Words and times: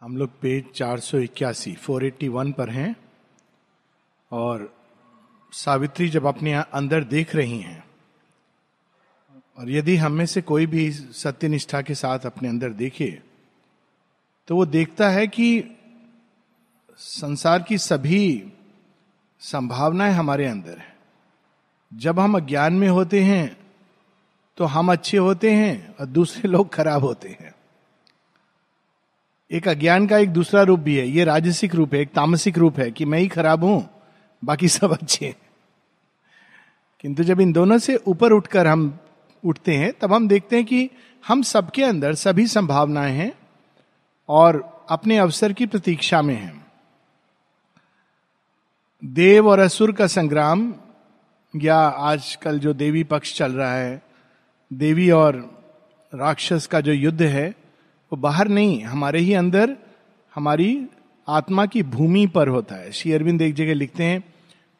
हम 0.00 0.16
लोग 0.16 0.30
पेज 0.40 0.64
चार 0.74 1.00
सौ 1.00 1.18
इक्यासी, 1.18 1.72
फोर 1.74 2.04
एट्टी 2.04 2.28
वन 2.28 2.52
पर 2.52 2.70
हैं 2.70 2.94
और 4.32 4.74
सावित्री 5.52 6.08
जब 6.08 6.26
अपने 6.26 6.52
अंदर 6.54 7.04
देख 7.04 7.34
रही 7.36 7.58
हैं 7.58 7.84
और 9.58 9.70
यदि 9.70 9.96
हम 9.96 10.12
में 10.12 10.26
से 10.26 10.42
कोई 10.42 10.66
भी 10.66 10.90
सत्य 10.92 11.48
निष्ठा 11.48 11.82
के 11.82 11.94
साथ 11.94 12.26
अपने 12.26 12.48
अंदर 12.48 12.72
देखे 12.74 13.10
तो 14.48 14.56
वो 14.56 14.66
देखता 14.66 15.08
है 15.08 15.26
कि 15.26 15.48
संसार 16.98 17.62
की 17.62 17.78
सभी 17.78 18.52
संभावनाएँ 19.40 20.12
हमारे 20.12 20.46
अंदर 20.46 20.78
है। 20.78 20.96
जब 21.92 22.18
हम 22.18 22.36
अज्ञान 22.36 22.72
में 22.72 22.88
होते 22.88 23.22
हैं 23.22 23.56
तो 24.58 24.64
हम 24.64 24.92
अच्छे 24.92 25.16
होते 25.16 25.52
हैं 25.52 25.94
और 25.96 26.06
दूसरे 26.06 26.48
लोग 26.48 26.72
खराब 26.74 27.04
होते 27.04 27.28
हैं। 27.28 27.54
एक 29.52 29.68
अज्ञान 29.68 30.06
का 30.06 30.18
एक 30.18 30.30
दूसरा 30.30 30.62
रूप 30.62 30.80
भी 30.80 30.96
है। 30.96 31.08
ये 31.08 31.24
राजसिक 31.24 31.74
रूप 31.74 31.94
है, 31.94 32.00
एक 32.00 32.08
तामसिक 32.08 32.58
रूप 32.58 32.78
है 32.78 32.90
कि 32.90 33.04
मैं 33.04 33.18
ही 33.18 33.28
खराब 33.28 33.64
हूँ, 33.64 33.90
बाकी 34.44 34.68
सब 34.68 34.92
अच्छे 34.92 35.26
हैं। 35.26 35.36
किंतु 37.00 37.24
जब 37.24 37.40
इन 37.40 37.52
दोनों 37.52 37.78
से 37.78 37.96
ऊपर 37.96 38.32
उठकर 38.32 38.66
हम 38.66 38.98
उठते 39.44 39.74
हैं, 39.74 39.92
तब 39.92 40.12
हम 40.12 40.28
देखते 40.28 40.56
हैं 40.56 40.64
कि 40.64 40.90
हम 41.26 41.42
सबके 41.42 41.84
अंदर 41.84 42.14
सभी 42.14 42.46
संभावनाएँ 42.46 43.12
हैं 43.12 43.32
और 44.28 44.78
अपने 44.90 45.18
अवसर 45.18 45.52
की 45.52 45.66
प्रतीक्षा 45.66 46.22
में 46.22 46.34
हैं। 46.34 46.66
देव 49.04 49.48
और 49.48 49.58
असुर 49.58 49.92
का 49.92 50.06
संग्राम 50.06 50.74
या 51.56 51.78
आजकल 51.78 52.58
जो 52.58 52.72
देवी 52.72 53.04
पक्ष 53.04 53.34
चल 53.34 53.52
रहा 53.52 53.74
है, 53.74 54.02
देवी 54.72 55.10
और 55.10 55.62
राक्षस 56.14 56.66
का 56.66 56.80
जो 56.80 56.92
युद्ध 56.92 57.22
है 57.22 57.54
वो 58.12 58.16
बाहर 58.16 58.48
नहीं 58.48 58.82
हमारे 58.82 59.20
ही 59.20 59.32
अंदर 59.34 59.76
हमारी 60.34 60.86
आत्मा 61.28 61.66
की 61.66 61.82
भूमि 61.82 62.26
पर 62.26 62.48
होता 62.48 62.74
है। 62.74 62.92
श्री 62.92 63.12
अरविंद 63.12 63.42
एक 63.42 63.54
जगह 63.54 63.74
लिखते 63.74 64.04
हैं 64.04 64.22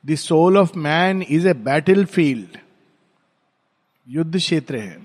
the 0.04 0.14
soul 0.14 0.56
of 0.58 0.78
man 0.78 1.22
is 1.22 1.48
a 1.48 1.52
battlefield 2.04 2.58
युद्ध 4.08 4.36
क्षेत्र 4.36 4.76
है। 4.76 4.96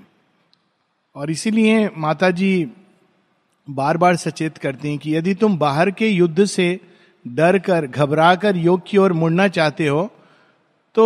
और 1.16 1.32
इसीलिए 1.32 1.90
माता 1.98 2.30
जी 2.32 2.72
बार 3.68 3.98
बार 3.98 4.16
सचेत 4.16 4.58
करती 4.58 4.90
हैं 4.90 4.98
कि 4.98 5.16
यदि 5.16 5.34
तुम 5.36 5.58
बाहर 5.58 5.92
के 5.92 6.08
युद्ध 6.08 6.46
से 6.46 6.80
डर 7.26 7.60
कर 7.60 7.88
घबरा 7.88 8.34
कर 8.36 8.58
योग 8.58 8.82
की 8.88 8.98
ओर 8.98 9.14
मुड़ना 9.14 9.48
चाहते 9.48 9.88
हो 9.88 10.12
तो 10.96 11.04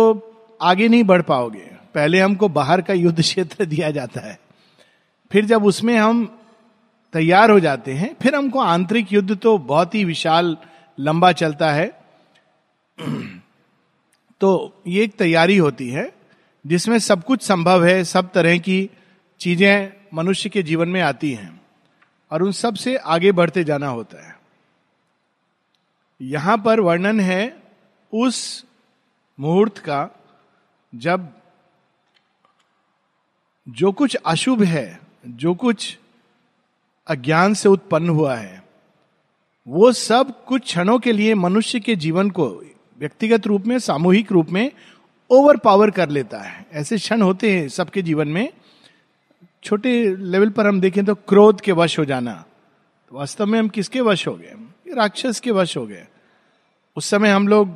आगे 0.62 0.88
नहीं 0.88 1.04
बढ़ 1.04 1.22
पाओगे। 1.22 1.66
पहले 1.94 2.20
हमको 2.20 2.48
बाहर 2.48 2.80
का 2.82 2.94
युद्ध 2.94 3.20
क्षेत्र 3.20 3.64
दिया 3.64 3.90
जाता 3.90 4.20
है। 4.20 4.38
फिर 5.30 5.44
जब 5.44 5.64
उसमें 5.64 5.96
हम 5.96 6.37
तैयार 7.12 7.50
हो 7.50 7.60
जाते 7.60 7.94
हैं। 7.94 8.16
फिर 8.22 8.34
हमको 8.34 8.58
आंतरिक 8.58 9.12
युद्ध 9.12 9.36
तो 9.36 9.58
बहुत 9.58 9.94
ही 9.94 10.04
विशाल, 10.04 10.56
लंबा 11.00 11.32
चलता 11.32 11.72
है। 11.72 12.00
तो 14.40 14.82
ये 14.86 15.04
एक 15.04 15.16
तैयारी 15.16 15.56
होती 15.56 15.90
है, 15.90 16.12
जिसमें 16.66 16.98
सब 16.98 17.24
कुछ 17.24 17.42
संभव 17.42 17.84
है, 17.84 18.04
सब 18.04 18.32
तरह 18.32 18.58
की 18.58 18.90
चीज़ें 19.40 19.92
मनुष्य 20.14 20.48
के 20.48 20.62
जीवन 20.62 20.88
में 20.88 21.00
आती 21.00 21.32
हैं 21.32 21.60
और 22.30 22.42
उन 22.42 22.52
सबसे 22.52 22.96
आगे 22.96 23.32
बढ़ते 23.32 23.64
जाना 23.64 23.88
होता 23.88 24.28
है। 24.28 24.38
यहाँ 26.20 26.58
पर 26.58 26.80
वर्णन 26.80 27.20
है 27.20 27.62
उस 28.14 28.64
मुहूर्त 29.40 29.78
का 29.78 30.08
जब 30.94 31.32
जो 33.68 33.92
कुछ 33.92 34.14
अशुभ 34.14 34.62
है, 34.62 35.00
जो 35.26 35.54
कुछ 35.54 35.98
अज्ञान 37.08 37.54
से 37.54 37.68
उत्पन्न 37.68 38.08
हुआ 38.08 38.34
है। 38.34 38.64
वो 39.68 39.92
सब 39.92 40.44
कुछ 40.44 40.62
क्षणों 40.62 40.98
के 40.98 41.12
लिए 41.12 41.34
मनुष्य 41.34 41.80
के 41.80 41.96
जीवन 41.96 42.30
को 42.30 42.62
व्यक्तिगत 43.00 43.46
रूप 43.46 43.66
में, 43.66 43.78
सामूहिक 43.78 44.32
रूप 44.32 44.50
में 44.50 44.72
ओवर 45.30 45.56
पावर 45.56 45.90
कर 45.90 46.08
लेता 46.08 46.38
है। 46.38 46.66
ऐसे 46.72 46.96
क्षण 46.96 47.22
होते 47.22 47.52
हैं 47.52 47.68
सबके 47.68 48.02
जीवन 48.02 48.28
में। 48.28 48.52
छोटे 49.64 50.16
लेवल 50.16 50.50
पर 50.50 50.66
हम 50.66 50.80
देखें 50.80 51.04
तो 51.04 51.14
क्रोध 51.14 51.60
के 51.60 51.72
वश 51.72 51.98
हो 51.98 52.04
जाना। 52.04 52.44
तो 53.10 53.16
वास्तव 53.16 53.46
में 53.46 53.58
हम 53.58 53.68
किसके 53.68 54.00
वश 54.00 54.28
हो 54.28 54.34
गए? 54.34 54.54
राक्षस 54.94 55.40
के 55.40 55.50
वश 55.50 55.76
हो 55.76 55.86
गए। 55.86 56.06
उस 56.96 57.06
समय 57.06 57.30
हम 57.30 57.48
लोग 57.48 57.70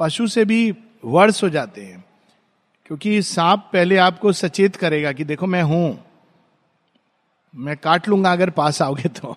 पशु 0.00 0.26
से 0.26 0.44
भी 0.44 0.74
वर्ष 1.04 1.44
हो 1.44 1.48
जाते 1.48 1.82
हैं। 1.82 2.04
क्योंकि 2.86 3.22
सांप 3.22 3.70
पहले 3.72 3.96
आपको 3.96 4.32
सचेत 4.32 4.76
करेगा 4.76 5.12
कि 5.12 5.24
देखो 5.24 5.46
मैं 5.46 5.62
हूँ। 5.62 6.07
मैं 7.54 7.76
काट 7.76 8.08
लूँगा 8.08 8.32
अगर 8.32 8.50
पास 8.50 8.80
आओगे 8.82 9.08
तो। 9.08 9.36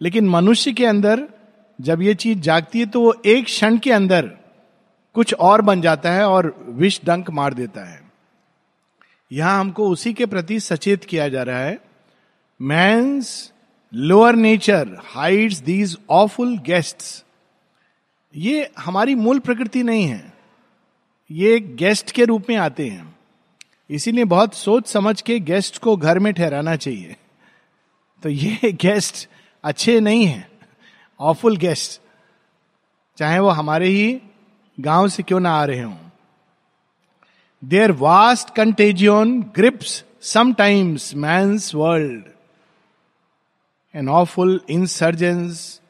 लेकिन 0.00 0.28
मनुष्य 0.28 0.72
के 0.72 0.86
अंदर 0.86 1.26
जब 1.78 2.02
ये 2.02 2.14
चीज़ 2.14 2.38
जागती 2.38 2.80
है 2.80 2.86
तो 2.86 3.00
वो 3.00 3.14
एक 3.26 3.44
क्षण 3.44 3.78
के 3.78 3.92
अंदर 3.92 4.30
कुछ 5.14 5.34
और 5.34 5.62
बन 5.62 5.80
जाता 5.80 6.12
है 6.12 6.24
और 6.24 6.54
विष 6.68 7.00
डंक 7.04 7.30
मार 7.30 7.54
देता 7.54 7.84
है। 7.84 8.00
यहाँ 9.30 9.60
हमको 9.60 9.88
उसी 9.88 10.12
के 10.12 10.26
प्रति 10.26 10.60
सचेत 10.60 11.04
किया 11.04 11.28
जा 11.28 11.42
रहा 11.42 11.58
है। 11.58 11.78
Man's 12.60 13.52
lower 13.92 14.34
nature 14.34 14.96
hides 15.04 15.60
these 15.60 15.96
awful 16.10 16.56
guests 16.58 17.24
ये 18.34 18.70
हमारी 18.78 19.14
मूल 19.14 19.38
प्रकृति 19.38 19.82
नहीं 19.82 20.06
है। 20.06 20.32
ये 21.30 21.58
गेस्ट 21.60 22.10
के 22.10 22.24
रूप 22.24 22.46
में 22.50 22.56
आते 22.56 22.88
हैं। 22.88 23.16
इसीलिए 23.90 24.24
बहुत 24.24 24.54
सोच 24.54 24.88
समझ 24.88 25.20
के 25.20 25.40
गेस्ट 25.40 25.78
को 25.78 25.96
घर 25.96 26.18
में 26.18 26.34
ठहराना 26.34 26.76
चाहिए। 26.76 27.16
तो 28.22 28.28
ये 28.28 28.72
गेस्ट 28.72 29.28
अच्छे 29.64 30.00
नहीं 30.00 30.26
है 30.26 30.50
ऑफुल 31.20 31.56
गेस्ट 31.56 32.00
चाहे 33.18 33.38
वो 33.38 33.48
हमारे 33.48 33.88
ही 33.88 34.20
गाँव 34.80 35.08
से 35.08 35.22
क्यों 35.22 35.40
ना 35.40 35.50
आ 35.50 35.64
रहे 35.64 35.82
हों। 35.82 35.96
There 37.64 37.92
vast 37.92 38.54
contagion 38.54 39.42
grips 39.42 40.04
sometimes 40.20 41.14
man's 41.14 41.74
world 41.74 42.24
an 43.94 44.08
awful 44.08 44.60
insurgence 44.70 45.80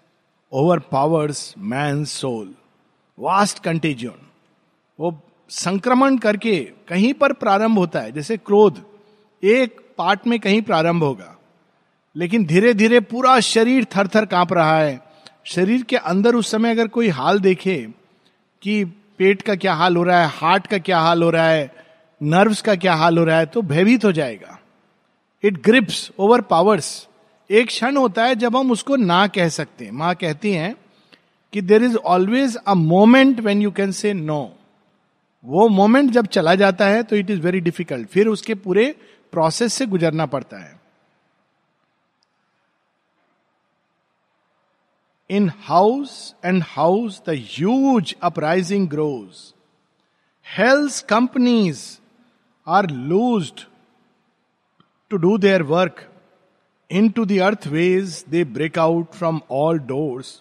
overpowers 0.78 1.54
man 1.58 2.04
soul 2.04 2.54
vast 3.18 3.58
contagion 3.58 4.26
वो 5.00 5.22
संक्रमण 5.50 6.16
करके 6.16 6.58
कहीं 6.88 7.12
पर 7.14 7.32
प्रारंभ 7.32 7.78
होता 7.78 8.00
है, 8.00 8.12
जैसे 8.12 8.36
क्रोध, 8.36 8.82
एक 9.42 9.80
पार्ट 9.98 10.26
में 10.26 10.38
कहीं 10.40 10.62
प्रारंभ 10.62 11.04
होगा। 11.04 11.36
लेकिन 12.16 12.44
धीरे 12.46 12.74
धीरे 12.74 13.00
पूरा 13.00 13.38
शरीर 13.40 13.84
थर 13.96 14.08
थर 14.08 14.24
काँप 14.24 14.52
रहा 14.52 14.78
है। 14.78 15.00
शरीर 15.44 15.82
के 15.82 15.96
अंदर 15.96 16.34
उस 16.34 16.50
समय 16.50 16.70
अगर 16.70 16.88
कोई 16.88 17.08
हाल 17.08 17.40
देखे 17.40 17.76
कि 18.62 18.84
पेट 19.18 19.42
का 19.42 19.54
क्या 19.54 19.74
हाल 19.74 19.96
हो 19.96 20.02
रहा 20.02 20.20
है, 20.22 20.28
हार्ट 20.28 20.66
का 20.66 20.78
क्या 20.78 20.98
हाल 20.98 21.22
हो 21.22 21.30
रहा 21.30 21.48
है, 21.48 21.72
नर्व्स 22.20 22.62
का 22.62 22.74
क्या 22.74 22.94
हाल 22.94 23.18
हो 23.18 23.24
रहा 23.24 23.38
है 23.38 23.46
तो 23.46 23.62
भयभीत 23.62 24.04
हो 24.04 24.12
जाएगा। 24.12 24.58
इट 25.44 25.62
ग्रिप्स 25.64 26.10
ओवर 26.18 26.40
पावर्स 26.40 27.08
एक 27.50 27.66
क्षण 27.66 27.96
होता 27.96 28.24
है 28.24 28.34
जब 28.34 28.56
हम 28.56 28.70
उसको 28.70 28.96
ना 28.96 29.26
कह 29.26 29.48
सकते। 29.48 29.90
माँ 29.90 30.14
कहती 30.14 30.52
हैं 30.52 30.74
कि 31.52 31.60
there 31.60 31.82
is 31.82 31.96
always 31.96 32.56
a 32.56 32.74
moment 32.74 33.40
when 33.40 33.62
you 33.62 33.70
can 33.70 33.92
say 33.92 34.12
no 34.14 34.40
वो 35.44 35.68
मोमेंट 35.68 36.10
जब 36.10 36.26
चला 36.26 36.54
जाता 36.54 36.86
है 36.86 37.02
तो 37.02 37.16
इट 37.16 37.30
इज़ 37.30 37.40
वेरी 37.40 37.60
डिफ़िकल्ट। 37.60 38.08
फिर 38.08 38.28
उसके 38.28 38.54
पूरे 38.54 38.94
प्रोसेस 39.32 39.74
से 39.74 39.86
गुजरना 39.86 40.26
पड़ता 40.26 40.58
है। 40.58 40.78
In 45.30 45.50
house 45.58 46.34
and 46.44 46.62
house 46.66 47.20
the 47.26 47.30
huge 47.30 48.14
uprising 48.22 48.88
grows. 48.88 49.52
Health 50.46 51.04
companies 51.08 51.82
are 52.66 52.90
loose 52.90 53.52
to 55.10 55.16
do 55.16 55.36
their 55.38 55.62
work. 55.62 56.06
Into 57.08 57.24
the 57.24 57.38
earth 57.38 57.66
ways 57.66 58.24
they 58.28 58.44
break 58.44 58.78
out 58.78 59.12
from 59.12 59.40
all 59.50 59.78
doors. 59.78 60.40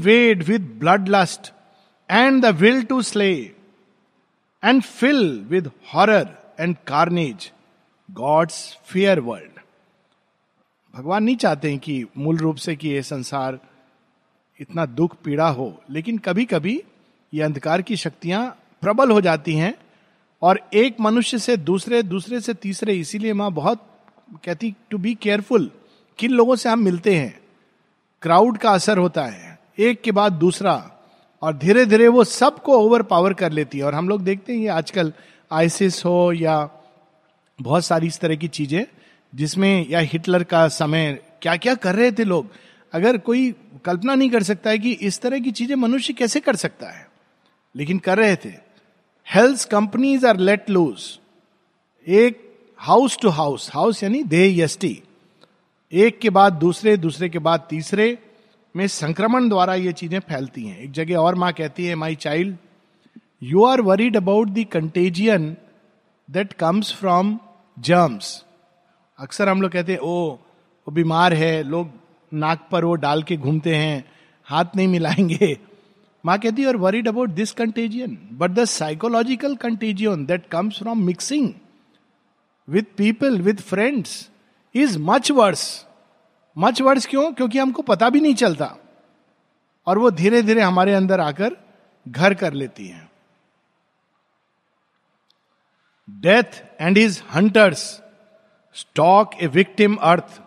Wed 0.00 0.42
with 0.42 0.76
blood 0.80 1.08
lust. 1.08 1.52
And 2.12 2.42
the 2.42 2.46
will 2.46 2.82
to 2.82 3.02
slay 3.02 3.32
and 4.64 4.82
fill 4.82 5.46
with 5.48 5.70
horror 5.94 6.28
and 6.60 6.76
carnage 6.86 7.52
God's 8.10 8.78
fear 8.84 9.20
world 9.20 9.60
भगवान 10.94 11.24
नहीं 11.24 11.36
चाहते 11.36 11.70
हैं 11.70 11.78
कि 11.78 12.04
मूल 12.18 12.36
रूप 12.36 12.56
से 12.56 12.76
कि 12.76 12.88
यह 12.88 13.02
संसार 13.02 13.58
इतना 14.60 14.86
दुख 14.86 15.16
पीड़ा 15.24 15.48
हो, 15.48 15.82
लेकिन 15.90 16.18
कभी 16.18 16.44
कभी 16.44 16.82
ये 17.34 17.42
अंधकार 17.42 17.82
की 17.82 17.96
शक्तियाँ 17.96 18.58
प्रबल 18.80 19.10
हो 19.10 19.20
जाती 19.20 19.54
हैं 19.54 19.74
और 20.42 20.60
एक 20.74 21.00
मनुष्य 21.00 21.38
से 21.38 21.56
दूसरे 21.56 22.02
दूसरे 22.02 22.40
से 22.40 22.54
तीसरे, 22.54 22.94
इसीलिए 22.94 23.32
माँ 23.32 23.50
बहुत 23.52 23.86
कहती 24.44 24.74
टू 24.90 24.98
बी 24.98 25.14
केयरफुल 25.14 25.70
किन 26.18 26.30
लोगों 26.30 26.56
से 26.56 26.68
हम 26.68 26.78
मिलते 26.78 27.14
हैं? 27.16 27.40
क्राउड 28.22 28.58
का 28.58 28.70
असर 28.70 28.98
होता 28.98 29.24
है। 29.24 29.58
एक 29.78 30.02
के 30.02 30.12
बाद 30.12 30.32
दूसरा 30.32 30.74
और 31.42 31.56
धीरे 31.56 31.84
धीरे 31.86 32.08
वो 32.08 32.24
सबको 32.24 32.76
ओवर 32.78 33.02
पावर 33.02 33.32
कर 33.34 33.52
लेती 33.52 33.78
है। 33.78 33.84
और 33.84 33.94
हम 33.94 34.08
लोग 34.08 34.22
देखते 34.24 34.52
हैं 34.52 34.60
ये 34.60 34.68
आजकल 34.68 35.12
आइसिस 35.50 36.04
हो 36.04 36.32
या 36.32 36.68
बहुत 37.58 37.84
सारी 37.84 38.06
इस 38.06 38.18
तरह 38.20 38.36
की 38.36 38.48
चीज़ें, 38.48 38.84
जिसमें 39.32 39.88
या 39.90 40.00
हिटलर 40.00 40.44
का 40.44 40.66
समय 40.68 41.18
क्या 41.42 41.56
क्या 41.56 41.74
कर 41.74 41.94
रहे 41.94 42.12
थे 42.12 42.24
लोग? 42.24 42.50
अगर 42.92 43.18
कोई 43.18 43.50
कल्पना 43.84 44.14
नहीं 44.14 44.30
कर 44.30 44.42
सकता 44.42 44.70
है 44.70 44.78
कि 44.78 44.92
इस 44.92 45.20
तरह 45.20 45.38
की 45.38 45.50
चीज़ें 45.50 45.74
मनुष्य 45.76 46.12
कैसे 46.12 46.40
कर 46.40 46.56
सकता 46.56 46.90
है, 46.90 47.06
लेकिन 47.74 47.98
कर 47.98 48.18
रहे 48.18 48.36
थे। 48.36 48.52
Health 49.26 49.68
companies 49.68 50.26
are 50.26 50.36
let 50.36 50.70
loose 50.70 51.18
एक 52.06 52.40
हाउस 52.80 53.18
टू 53.22 53.28
हाउस 53.28 53.70
हाउस 53.74 54.02
यानी 54.02 54.22
दे 54.24 54.44
एक 55.92 56.18
के 56.18 56.30
बाद 56.30 56.52
दूसरे 56.52 56.96
दूसरे 56.96 57.28
के 57.28 57.38
बाद 57.38 57.66
तीसरे 57.70 58.06
में 58.74 58.86
संक्रमण 58.88 59.48
द्वारा 59.48 59.74
ये 59.74 59.92
चीज़ें 59.92 60.18
फैलती 60.20 60.66
हैं। 60.66 60.78
एक 60.78 60.92
जगह 60.92 61.16
और 61.16 61.34
माँ 61.34 61.52
कहती 61.52 61.86
है 61.86 61.94
my 61.94 62.14
child 62.16 62.56
you 63.42 63.64
are 63.64 63.80
worried 63.80 64.16
about 64.16 64.48
the 64.48 64.64
contagion 64.72 65.56
that 66.28 66.52
comes 66.52 66.92
from 66.94 67.38
germs 67.76 68.44
अक्सर 69.18 69.48
हम 69.48 69.62
लोग 69.62 69.70
कहते 69.72 69.92
हैं 69.92 70.00
ओ 70.00 70.38
वो 70.86 70.92
बीमार 70.92 71.32
है, 71.34 71.62
लोग 71.62 71.90
नाक 72.32 72.66
पर 72.70 72.84
वो 72.84 72.94
डाल 72.96 73.22
के 73.22 73.36
घूमते 73.36 73.74
हैं, 73.74 74.04
हाथ 74.48 74.76
नहीं 74.76 74.88
मिलाएँगे। 74.88 75.56
माँ 76.24 76.38
कहती 76.38 76.62
है 76.62 76.68
और 76.68 76.76
worried 76.76 77.08
about 77.08 77.30
this 77.30 77.52
contagion 77.52 78.18
but 78.32 78.50
the 78.50 78.64
psychological 78.64 79.54
contagion 79.56 80.24
that 80.26 80.46
comes 80.50 80.78
from 80.78 81.04
mixing 81.04 81.52
with 82.68 82.96
people 82.96 83.40
with 83.42 83.60
friends 83.62 84.28
is 84.74 84.98
much 85.00 85.30
worse 85.30 85.64
much 86.56 86.80
words 86.82 87.06
क्यों? 87.06 87.32
क्योंकि 87.32 87.58
हमको 87.58 87.82
पता 87.82 88.08
भी 88.10 88.20
नहीं 88.20 88.34
चलता। 88.34 88.76
और 89.86 89.98
वो 89.98 90.10
धीरे 90.10 90.42
धीरे 90.42 90.60
हमारे 90.60 90.94
अंदर 90.94 91.20
आकर 91.20 91.56
घर 92.08 92.34
कर 92.34 92.52
लेती 92.52 92.86
है। 92.88 93.10
Death 96.08 96.62
and 96.80 96.98
is 96.98 97.22
hunters 97.34 98.02
stalk 98.74 99.34
a 99.42 99.46
victim 99.46 99.94
earth 99.94 100.40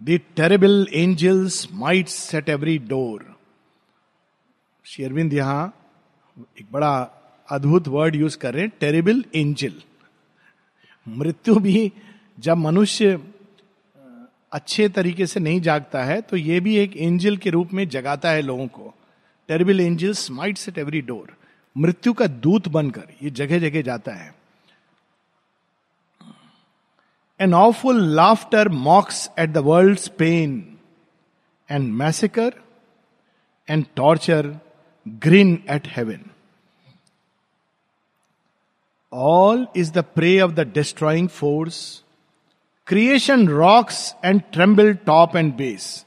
the 0.00 0.20
terrible 0.36 0.86
angels 0.94 1.68
might 1.72 2.08
set 2.08 2.48
every 2.48 2.78
door 2.78 3.36
शेरविंद 4.84 5.32
यहाँ 5.34 5.74
एक 6.60 6.66
बड़ा 6.72 6.94
अद्भुत 7.48 7.88
वर्ड 7.88 8.16
यूज़ 8.16 8.38
कर 8.38 8.54
रहे 8.54 8.62
हैं 8.62 8.72
टेरेबल 8.80 9.24
एंजल 9.34 9.74
मृत्यु 11.08 11.54
भी 11.54 11.92
जब 12.38 12.56
मनुष्य 12.56 13.16
अच्छे 14.52 14.88
तरीके 14.88 15.26
से 15.26 15.40
नहीं 15.40 15.60
जागता 15.60 16.02
है 16.04 16.20
तो 16.20 16.36
ये 16.36 16.60
भी 16.60 16.76
एक 16.78 16.96
एंजल 16.96 17.36
के 17.36 17.50
रूप 17.50 17.72
में 17.72 17.88
जगाता 17.88 18.30
है 18.30 18.42
लोगों 18.42 18.66
को। 18.68 18.94
Terrible 19.48 19.80
angel 19.80 20.12
smites 20.14 20.68
at 20.68 20.78
every 20.78 21.00
door 21.02 21.36
मृत्यु 21.76 22.12
का 22.12 22.26
दूत 22.26 22.68
बनकर 22.68 23.08
ये 23.22 23.30
जगह 23.30 23.58
जगह 23.58 23.82
जाता 23.82 24.12
है। 24.14 24.34
An 27.40 27.54
awful 27.54 28.02
laughter 28.16 28.68
mocks 28.68 29.28
at 29.38 29.50
the 29.50 29.58
world 29.66 30.08
pain 30.18 30.62
and 31.68 31.92
massacre 31.92 32.52
and 33.68 33.84
torture 33.96 34.54
grin 35.06 35.52
at 35.70 35.86
heaven 35.96 36.24
all 39.12 39.66
is 39.76 39.92
the 39.92 40.04
prey 40.14 40.40
of 40.40 40.52
the 40.52 40.72
destroying 40.74 41.28
force 41.28 41.78
Creation 42.92 43.48
rocks 43.48 44.14
and 44.24 44.42
tremble 44.52 44.92
top 45.06 45.36
and 45.36 45.54
base 45.54 46.06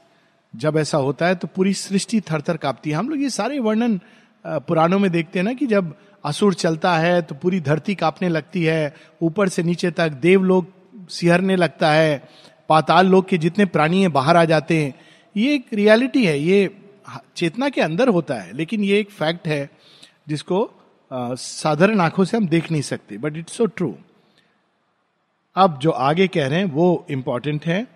जब 0.54 0.76
ऐसा 0.78 0.98
होता 0.98 1.26
है 1.26 1.34
तो 1.34 1.48
पूरी 1.48 1.74
सृष्टि 1.74 2.20
थर 2.20 2.40
थर 2.40 2.56
कांपती 2.56 2.90
है। 2.90 2.96
हम 2.96 3.08
लोग 3.08 3.22
ये 3.22 3.30
सारे 3.30 3.58
वर्णन 3.58 4.00
पुराणों 4.44 4.98
में 4.98 5.10
देखते 5.10 5.38
हैं 5.38 5.44
ना 5.44 5.52
कि 5.52 5.66
जब 5.66 5.94
असुर 6.24 6.54
चलता 6.54 6.96
है 6.96 7.22
तो 7.22 7.34
पूरी 7.34 7.60
धरती 7.60 7.94
कांपने 7.94 8.28
लगती 8.28 8.64
है। 8.64 8.94
ऊपर 9.22 9.48
से 9.48 9.62
नीचे 9.62 9.90
तक 9.90 10.12
देव 10.12 10.42
लोग 10.44 11.08
सिहरने 11.10 11.56
लगता 11.56 11.92
है। 11.92 12.28
पाताल 12.68 13.06
लोग 13.06 13.28
के 13.28 13.38
जितने 13.38 13.64
प्राणी 13.64 14.00
हैं 14.00 14.12
बाहर 14.12 14.36
आ 14.36 14.44
जाते 14.44 14.82
हैं। 14.82 14.94
ये 15.36 15.54
एक 15.54 15.66
रियलिटी 15.74 16.26
है। 16.26 16.38
ये 16.38 16.70
चेतना 17.36 17.68
के 17.68 17.80
अंदर 17.80 18.08
होता 18.08 18.34
है। 18.34 18.56
लेकिन 18.56 18.84
ये 18.84 19.00
एक 19.00 19.10
फैक्ट 19.10 19.48
है 19.48 19.68
जिसको 20.28 20.70
साधारण 21.10 22.00
आँखों 22.00 22.24
से 22.24 22.36
हम 22.36 22.48
देख 22.48 22.72
नहीं 22.72 22.82
सकते। 22.82 23.18
बट 23.18 23.36
इट्स 23.36 23.52
सो 23.52 23.66
ट्रू 23.66 23.96
अब 25.56 25.78
जो 25.78 25.90
आगे 25.90 26.28
कह 26.28 26.46
रहे 26.48 26.58
हैं, 26.58 26.66
वो 26.66 27.06
इंपॉर्टेंट 27.10 27.66
है। 27.66 27.86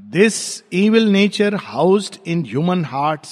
This 0.00 0.64
evil 0.72 1.08
nature 1.08 1.54
housed 1.54 2.16
in 2.26 2.44
human 2.46 2.84
heart 2.84 3.26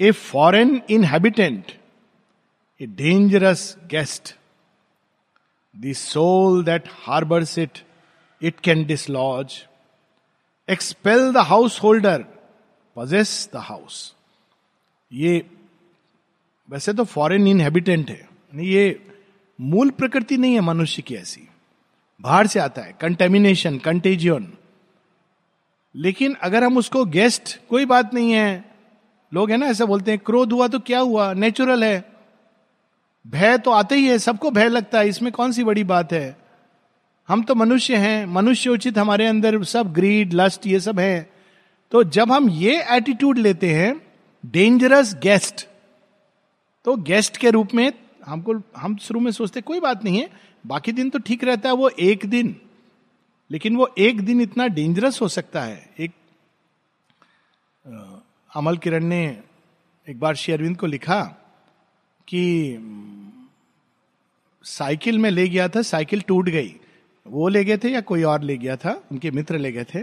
a 0.00 0.10
foreign 0.10 0.82
inhabitant 0.90 1.72
a 2.80 2.86
dangerous 2.86 3.76
guest 3.86 4.34
The 5.74 5.92
that 6.64 6.84
that 6.84 6.92
harbors 7.04 7.58
it 8.42 8.60
can 8.60 8.84
dislodge 8.84 9.52
expel 10.68 11.32
the 11.32 11.36
householder 11.82 12.24
possess 12.96 13.52
the 13.52 13.56
house 13.56 14.14
ये, 15.12 15.44
वैसे 16.68 16.92
तो 16.92 17.04
फॉरेन 17.04 17.46
इनहेबिटेंट 17.48 18.10
है। 18.10 18.28
ये 18.54 19.07
मूल 19.60 19.90
प्रकृति 19.90 20.36
नहीं 20.36 20.54
है 20.54 20.60
मनुष्य 20.60 21.02
की 21.02 21.14
ऐसी। 21.14 21.48
बाहर 22.20 22.46
से 22.46 22.60
आता 22.60 22.82
है 22.82 22.94
कंटेमिनेशन 23.00 23.78
कंटेजियन 23.78 24.52
लेकिन 25.94 26.34
अगर 26.34 26.64
हम 26.64 26.76
उसको 26.76 27.04
गेस्ट 27.04 27.58
कोई 27.68 27.84
बात 27.84 28.14
नहीं 28.14 28.32
है। 28.32 28.64
लोग 29.32 29.50
है 29.50 29.56
ना, 29.56 29.66
ऐसा 29.66 29.84
बोलते 29.84 30.10
हैं, 30.10 30.20
क्रोध 30.20 30.52
हुआ 30.52 30.68
तो 30.68 30.78
क्या 30.78 30.98
हुआ? 30.98 31.32
नेचुरल 31.32 31.84
है। 31.84 32.12
भय 33.26 33.58
तो 33.58 33.70
आते 33.70 33.94
ही 33.94 34.06
है, 34.06 34.18
सबको 34.18 34.50
भय 34.50 34.68
लगता 34.68 34.98
है, 34.98 35.08
इसमें 35.08 35.32
कौन 35.32 35.52
सी 35.52 35.64
बड़ी 35.64 35.84
बात 35.84 36.12
है? 36.12 36.36
हम 37.28 37.42
तो 37.42 37.54
मनुष्य 37.54 37.96
हैं, 37.96 38.26
मनुष्य 38.26 38.70
उचित 38.70 38.98
हमारे 38.98 39.26
अंदर 39.26 39.62
सब 39.64 39.92
ग्रीड 39.92 40.34
लस्ट 40.34 40.66
ये 40.66 40.80
सब 40.80 41.00
है। 41.00 41.30
तो 41.92 42.04
जब 42.04 42.32
हम 42.32 42.48
ये 42.50 42.82
एटीट्यूड 42.90 43.38
लेते 43.38 43.70
हैं 43.70 44.00
डेंजरस 44.46 45.14
गेस्ट 45.14 45.66
तो 46.84 46.96
गेस्ट 46.96 47.36
के 47.36 47.50
रूप 47.50 47.74
में 47.74 47.92
हमको, 48.28 48.62
हम 48.76 48.96
शुरू 48.96 49.20
में 49.20 49.32
सोचते, 49.32 49.60
कोई 49.60 49.80
बात 49.80 50.04
नहीं 50.04 50.18
है, 50.18 50.30
बाकी 50.66 50.92
दिन 50.92 51.10
तो 51.10 51.18
ठीक 51.18 51.44
रहता 51.44 51.68
है 51.68 51.74
वो 51.74 51.88
एक 51.88 52.26
दिन। 52.26 52.60
लेकिन 53.50 53.76
वो 53.76 53.94
एक 53.98 54.20
दिन 54.20 54.40
इतना 54.40 54.66
डेंजरस 54.66 55.22
हो 55.22 55.28
सकता 55.28 55.62
है। 55.62 55.90
एक 55.98 56.10
अमल 58.56 58.76
किरण 58.76 59.04
ने 59.04 59.42
एक 60.08 60.20
बार 60.20 60.34
शेयरविंद 60.34 60.76
को 60.76 60.86
लिखा 60.86 61.22
कि, 62.28 62.76
साइकिल 64.62 65.18
में 65.18 65.30
ले 65.30 65.48
गया 65.48 65.68
था, 65.68 65.82
साइकिल 65.82 66.20
टूट 66.20 66.48
गई। 66.48 66.76
वो 67.26 67.48
ले 67.48 67.64
गए 67.64 67.76
थे 67.76 67.88
या 67.88 68.00
कोई 68.00 68.22
और 68.22 68.42
ले 68.42 68.56
गया 68.56 68.76
था? 68.76 69.04
उनके 69.12 69.30
मित्र 69.30 69.58
ले 69.58 69.72
गए 69.72 69.84
थे। 69.84 70.02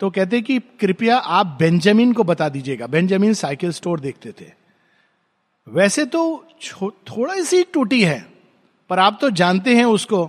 तो 0.00 0.10
कहते 0.10 0.40
कि, 0.40 0.58
कृपया 0.58 1.18
आप 1.18 1.46
बेंजामिन 1.46 2.12
को 2.12 2.24
बता 2.24 2.48
दीजिएगा। 2.48 2.86
बेंजामिन 2.86 3.34
साइकिल 3.34 3.70
स्टोर 3.70 4.00
देखते 4.00 4.32
थे। 4.32 4.65
वैसे 5.66 6.04
तो 6.04 6.44
थोड़ी 7.10 7.42
सी 7.44 7.62
टूटी 7.64 8.02
है, 8.04 8.26
पर 8.90 8.98
आप 8.98 9.18
तो 9.20 9.30
जानते 9.30 9.74
हैं 9.76 9.84
उसको। 9.84 10.24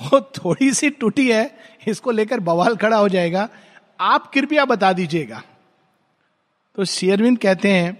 वो 0.00 0.20
थोड़ी 0.20 0.72
सी 0.72 0.90
टूटी 0.90 1.30
है, 1.30 1.58
इसको 1.88 2.10
लेकर 2.10 2.40
बवाल 2.40 2.76
खड़ा 2.76 2.96
हो 2.96 3.08
जाएगा। 3.08 3.48
आप 4.00 4.30
कृपया 4.32 4.64
बता 4.64 4.92
दीजिएगा। 4.92 5.42
तो 6.76 6.84
शेयरविंद 6.84 7.38
कहते 7.38 7.72
हैं, 7.72 7.96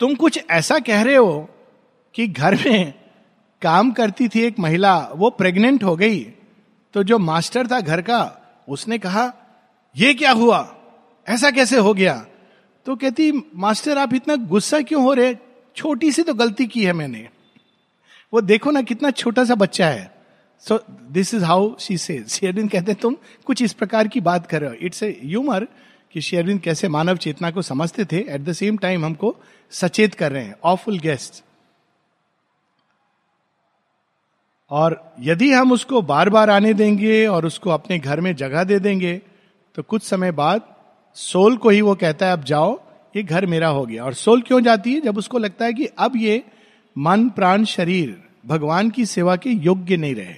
तुम 0.00 0.14
कुछ 0.14 0.38
ऐसा 0.50 0.78
कह 0.78 1.02
रहे 1.02 1.16
हो 1.16 1.48
कि 2.14 2.26
घर 2.26 2.54
में 2.56 2.94
काम 3.62 3.90
करती 3.92 4.28
थी 4.28 4.42
एक 4.42 4.58
महिला, 4.58 4.98
वो 5.14 5.30
प्रेग्नेंट 5.30 5.84
हो 5.84 5.96
गई। 5.96 6.20
तो 6.94 7.02
जो 7.02 7.18
मास्टर 7.18 7.66
था 7.66 7.80
घर 7.80 8.02
का, 8.02 8.20
उसने 8.68 8.98
कहा, 8.98 9.32
ये 9.96 10.14
क्या 10.14 10.32
हुआ? 10.32 10.76
ऐसा 11.26 11.50
कैसे 11.50 11.78
हो 11.78 11.94
गया? 11.94 12.26
तो 12.86 12.96
कहती, 12.96 13.32
मास्टर, 13.54 13.98
आप 13.98 14.14
इतना 14.14 14.36
गुस्सा 14.36 14.80
क्यों 14.80 15.02
हो 15.02 15.12
रहे? 15.14 15.34
छोटी 15.76 16.12
सी 16.12 16.22
तो 16.22 16.34
गलती 16.34 16.66
की 16.66 16.84
है 16.84 16.92
मैंने। 16.92 17.28
वो 18.32 18.40
देखो 18.40 18.70
ना 18.70 18.82
कितना 18.82 19.10
छोटा 19.10 19.44
सा 19.44 19.54
बच्चा 19.54 19.88
है। 19.88 20.14
So 20.60 20.78
this 21.10 21.34
is 21.34 21.44
how 21.44 21.74
she 21.80 21.98
say 21.98 22.24
शेयरविंद 22.28 22.70
कहते 22.70 22.94
तुम 22.94 23.16
कुछ 23.44 23.62
इस 23.62 23.72
प्रकार 23.72 24.08
की 24.08 24.20
बात 24.20 24.46
कर 24.46 24.60
रहे 24.60 24.70
हो। 24.70 24.76
इट्स 24.80 25.02
ए 25.02 25.20
ह्यूमर 25.24 25.66
कि 26.12 26.20
शेयरविंद 26.20 26.60
कैसे 26.60 26.88
मानव 26.88 27.16
चेतना 27.16 27.50
को 27.50 27.62
समझते 27.62 28.04
थे। 28.04 28.18
एट 28.28 28.40
द 28.40 28.52
सेम 28.52 28.76
टाइम 28.76 29.04
हमको 29.04 29.34
सचेत 29.70 30.14
कर 30.14 30.32
रहे 30.32 30.44
हैं। 30.44 30.54
ऑफुल 30.64 30.98
गेस्ट 30.98 31.42
और 34.70 35.14
यदि 35.20 35.52
हम 35.52 35.72
उसको 35.72 36.02
बार 36.02 36.30
बार 36.30 36.50
आने 36.50 36.74
देंगे 36.74 37.26
और 37.26 37.46
उसको 37.46 37.70
अपने 37.70 37.98
घर 37.98 38.20
में 38.20 38.34
जगह 38.36 38.64
दे 38.64 38.78
देंगे 38.78 39.20
तो 39.74 39.82
कुछ 39.82 40.02
समय 40.02 40.32
बाद 40.32 40.75
सोल 41.16 41.56
को 41.56 41.68
ही 41.68 41.80
वो 41.80 41.94
कहता 41.94 42.26
है, 42.26 42.32
अब 42.32 42.44
जाओ, 42.44 42.78
ये 43.16 43.22
घर 43.22 43.46
मेरा 43.46 43.68
हो 43.68 43.86
गया. 43.86 44.04
और 44.04 44.14
सोल 44.14 44.42
क्यों 44.42 44.60
जाती 44.60 44.94
है? 44.94 45.00
जब 45.00 45.18
उसको 45.18 45.38
लगता 45.38 45.64
है 45.64 45.72
कि 45.72 45.86
अब 45.98 46.16
ये 46.16 46.42
मन, 46.98 47.28
प्राण, 47.28 47.64
शरीर 47.64 48.22
भगवान 48.46 48.90
की 48.90 49.06
सेवा 49.06 49.36
के 49.36 49.50
योग्य 49.50 49.96
नहीं 49.96 50.14
रहे। 50.14 50.34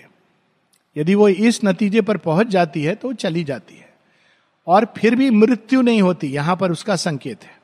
यदि 0.97 1.15
वो 1.15 1.29
इस 1.29 1.61
नतीजे 1.65 2.01
पर 2.01 2.17
पहुँच 2.17 2.47
जाती 2.47 2.83
है 2.83 2.95
तो 2.95 3.13
चली 3.13 3.45
जाती 3.45 3.77
है। 3.77 3.89
और 4.67 4.87
फिर 4.97 5.15
भी 5.15 5.31
मृत्यु 5.31 5.83
नहीं 5.83 6.03
होती, 6.03 6.27
यहाँ 6.27 6.57
पर 6.57 6.73
उसका 6.73 6.97
संकेत 6.97 7.45
है। 7.45 7.57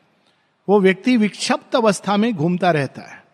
वो 0.68 0.80
व्यक्ति 0.80 1.16
विक्षिप्त 1.16 1.76
अवस्था 1.76 2.16
में 2.16 2.32
घूमता 2.32 2.70
रहता 2.70 3.02
है 3.02 3.24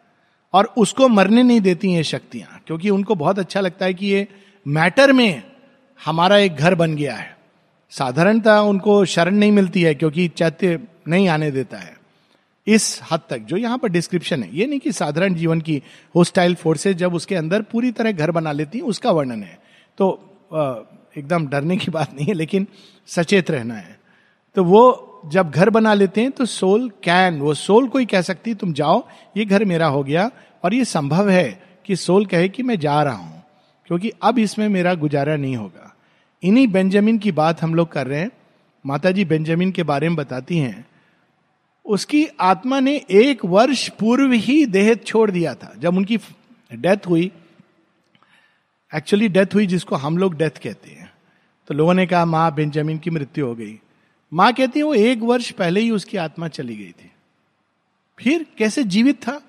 और 0.55 0.73
उसको 0.79 1.09
मरने 1.09 1.43
नहीं 1.43 1.61
देती 1.61 1.89
ये 1.89 2.05
शक्तियाँ, 2.05 2.61
क्योंकि 2.67 2.91
उनको 2.91 3.15
बहुत 3.15 3.39
अच्छा 3.39 3.61
लगता 3.61 3.87
है 3.87 3.95
कि 3.95 4.07
ये 4.07 4.29
मैटर 4.67 5.13
में 5.13 5.43
हमारा 6.05 6.39
एक 6.39 6.57
घर 6.57 6.75
बन 6.75 6.97
गया 6.97 7.17
है। 7.17 7.40
साधारणता 7.93 8.61
उनको 8.63 9.05
शरण 9.05 9.35
नहीं 9.35 9.53
मिलती 9.53 9.83
है 9.83 9.95
क्योंकि 9.95 10.27
चैत्य 10.29 10.79
नहीं 11.09 11.29
आने 11.29 11.51
देता 11.51 11.79
है। 11.79 11.99
इस 12.67 13.01
हद 13.11 13.21
तक, 13.31 13.39
जो 13.39 13.57
यहाँ 13.57 13.79
पर 13.79 13.89
डिस्क्रिप्शन 13.89 14.43
है, 14.43 14.57
ये 14.57 14.67
नहीं 14.67 14.81
कि 14.81 14.93
साधारण 14.93 15.35
जीवन 15.35 15.61
की 15.61 15.83
होस्टाइल 16.15 16.55
फोर्सेज 16.55 16.97
जब 16.97 17.15
उसके 17.15 17.35
अंदर 17.35 17.63
पूरी 17.63 17.91
तरह 17.93 18.13
घर 18.13 18.31
बना 18.31 18.53
लेती 18.53 18.79
हैं, 18.79 18.85
उसका 18.85 19.11
वर्णन 19.11 19.43
है। 19.43 19.59
तो 19.99 20.09
एकदम 21.17 21.47
डरने 21.47 21.77
की 21.77 21.91
बात 21.91 22.15
नहीं 22.15 22.27
है, 22.27 22.35
लेकिन 22.35 22.67
सचेत 23.09 23.51
रहना 23.51 23.75
है। 23.75 23.99
तो 24.57 24.65
वो 24.65 25.07
जब 25.27 25.51
घर 25.51 25.71
बना 25.71 25.95
लेते 25.95 26.21
हैं 26.21 26.31
तो 26.31 26.45
सोल 26.47 26.89
कैन 27.03 27.39
वो 27.39 27.55
सोल 27.55 27.89
को 27.89 27.99
ही 27.99 28.07
कह 28.07 28.21
सकती, 28.23 28.55
तुम 28.55 28.73
जाओ, 28.73 29.03
ये 29.37 29.45
घर 29.45 29.65
मेरा 29.65 29.87
हो 29.87 30.03
गया, 30.05 30.31
और 30.65 30.75
ये 30.75 30.85
संभव 30.87 31.29
है 31.31 31.61
कि 31.87 31.97
सोल 31.97 32.27
कहे 32.27 32.49
कि 32.49 32.63
मैं 32.63 32.79
जा 32.79 33.03
रहा 33.03 33.15
हूँ, 33.15 33.43
क्योंकि 33.91 34.13
अब 34.23 34.39
इसमें 34.39 34.69
मेरा 34.69 34.95
गुजारा 34.97 35.37
नहीं 35.37 35.57
होगा। 35.57 35.90
इन्हीं 36.43 36.67
बेंजामिन 36.67 37.19
की 37.19 37.33
बात 37.33 37.63
हम 37.63 37.75
लोग 37.75 37.93
कर 37.93 38.07
रहे 38.07 38.21
हैं। 38.21 38.31
माता 38.87 39.11
जी 39.11 39.25
बेंजामिन 39.25 39.73
के 39.73 39.83
बारे 39.83 40.09
में 40.09 40.17
बताती 40.17 40.59
हैं। 40.59 40.87
उसकी 41.85 42.27
आत्मा 42.27 42.81
ने 42.81 43.05
एक 43.11 43.45
वर्ष 43.45 43.89
पूर्व 43.89 44.33
ही 44.33 44.67
देह 44.67 44.95
छोड़ 44.95 45.31
दिया 45.31 45.55
था। 45.55 45.75
जब 45.79 45.97
उनकी 45.97 46.19
डेथ 46.73 46.97
हुई 47.09 47.33
एक्चुअली 48.95 49.29
डेथ 49.29 49.47
हुई, 49.55 49.67
जिसको 49.67 49.97
हम 49.97 50.19
लोग 50.19 50.35
डेथ 50.35 50.51
कहते 50.51 50.91
हैं। 50.91 51.13
तो 51.69 51.75
लोगों 51.75 51.95
ने 51.95 52.07
कहा, 52.07 52.25
माँ, 52.25 52.55
बेंजामिन 52.55 52.99
की 52.99 53.11
मृत्यु 53.11 53.47
हो 53.47 53.55
गई। 53.55 53.81
माँ 54.33 54.53
कहती 54.53 54.79
है, 54.79 54.85
वो 54.85 54.95
एक 54.95 55.19
वर्ष 55.19 55.51
पहले 55.51 55.81
ही 55.81 55.91
उसकी 55.91 56.17
आत्मा 56.17 56.49
चली 56.49 56.77
गई 56.77 56.91
थी। 56.91 57.11
फिर 58.19 58.47
कैसे 58.59 58.85
जीवित 58.85 59.23
था? 59.23 59.43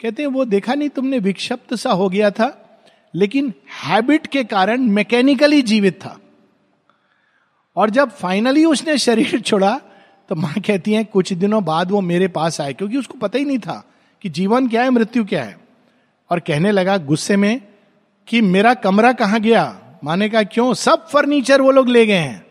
कहते 0.00 0.22
हैं, 0.22 0.30
वो 0.30 0.44
देखा 0.44 0.74
नहीं 0.74 0.88
तुमने, 0.88 1.18
विक्षिप्त 1.18 1.74
सा 1.74 1.90
हो 1.90 2.08
गया 2.08 2.30
था। 2.30 2.59
लेकिन 3.14 3.54
हैबिट 3.84 4.26
के 4.26 4.44
कारण 4.44 4.80
मैकेनिकली 4.80 5.62
जीवित 5.62 6.00
था। 6.00 6.18
और 7.76 7.90
जब 7.90 8.10
फाइनली 8.10 8.64
उसने 8.64 8.98
शरीर 8.98 9.40
छोड़ा 9.46 9.80
तो 10.28 10.34
माँ 10.34 10.54
कहती 10.66 10.92
है, 10.92 11.04
कुछ 11.04 11.32
दिनों 11.32 11.64
बाद 11.64 11.90
वो 11.90 12.00
मेरे 12.00 12.28
पास 12.28 12.60
आए, 12.60 12.72
क्योंकि 12.72 12.96
उसको 12.96 13.18
पता 13.18 13.38
ही 13.38 13.44
नहीं 13.44 13.58
था 13.58 13.84
कि 14.22 14.28
जीवन 14.28 14.68
क्या 14.68 14.82
है, 14.82 14.90
मृत्यु 14.90 15.24
क्या 15.24 15.44
है। 15.44 15.60
और 16.30 16.40
कहने 16.40 16.70
लगा 16.70 16.96
गुस्से 16.96 17.36
में 17.36 17.62
कि 18.28 18.40
मेरा 18.40 18.74
कमरा 18.74 19.12
कहाँ 19.12 19.40
गया? 19.40 19.80
माने 20.04 20.28
का 20.28 20.42
क्यों? 20.42 20.74
सब 20.74 21.08
फर्नीचर 21.08 21.60
वो 21.60 21.70
लोग 21.70 21.88
ले 21.88 22.06
गए 22.06 22.18
हैं। 22.18 22.46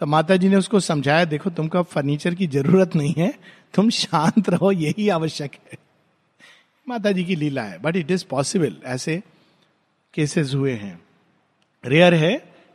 तो 0.00 0.06
माता 0.06 0.36
जी 0.36 0.48
ने 0.48 0.56
उसको 0.56 0.80
समझाया, 0.80 1.24
देखो 1.24 1.50
तुमको 1.50 1.82
फर्नीचर 1.82 2.34
की 2.34 2.46
ज़रूरत 2.46 2.96
नहीं 2.96 3.14
है, 3.18 3.34
तुम 3.74 3.90
शांत 3.90 4.48
रहो, 4.48 4.72
यही 4.72 5.08
आवश्यक 5.08 5.52
है। 5.52 5.78
माता 6.88 7.12
जी 7.12 7.24
की 7.24 7.36
लीला 7.36 7.62
है 7.62 7.78
बट 7.82 7.96
इट 7.96 8.10
इज़ 8.10 8.24
पॉसिबल 8.30 8.76
ऐसे 8.84 9.22
केसेस 10.14 10.54
हुए 10.54 10.72
हैं। 10.72 11.00
रेयर 11.84 12.14
है 12.14 12.32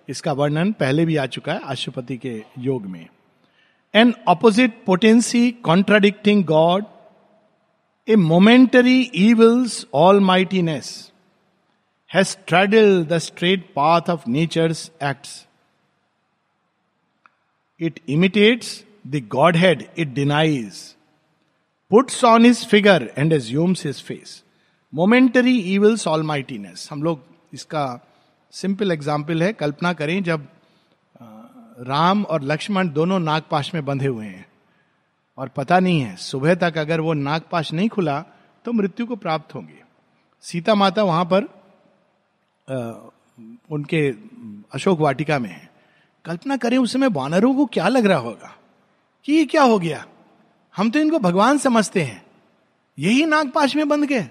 इसका 0.09 0.33
वर्णन 0.33 0.71
पहले 0.71 1.05
भी 1.05 1.15
आ 1.15 1.25
चुका 1.25 1.53
है 1.53 1.61
आशुपति 1.63 2.17
के 2.17 2.43
योग 2.59 2.85
में। 2.85 3.07
An 3.93 4.13
opposite 4.27 4.83
potency 4.85 5.51
contradicting 5.51 6.43
God 6.45 6.85
a 8.07 8.15
momentary 8.15 8.99
evils 9.15 9.85
all 9.93 10.19
mightiness 10.19 11.11
has 12.13 12.37
treadle 12.47 13.03
the 13.05 13.17
straight 13.17 13.65
path 13.75 14.09
of 14.09 14.29
nature's 14.29 14.91
acts 15.03 15.43
It 17.79 17.97
imitates 18.07 18.69
the 19.05 19.19
Godhead, 19.21 19.81
it 19.95 20.13
denies, 20.15 20.95
puts 21.91 22.23
on 22.23 22.43
his 22.43 22.63
figure 22.63 23.11
and 23.15 23.31
assumes 23.31 23.83
his 23.83 23.99
face. 23.99 24.31
Momentary 24.93 25.57
evils 25.73 26.07
all 26.07 26.23
mightiness 26.23 26.87
हम 26.91 27.03
लोग 27.03 27.23
इसका 27.53 27.83
simple 28.53 28.91
example 28.91 29.43
है। 29.43 29.51
कल्पना 29.53 29.91
करें 29.93 30.21
जब 30.23 30.47
राम 31.79 32.23
और 32.23 32.43
लक्ष्मण 32.43 32.89
दोनों 32.89 33.19
नागपाश 33.19 33.73
में 33.73 33.83
बंधे 33.85 34.07
हुए 34.07 34.25
हैं 34.25 34.45
और 35.37 35.47
पता 35.47 35.79
नहीं 35.79 35.99
है 36.01 36.15
सुबह 36.15 36.55
तक 36.55 36.77
अगर 36.77 37.01
वो 37.01 37.13
नागपाश 37.13 37.71
नहीं 37.73 37.89
खुला 37.89 38.19
तो 38.65 38.71
मृत्यु 38.73 39.05
को 39.05 39.15
प्राप्त 39.15 39.55
होंगे। 39.55 39.83
सीता 40.43 40.75
माता 40.75 41.03
वहाँ 41.03 41.25
पर 41.25 41.43
आ, 42.67 42.75
उनके 43.71 44.09
अशोक 44.73 44.99
वाटिका 44.99 45.39
में 45.39 45.49
है। 45.49 45.69
कल्पना 46.25 46.57
करें 46.57 46.77
उस 46.77 46.93
समय 46.93 47.07
वानरों 47.09 47.53
को 47.55 47.65
क्या 47.65 47.87
लग 47.87 48.05
रहा 48.05 48.17
होगा? 48.19 48.55
कि 49.25 49.33
ये 49.33 49.45
क्या 49.45 49.63
हो 49.63 49.77
गया? 49.79 50.05
हम 50.75 50.89
तो 50.89 50.99
इनको 50.99 51.19
भगवान 51.19 51.57
समझते 51.57 52.03
हैं। 52.03 52.25
यही 52.97 53.25
नागपाश 53.25 53.75
में 53.75 53.87
बंध 53.89 54.05
गए। 54.05 54.27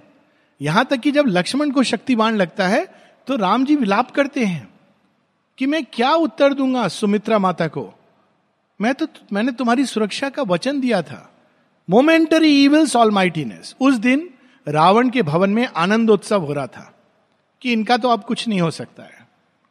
यहाँ 0.60 0.84
तक 0.84 0.96
कि 0.96 1.10
जब 1.10 1.24
लक्ष्मण 1.26 1.70
को 1.70 1.82
शक्तिवान 1.82 2.36
लगता 2.36 2.68
है 2.68 2.86
तो 3.28 3.36
राम 3.36 3.64
जी 3.64 3.76
विलाप 3.76 4.10
करते 4.10 4.44
हैं 4.44 4.68
कि 5.58 5.66
मैं 5.66 5.84
क्या 5.84 6.12
उत्तर 6.14 6.54
दूँगा 6.54 6.86
सुमित्रा 6.88 7.38
माता 7.38 7.66
को? 7.68 7.92
मैं 8.80 8.94
तो 8.94 9.06
मैंने 9.32 9.52
तुम्हारी 9.52 9.84
सुरक्षा 9.86 10.28
का 10.28 10.42
वचन 10.42 10.80
दिया 10.80 11.02
था। 11.02 11.30
मोमेंटरी 11.88 12.64
इविल्स 12.64 12.96
ऑल 12.96 13.10
माइटीनेस 13.10 13.74
उस 13.80 13.94
दिन 13.94 14.28
रावण 14.66 15.10
के 15.10 15.22
भवन 15.22 15.50
में 15.50 15.66
आनंद 15.66 16.10
उत्सव 16.10 16.42
हो 16.42 16.52
रहा 16.52 16.66
था 16.66 16.92
कि 17.62 17.72
इनका 17.72 17.96
तो 17.96 18.08
अब 18.08 18.24
कुछ 18.24 18.46
नहीं 18.48 18.60
हो 18.60 18.70
सकता 18.70 19.02
है। 19.02 19.26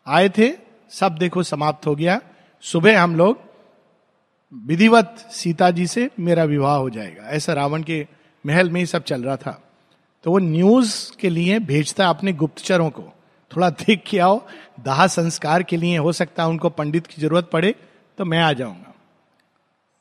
आए 0.07 0.29
थे, 0.29 0.51
सब 0.91 1.15
देखो 1.15 1.43
समाप्त 1.43 1.87
हो 1.87 1.95
गया। 1.95 2.19
सुबह 2.63 3.01
हम 3.01 3.15
लोग 3.15 3.39
विधिवत 4.53 5.27
सीता 5.31 5.69
जी 5.71 5.87
से 5.87 6.09
मेरा 6.19 6.43
विवाह 6.43 6.75
हो 6.75 6.89
जाएगा। 6.89 7.23
ऐसा 7.23 7.53
रावण 7.53 7.83
के 7.83 8.05
महल 8.45 8.69
में 8.69 8.79
ही 8.81 8.85
सब 8.85 9.03
चल 9.03 9.23
रहा 9.23 9.37
था। 9.37 9.61
तो 10.25 10.31
वो 10.31 10.39
न्यूज़ 10.39 11.17
के 11.19 11.29
लिए 11.29 11.59
भेजता 11.59 12.03
है 12.03 12.09
अपने 12.09 12.33
गुप्तचरों 12.33 12.89
को। 12.89 13.01
थोड़ा 13.55 13.69
देख 13.69 14.03
के 14.07 14.19
आओ, 14.19 14.47
दाह 14.79 15.07
संस्कार 15.07 15.63
के 15.63 15.77
लिए 15.77 15.97
हो 15.97 16.11
सकता 16.11 16.43
है 16.43 16.49
उनको 16.49 16.69
पंडित 16.69 17.07
की 17.07 17.21
ज़रूरत 17.21 17.49
पड़े 17.53 17.75
तो 18.17 18.25
मैं 18.25 18.39
आ 18.39 18.53
जाऊँगा। 18.53 18.95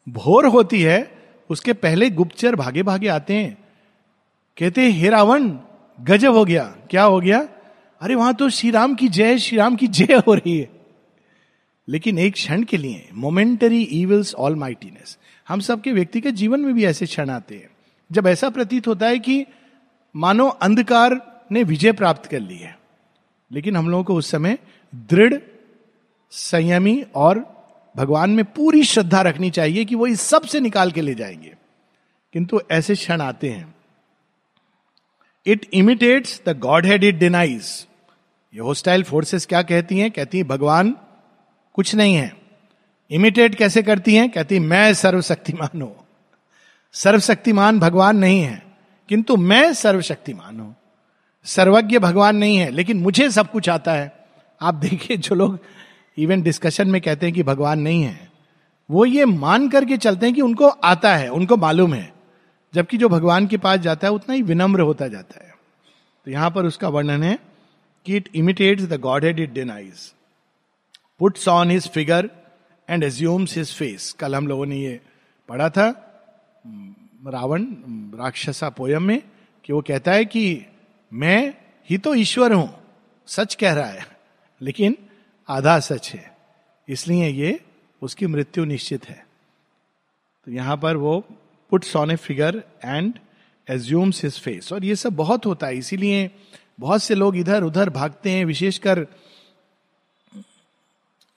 भोर 0.08 0.46
होती 0.46 0.82
है, 0.82 1.18
उसके 1.50 1.72
पहले 1.72 2.10
गुप्तचर 2.10 2.56
भागे 2.56 2.82
भागे 2.82 3.08
आते 3.08 3.34
हैं। 3.34 3.58
कहते 4.58 4.80
हैं, 4.80 4.90
हे 4.90 5.08
रावण, 5.08 5.58
गजब 6.00 6.32
हो 6.32 6.44
गया। 6.44 6.64
क्या 6.64 7.02
हो 7.02 7.20
गया? 7.20 7.48
अरे, 8.00 8.14
वहाँ 8.14 8.34
तो 8.34 8.48
श्री 8.48 8.70
राम 8.70 8.94
की 8.94 9.08
जय 9.08 9.38
श्री 9.38 9.58
राम 9.58 9.76
की 9.76 9.86
जय 9.86 10.14
हो 10.14 10.34
रही 10.34 10.58
है। 10.58 10.70
लेकिन 11.88 12.18
एक 12.18 12.32
क्षण 12.32 12.62
के 12.62 12.76
लिए 12.76 13.08
मोमेंटरी 13.14 13.82
इविल्स 13.82 14.34
ऑल 14.34 14.56
माइटीनेस 14.56 15.18
हम 15.48 15.60
सबके 15.60 15.92
व्यक्तिगत 15.92 16.30
जीवन 16.30 16.60
में 16.60 16.74
भी 16.74 16.84
ऐसे 16.84 17.06
क्षण 17.06 17.30
आते 17.30 17.54
हैं। 17.54 17.70
जब 18.12 18.26
ऐसा 18.26 18.50
प्रतीत 18.50 18.86
होता 18.86 19.06
है 19.06 19.18
कि 19.18 19.46
मानो 20.16 20.48
अंधकार 20.48 21.42
ने 21.52 21.62
विजय 21.62 21.92
प्राप्त 21.92 22.26
कर 22.26 22.40
ली 22.40 22.56
है। 22.56 22.78
लेकिन 23.52 23.76
हम 23.76 23.90
लोगों 23.90 24.04
को 24.04 24.14
उस 24.14 24.30
समय 24.30 24.58
दृढ़, 24.94 25.34
संयमी 26.30 27.06
और 27.14 27.54
भगवान 27.96 28.30
में 28.30 28.44
पूरी 28.44 28.84
श्रद्धा 28.84 29.20
रखनी 29.20 29.50
चाहिए 29.50 29.84
कि 29.84 29.94
वो 29.94 30.06
इस 30.06 30.20
सबसे 30.20 30.60
निकाल 30.60 30.90
के 30.90 31.00
ले 31.00 31.14
जाएँगे। 31.14 31.54
किंतु 32.32 32.60
ऐसे 32.70 32.94
क्षण 32.94 33.20
आते 33.20 33.50
हैं। 33.50 33.74
It 35.46 35.70
imitates 35.72 36.42
the 36.48 36.58
Godhead 36.86 37.04
it 37.04 37.14
denies 37.14 37.86
ये 38.54 38.60
होस्टाइल 38.60 39.02
फोर्सेस 39.02 39.46
क्या 39.46 39.62
कहती 39.62 39.98
हैं? 39.98 40.10
कहती 40.10 40.38
हैं, 40.38 40.46
भगवान, 40.46 40.96
कुछ 41.72 41.94
नहीं 41.94 42.14
है। 42.14 42.36
इमिटेट 43.10 43.54
कैसे 43.54 43.82
करती 43.82 44.14
हैं? 44.14 44.30
कहती 44.30 44.58
मैं 44.58 44.94
सर्वशक्तिमान 44.94 45.82
हूँ। 45.82 45.96
सर्वशक्तिमान 46.92 47.78
भगवान 47.78 48.16
नहीं 48.16 48.40
है। 48.40 48.63
किंतु 49.08 49.36
मैं 49.36 49.72
सर्वशक्तिमान 49.72 50.60
हूँ। 50.60 50.74
सर्वज्ञ 51.46 51.98
भगवान 51.98 52.36
नहीं 52.36 52.56
है, 52.56 52.70
लेकिन 52.70 53.00
मुझे 53.00 53.30
सब 53.30 53.50
कुछ 53.50 53.68
आता 53.68 53.92
है। 53.92 54.12
आप 54.60 54.74
देखिए, 54.74 55.16
जो 55.16 55.34
लोग 55.34 55.58
इवन 56.18 56.42
डिस्कशन 56.42 56.88
में 56.88 57.00
कहते 57.00 57.26
हैं 57.26 57.34
कि 57.34 57.42
भगवान 57.42 57.80
नहीं 57.80 58.02
है, 58.02 58.28
वो 58.90 59.04
ये 59.04 59.24
मान 59.24 59.68
करके 59.68 59.96
चलते 59.96 60.26
हैं 60.26 60.34
कि 60.34 60.40
उनको 60.40 60.68
आता 60.68 61.16
है, 61.16 61.28
उनको 61.28 61.56
मालूम 61.56 61.94
है। 61.94 62.12
जबकि 62.74 62.96
जो 62.96 63.08
भगवान 63.08 63.46
के 63.46 63.56
पास 63.56 63.80
जाता 63.80 64.06
है, 64.06 64.12
उतना 64.12 64.34
ही 64.34 64.42
विनम्र 64.42 64.80
होता 64.80 65.08
जाता 65.08 65.44
है। 65.44 65.52
तो 66.26 66.30
यहाँ 66.30 66.50
पर 66.50 66.66
उसका 66.66 66.88
वर्णन 66.88 67.22
है 67.22 67.38
कि 68.06 68.16
it 68.16 68.28
imitates 68.34 68.84
the 68.84 69.00
godhead 69.24 69.40
it 69.40 69.52
denies 69.52 70.12
puts 71.18 71.48
on 71.48 71.70
his 71.70 71.88
figure 71.88 72.30
and 72.88 73.04
assumes 73.04 73.56
his 73.56 73.72
face 73.74 74.12
कल 74.12 74.34
हम 74.34 74.46
लोगों 74.46 74.66
ने 74.66 74.76
ये 74.76 75.00
पढ़ा 75.48 75.68
था। 75.68 75.88
रावण, 77.24 77.64
राक्षसा 78.14 78.68
पोयम 78.70 79.02
में, 79.02 79.22
कि 79.64 79.72
वो 79.72 79.80
कहता 79.82 80.12
है 80.12 80.24
कि 80.24 80.64
मैं 81.12 81.54
ही 81.90 81.98
तो 81.98 82.14
ईश्वर 82.14 82.52
हूँ, 82.52 82.68
सच 83.28 83.54
कह 83.54 83.72
रहा 83.72 83.86
है, 83.86 84.06
लेकिन 84.60 84.96
आधा 85.48 85.78
सच 85.80 86.10
है, 86.10 86.36
इसलिए 86.88 87.28
ये 87.28 87.60
उसकी 88.02 88.26
मृत्यु 88.26 88.64
निश्चित 88.64 89.08
है। 89.08 89.24
तो 90.46 90.50
यहाँ 90.50 90.76
पर 90.76 90.96
वो 90.96 91.18
puts 91.72 91.94
on 91.96 92.10
a 92.10 92.16
figure 92.16 92.62
and 92.84 93.18
assumes 93.68 94.22
his 94.24 94.38
face 94.40 94.72
और 94.72 94.84
ये 94.84 94.96
सब 94.96 95.16
बहुत 95.16 95.46
होता 95.46 95.66
है, 95.66 95.76
इसीलिए 95.76 96.30
बहुत 96.80 97.02
से 97.02 97.14
लोग 97.14 97.36
इधर 97.36 97.62
उधर 97.62 97.90
भागते 97.90 98.30
हैं, 98.30 98.44
विशेषकर 98.44 99.06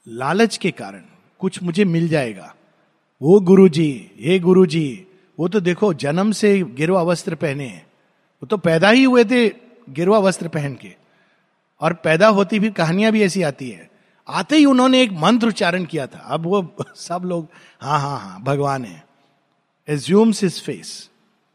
लालच 0.08 0.58
के 0.58 0.72
कारण। 0.72 1.04
कुछ 1.42 1.62
मुझे 1.64 1.86
मिल 1.86 2.08
जाएगा। 2.10 2.54
वो 3.22 3.40
गुरु 3.40 3.68
जी 3.70 4.12
हे 4.20 4.40
गुरु 4.40 4.66
जी 4.66 5.07
वो 5.40 5.48
तो 5.48 5.60
देखो, 5.60 5.94
जन्म 5.94 6.32
से 6.32 6.62
गिरवा 6.62 7.02
वस्त्र 7.02 7.36
पहने 7.36 7.66
हैं। 7.66 7.88
वो 8.44 8.46
तो 8.48 8.58
पैदा 8.58 8.90
ही 8.90 9.04
हुए 9.04 9.26
थे 9.26 9.50
गिरवा 9.90 10.20
वस्त्र 10.20 10.48
पहन 10.48 10.76
के। 10.76 10.96
और 11.82 11.94
पैदा 11.94 12.28
होती 12.28 12.60
भी 12.60 12.72
कहानियाँ 12.72 13.12
भी 13.12 13.24
ऐसी 13.24 13.42
आती 13.42 13.70
है। 13.70 13.92
आते 14.28 14.56
ही 14.56 14.66
उन्होंने 14.66 15.02
एक 15.02 15.12
मंत्र 15.12 15.48
उच्चारण 15.48 15.86
किया 15.86 16.08
था। 16.08 16.20
अब 16.20 16.46
वो 16.46 16.76
सब 16.96 17.22
लोग 17.26 17.48
हाँ 17.82 18.00
हाँ 18.00 18.20
हाँ 18.20 18.44
भगवान 18.44 18.86
है। 18.86 19.08
एज्यूम्स 19.88 20.44
इज़ 20.44 20.62
फेस 20.62 21.10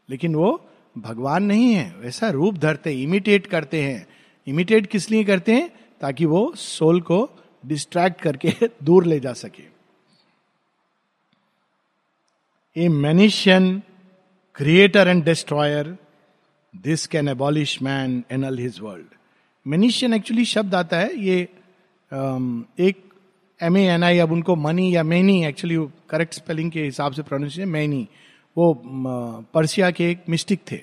लेकिन 0.09 0.35
वो 0.35 0.69
भगवान 0.97 1.43
नहीं 1.43 1.73
है। 1.73 1.95
वैसा 1.99 2.29
रूप 2.29 2.57
धरते 2.57 2.91
इमिटेट 2.91 3.47
करते 3.47 3.83
हैं। 3.83 4.07
इमिटेट 4.47 4.87
किस 4.87 5.11
लिए 5.11 5.23
करते 5.23 5.53
हैं? 5.53 5.71
ताकि 6.01 6.25
वो 6.25 6.53
सोल 6.55 7.01
को 7.01 7.29
डिस्ट्रैक्ट 7.65 8.21
करके 8.21 8.53
दूर 8.83 9.05
ले 9.05 9.19
जा 9.19 9.33
सके। 9.33 9.72
A 12.75 12.87
Manichean 12.89 13.81
creator 14.55 15.07
and 15.07 15.23
destroyer 15.23 15.95
this 16.73 17.05
can 17.07 17.27
abolish 17.29 17.81
man 17.81 18.23
an 18.31 18.43
annul 18.43 18.57
his 18.59 18.79
world 18.81 19.15
Manichean 19.65 20.13
actually 20.13 20.45
शब्द 20.45 20.75
आता 20.75 20.99
है 20.99 21.19
ये 21.25 21.41
एक 22.87 23.03
एम 23.59 23.77
ए 23.77 23.81
एन 23.87 24.03
आई 24.03 24.17
अब 24.19 24.31
उनको 24.31 24.55
मनी 24.55 24.95
या 24.95 25.03
मैनी 25.03 25.43
एक्चुअली 25.45 25.77
करेक्ट 26.09 26.33
स्पेलिंग 26.33 26.71
के 26.71 26.83
हिसाब 26.83 27.13
से 27.13 27.21
प्रोनाउंसिएशन 27.21 27.69
मैनी 27.69 28.07
वो 28.57 28.73
पर्सिया 29.53 29.91
के 29.91 30.09
एक 30.11 30.23
मिस्टिक 30.29 30.61
थे 30.71 30.77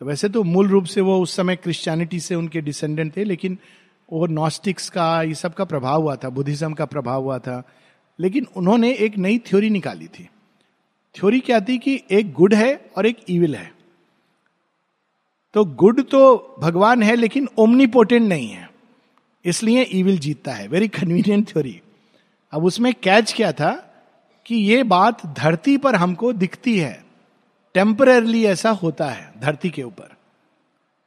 तो 0.00 0.06
वैसे 0.06 0.28
तो 0.28 0.42
मूल 0.44 0.68
रूप 0.68 0.84
से 0.84 1.00
वो 1.00 1.18
उस 1.22 1.36
समय 1.36 1.56
क्रिश्चियनिटी 1.56 2.20
से 2.20 2.34
उनके 2.34 2.60
डिसेंडेंट 2.60 3.16
थे 3.16 3.24
लेकिन 3.24 3.58
वो 4.12 4.26
नॉस्टिक्स 4.26 4.88
का 4.90 5.22
ये 5.22 5.34
सब 5.34 5.54
का 5.54 5.64
प्रभाव 5.64 6.02
हुआ 6.02 6.16
था 6.16 6.28
बुद्धिज्म 6.30 6.72
का 6.72 6.84
प्रभाव 6.86 7.22
हुआ 7.22 7.38
था 7.38 7.62
लेकिन 8.18 8.46
उन्होंने 8.56 8.92
एक 9.06 9.18
नई 9.18 9.38
थ्योरी 9.46 9.70
निकाली 9.70 10.06
थी 10.08 10.28
थ्योरी 11.18 11.40
क्या 11.40 11.60
थी 11.60 11.78
कि 11.78 12.02
एक 12.10 12.32
गुड 12.32 12.54
है 12.54 12.90
और 12.96 13.06
एक 13.06 13.16
इविल 13.28 13.56
है। 13.56 13.72
तो 15.54 15.64
गुड 15.64 16.02
तो 16.02 16.56
भगवान 16.58 17.02
है, 17.02 17.16
लेकिन 17.16 17.48
ओमनीपोटेंट 17.58 18.28
नहीं 18.28 18.48
है। 18.48 18.70
इसलिए 19.44 19.82
इविल 19.82 20.18
जीतता 20.18 20.52
है। 20.52 20.68
वेरी 20.68 20.88
कन्वीनियंट 20.88 21.48
थ्योरी 21.48 21.80
अब 22.52 22.64
उसमें 22.64 22.94
कैच 22.94 23.32
क्या 23.32 23.52
था 23.52 23.72
कि 24.46 24.54
ये 24.54 24.82
बात 24.82 25.26
धरती 25.26 25.76
पर 25.76 25.94
हमको 25.94 26.32
दिखती 26.32 26.78
है। 26.78 27.04
टेम्परली 27.74 28.44
ऐसा 28.44 28.70
होता 28.70 29.08
है, 29.08 29.32
धरती 29.38 29.70
के 29.70 29.82
ऊपर। 29.82 30.16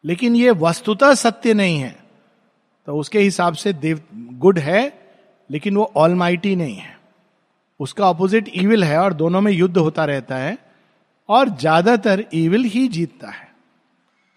लेकिन 0.05 0.35
ये 0.35 0.51
वस्तुतः 0.51 1.13
सत्य 1.13 1.53
नहीं 1.53 1.79
है। 1.79 2.03
तो 2.85 2.97
उसके 2.97 3.19
हिसाब 3.19 3.53
से 3.53 3.73
देव, 3.73 4.01
गुड 4.13 4.59
है, 4.59 5.11
लेकिन 5.51 5.77
वो 5.77 5.91
ऑलमाइटी 5.95 6.55
नहीं 6.55 6.75
है। 6.75 6.98
उसका 7.79 8.05
ऑपोजिट 8.05 8.49
ईविल 8.53 8.83
है 8.83 8.97
और 8.97 9.13
दोनों 9.13 9.41
में 9.41 9.51
युद्ध 9.51 9.77
होता 9.77 10.05
रहता 10.05 10.37
है 10.37 10.57
और 11.29 11.49
ज़्यादातर 11.49 12.23
ईविल 12.33 12.63
ही 12.65 12.87
जीतता 12.87 13.29
है। 13.29 13.47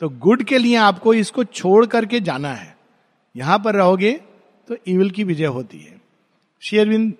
तो 0.00 0.08
गुड 0.18 0.42
के 0.42 0.58
लिए 0.58 0.76
आपको 0.76 1.14
इसको 1.14 1.44
छोड़ 1.44 1.84
करके 1.86 2.20
जाना 2.20 2.52
है। 2.54 2.74
यहाँ 3.34 3.58
पर 3.58 3.74
रहोगे 3.74 4.12
तो 4.68 4.76
ईविल 4.88 5.10
की 5.10 5.24
विजय 5.24 5.46
होती 5.46 5.78
है। 5.78 6.00
शेयरविंद 6.62 7.12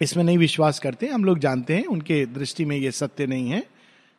इसमें 0.00 0.22
नहीं 0.24 0.38
विश्वास 0.38 0.78
करते, 0.78 1.06
हम 1.06 1.24
लोग 1.24 1.38
जानते 1.38 1.76
हैं, 1.76 1.84
उनके 1.86 2.24
दृष्टि 2.28 2.64
में 2.64 2.76
ये 2.76 2.90
सत्य 2.90 3.26
नहीं 3.26 3.50
है। 3.50 3.62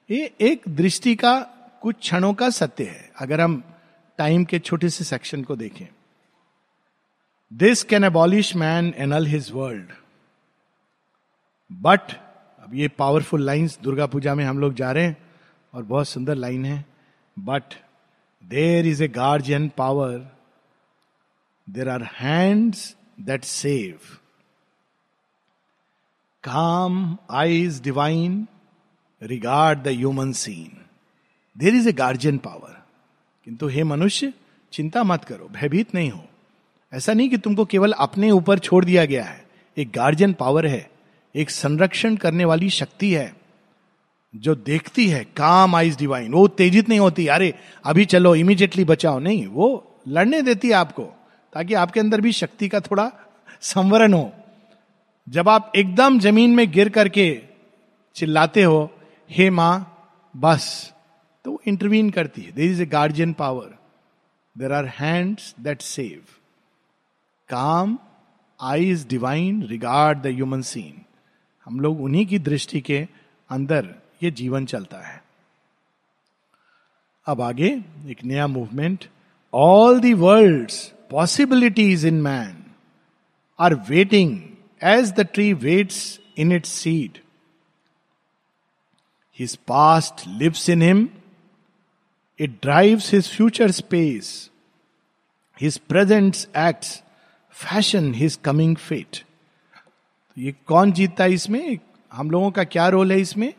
ये 0.09 0.31
एक 0.41 0.61
दृष्टि 0.69 1.15
का, 1.15 1.39
कुछ 1.81 1.95
क्षणों 1.95 2.33
का 2.33 2.49
सत्य 2.49 2.83
है। 2.83 3.09
अगर 3.19 3.41
हम 3.41 3.61
टाइम 4.19 4.43
के 4.45 4.59
छोटे 4.59 4.89
से 4.89 5.03
सेक्शन 5.03 5.43
को 5.43 5.55
देखें। 5.55 5.87
This 7.51 7.83
can 7.83 8.03
abolish 8.03 8.55
man 8.55 8.93
annul 8.97 9.27
his 9.27 9.49
world 9.53 9.91
but 11.71 12.11
अब 12.63 12.73
ये 12.73 12.87
पावरफुल 12.87 13.41
लाइंस 13.41 13.79
दुर्गा 13.83 14.05
पूजा 14.05 14.35
में 14.35 14.45
हम 14.45 14.59
लोग 14.59 14.73
जा 14.73 14.91
रहे 14.91 15.05
हैं 15.05 15.17
और 15.73 15.83
बहुत 15.83 16.07
सुंदर 16.07 16.35
लाइन 16.35 16.65
है। 16.65 16.85
But 17.39 17.63
there 18.43 18.85
is 18.85 19.03
a 19.03 19.07
guardian 19.07 19.69
power 19.77 20.31
there 21.69 21.89
are 21.89 22.03
hands 22.19 22.95
that 23.21 23.43
save 23.43 23.99
calm 26.43 27.17
eyes 27.31 27.81
divine 27.81 28.47
regard 29.23 29.79
the 29.79 29.87
human 29.87 30.31
scene 30.31 30.77
there 31.57 31.75
is 31.75 31.89
a 31.89 31.93
guardian 31.93 32.37
power 32.37 32.81
किंतु 33.45 33.67
हे 33.67 33.83
मनुष्य, 33.83 34.33
चिंता 34.73 35.03
मत 35.03 35.23
करो, 35.23 35.47
भयभीत 35.47 35.95
नहीं 35.95 36.11
हो। 36.11 36.25
ऐसा 36.93 37.13
नहीं 37.13 37.29
कि 37.29 37.37
तुमको 37.37 37.65
केवल 37.65 37.91
अपने 37.91 38.31
ऊपर 38.31 38.59
छोड़ 38.59 38.85
दिया 38.85 39.05
गया 39.05 39.23
है। 39.23 39.45
एक 39.77 39.91
गार्जियन 39.91 40.33
पावर 40.33 40.67
है। 40.67 40.91
एक 41.35 41.49
संरक्षण 41.49 42.15
करने 42.15 42.45
वाली 42.45 42.69
शक्ति 42.69 43.13
है, 43.13 43.35
जो 44.35 44.55
देखती 44.55 45.07
है, 45.07 45.23
काम 45.23 45.75
आइज़ 45.75 45.97
डिवाइन। 45.97 46.31
वो 46.31 46.47
तेजित 46.47 46.89
नहीं 46.89 46.99
होती, 46.99 47.27
अरे, 47.27 47.53
अभी 47.85 48.05
चलो, 48.05 48.35
इमीडिएटली 48.35 48.85
बचाओ। 48.85 49.19
नहीं, 49.19 49.47
वो 49.47 49.95
लड़ने 50.07 50.41
देती 50.41 50.67
है 50.67 50.73
आपको, 50.73 51.03
ताकि 51.53 51.73
आपके 51.73 51.99
अंदर 51.99 52.21
भी 52.21 52.31
शक्ति 52.31 52.69
का 52.69 52.79
थोड़ा 52.79 53.11
संवरण 53.61 54.13
हो। 54.13 54.33
जब 55.29 55.49
आप 55.49 55.71
एकदम 55.75 56.19
ज़मीन 56.19 56.55
में 56.55 56.71
गिर 56.71 56.89
करके 56.89 57.41
चिल्लाते 58.15 58.63
हो, 58.63 58.93
हे 59.31 59.49
माँ, 59.49 59.97
बस। 60.37 60.93
तो 61.45 61.51
वो 61.51 61.61
इंटरवीन 61.67 62.09
करती 62.09 62.41
है। 62.41 62.51
There 62.51 62.71
is 62.71 62.81
a 62.81 62.85
guardian 62.85 63.33
power 63.33 63.77
there 64.57 64.71
are 64.71 64.85
hands 64.85 65.55
that 65.59 65.81
save 65.81 66.21
calm 67.49 67.99
eyes 68.61 69.07
divine 69.07 69.63
regard 69.63 70.21
the 70.21 70.27
human 70.27 70.61
scene. 70.61 71.05
हम 71.65 71.79
लोग 71.79 72.01
उन्हीं 72.01 72.25
की 72.25 72.39
दृष्टि 72.39 72.81
के 72.81 73.07
अंदर 73.49 73.95
ये 74.23 74.31
जीवन 74.31 74.65
चलता 74.65 74.97
है। 75.07 75.23
अब 77.25 77.41
आगे 77.41 77.83
एक 78.07 78.23
नया 78.23 78.47
movement 78.47 79.05
all 79.53 79.99
the 79.99 80.13
world 80.13 80.71
possibilities 81.11 82.05
in 82.05 82.21
man 82.21 82.63
are 83.59 83.75
waiting 83.75 84.43
as 84.83 85.11
the 85.11 85.19
tree 85.19 85.53
waits 85.53 86.19
in 86.37 86.51
its 86.51 86.69
seed 86.69 87.17
his 89.39 89.55
past 89.55 90.27
lives 90.27 90.69
in 90.69 90.81
him 90.81 91.09
it 92.39 92.49
drives 92.61 93.13
his 93.13 93.29
future 93.29 93.71
space 93.71 94.51
his 95.61 95.77
present 95.77 96.35
act 96.57 97.03
fashion 97.51 98.13
his 98.13 98.35
coming 98.35 98.75
fate 98.75 99.25
ये 100.41 100.53
कौन 100.65 100.91
जीतता 100.91 101.23
है 101.23 101.33
इसमें? 101.33 101.77
हम 102.11 102.31
लोगों 102.31 102.51
का 102.51 102.63
क्या 102.63 102.87
role 102.89 103.11
है 103.11 103.19
इसमें? 103.19 103.53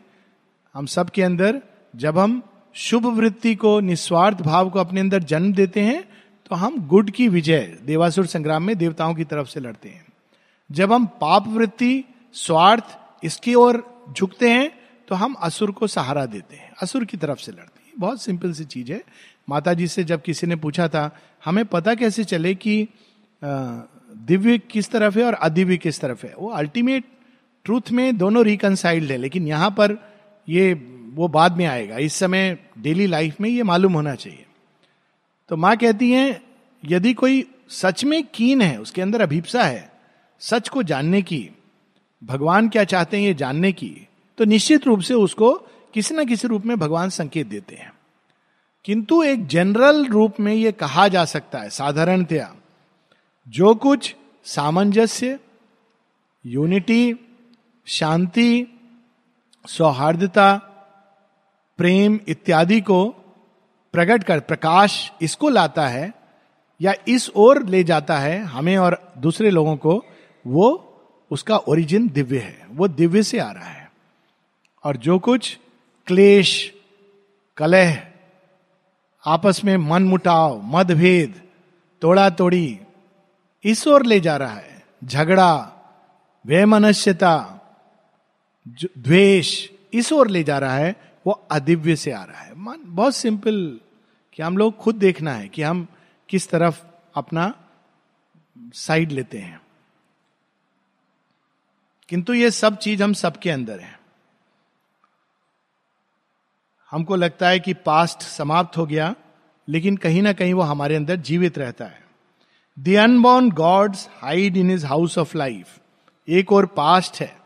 हम 0.75 0.85
सब 0.85 1.09
के 1.09 1.21
अंदर 1.23 1.61
जब 1.95 2.17
हम 2.17 2.41
शुभ 2.75 3.05
वृत्ति 3.07 3.53
को, 3.55 3.79
निस्वार्थ 3.79 4.41
भाव 4.41 4.69
को 4.69 4.79
अपने 4.79 4.99
अंदर 4.99 5.23
जन्म 5.23 5.53
देते 5.53 5.81
हैं 5.81 6.03
तो 6.45 6.55
हम 6.55 6.87
गुड 6.87 7.11
की 7.11 7.27
विजय, 7.27 7.77
देवासुर 7.83 8.25
संग्राम 8.25 8.63
में 8.63 8.75
देवताओं 8.77 9.13
की 9.15 9.23
तरफ़ 9.23 9.47
से 9.47 9.59
लड़ते 9.59 9.89
हैं। 9.89 10.05
जब 10.69 10.93
हम 10.93 11.05
पाप 11.21 11.47
वृत्ति, 11.47 12.03
स्वार्थ 12.35 12.97
इसकी 13.23 13.55
ओर 13.55 13.83
झुकते 14.17 14.49
हैं 14.49 14.71
तो 15.07 15.15
हम 15.15 15.33
असुर 15.33 15.71
को 15.71 15.87
सहारा 15.87 16.25
देते 16.25 16.55
हैं। 16.55 16.71
असुर 16.81 17.05
की 17.05 17.17
तरफ़ 17.17 17.39
से 17.39 17.51
लड़ते 17.51 17.79
हैं। 17.79 17.93
बहुत 17.97 18.21
सिंपल 18.21 18.53
सी 18.53 18.65
चीज़ 18.65 18.91
है। 18.91 19.03
माता 19.49 19.73
जी 19.73 19.87
से 19.87 20.03
जब 20.03 20.21
किसी 20.21 20.47
ने 20.47 20.55
पूछा 20.55 20.87
था, 20.87 21.09
हमें 21.45 21.65
पता 21.65 21.95
कैसे 21.95 22.23
चले 22.23 22.55
कि 22.55 22.87
दिव्य 24.15 24.57
किस 24.57 24.89
तरफ़ 24.91 25.19
है 25.19 25.25
और 25.25 25.33
अदिव्य 25.33 25.77
किस 25.77 25.99
तरफ़ 25.99 26.25
है? 26.25 26.33
वो 26.39 26.49
अल्टीमेट 26.49 27.03
ट्रूथ 27.65 27.91
में 27.91 28.17
दोनों 28.17 28.45
रिकनसाइल्ड 28.45 29.11
है, 29.11 29.17
लेकिन 29.17 29.47
यहाँ 29.47 29.69
पर 29.69 30.13
ये, 30.49 30.73
वो 31.13 31.27
बाद 31.27 31.57
में 31.57 31.65
आएगा। 31.65 31.97
इस 31.97 32.13
समय 32.13 32.57
डेली 32.79 33.07
लाइफ 33.07 33.41
में 33.41 33.49
ये 33.49 33.63
मालूम 33.63 33.93
होना 33.93 34.15
चाहिए। 34.15 34.45
तो 35.49 35.57
माँ 35.57 35.77
कहती 35.77 36.11
हैं, 36.11 36.41
यदि 36.85 37.13
कोई 37.13 37.47
सच 37.69 38.03
में 38.03 38.23
कीन 38.23 38.61
है, 38.61 38.77
उसके 38.77 39.01
अंदर 39.01 39.21
अभिप्सा 39.21 39.63
है, 39.63 39.91
सच 40.39 40.69
को 40.69 40.83
जानने 40.83 41.21
की, 41.21 41.49
भगवान 42.23 42.69
क्या 42.69 42.83
चाहते 42.83 43.17
हैं 43.17 43.23
ये 43.23 43.33
जानने 43.33 43.71
की 43.71 44.07
तो 44.37 44.45
निश्चित 44.45 44.87
रूप 44.87 44.99
से 44.99 45.13
उसको 45.13 45.53
किसी 45.93 46.15
ना 46.15 46.23
किसी 46.23 46.47
रूप 46.47 46.65
में 46.65 46.79
भगवान 46.79 47.09
संकेत 47.09 47.47
देते 47.47 47.75
हैं। 47.75 47.93
किंतु 48.85 49.23
एक 49.23 49.47
जनरल 49.47 50.05
रूप 50.05 50.39
में 50.39 50.53
ये 50.53 50.71
कहा 50.71 51.07
जा 51.07 51.25
सकता 51.25 51.59
है, 51.59 51.69
साधारणतया। 51.69 52.55
जो 53.47 53.75
कुछ 53.75 54.15
सामंजस्य 54.43 55.39
यूनिटी 56.45 57.15
शांति, 57.85 58.67
सौहार्दता, 59.67 60.55
प्रेम 61.77 62.19
इत्यादि 62.27 62.81
को 62.81 63.09
प्रकट 63.93 64.23
कर, 64.23 64.39
प्रकाश 64.39 65.11
इसको 65.21 65.49
लाता 65.49 65.87
है 65.87 66.13
या 66.81 66.93
इस 67.07 67.29
ओर 67.35 67.65
ले 67.65 67.83
जाता 67.83 68.17
है 68.17 68.39
हमें 68.39 68.77
और 68.77 69.13
दूसरे 69.17 69.49
लोगों 69.49 69.77
को, 69.77 70.05
वो 70.47 70.89
उसका 71.31 71.57
ओरिजिन 71.57 72.09
दिव्य 72.09 72.39
है, 72.39 72.67
वो 72.69 72.87
दिव्य 72.87 73.23
से 73.23 73.39
आ 73.39 73.51
रहा 73.51 73.69
है। 73.69 73.91
और 74.83 74.97
जो 74.97 75.19
कुछ 75.19 75.59
क्लेश, 76.07 76.73
कलह, 77.57 78.07
आपस 79.25 79.61
में 79.63 79.77
मन 79.77 80.03
मुटाव 80.03 80.61
मतभेद 80.63 81.41
तोड़ा 82.01 82.29
तोड़ी 82.29 82.79
इस 83.63 83.87
ओर 83.87 84.05
ले 84.05 84.19
जा 84.19 84.37
रहा 84.37 84.53
है। 84.53 84.85
झगड़ा, 85.03 85.79
वैमनस्यता 86.45 87.59
द्वेष, 88.97 89.69
इस 89.93 90.13
ओर 90.13 90.27
ले 90.27 90.43
जा 90.43 90.59
रहा 90.59 90.75
है, 90.75 91.13
वो 91.27 91.47
अदिव्य 91.51 91.95
से 91.95 92.11
आ 92.11 92.23
रहा 92.23 92.41
है। 92.41 92.55
मन, 92.55 92.77
बहुत 92.83 93.15
सिंपल 93.15 93.79
कि 94.33 94.43
हम 94.43 94.57
लोग 94.57 94.77
खुद 94.77 94.95
देखना 94.95 95.33
है 95.33 95.47
कि 95.47 95.61
हम 95.61 95.87
किस 96.29 96.49
तरफ़ 96.49 96.83
अपना 97.15 97.69
साइड 98.73 99.11
लेते 99.11 99.37
हैं। 99.37 99.61
किंतु 102.09 102.33
ये 102.33 102.51
सब 102.51 102.77
चीज़ 102.77 103.03
हम 103.03 103.13
सबके 103.13 103.51
अंदर 103.51 103.79
है। 103.79 103.99
हमको 106.91 107.15
लगता 107.15 107.47
है 107.47 107.59
कि 107.59 107.73
पास्ट 107.73 108.21
समाप्त 108.21 108.77
हो 108.77 108.85
गया, 108.85 109.15
लेकिन 109.69 109.97
कहीं 109.97 110.21
ना 110.21 110.33
कहीं 110.33 110.53
वो 110.53 110.61
हमारे 110.61 110.95
अंदर 110.95 111.15
जीवित 111.15 111.57
रहता 111.57 111.85
है। 111.85 112.02
The 112.79 112.89
unborn 112.89 113.49
gods 113.51 114.09
hide 114.17 114.57
in 114.57 114.69
his 114.69 114.85
house 114.85 115.17
of 115.17 115.37
life 115.37 115.67
एक 116.29 116.51
और 116.51 116.65
पास्ट 116.65 117.21
है। 117.21 117.37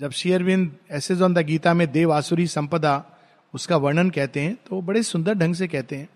जब 0.00 0.10
शेयरविंद 0.10 0.72
एसेज 0.92 1.22
ऑन 1.22 1.34
द 1.34 1.38
गीता 1.38 1.74
में 1.74 1.92
देव 1.92 2.12
आसुरी 2.12 2.46
संपदा, 2.46 3.04
उसका 3.54 3.76
वर्णन 3.76 4.10
कहते 4.10 4.40
हैं 4.40 4.54
तो 4.54 4.82
बड़े 4.82 5.02
सुंदर 5.02 5.34
ढंग 5.34 5.54
से 5.54 5.68
कहते 5.68 5.96
हैं। 5.96 6.08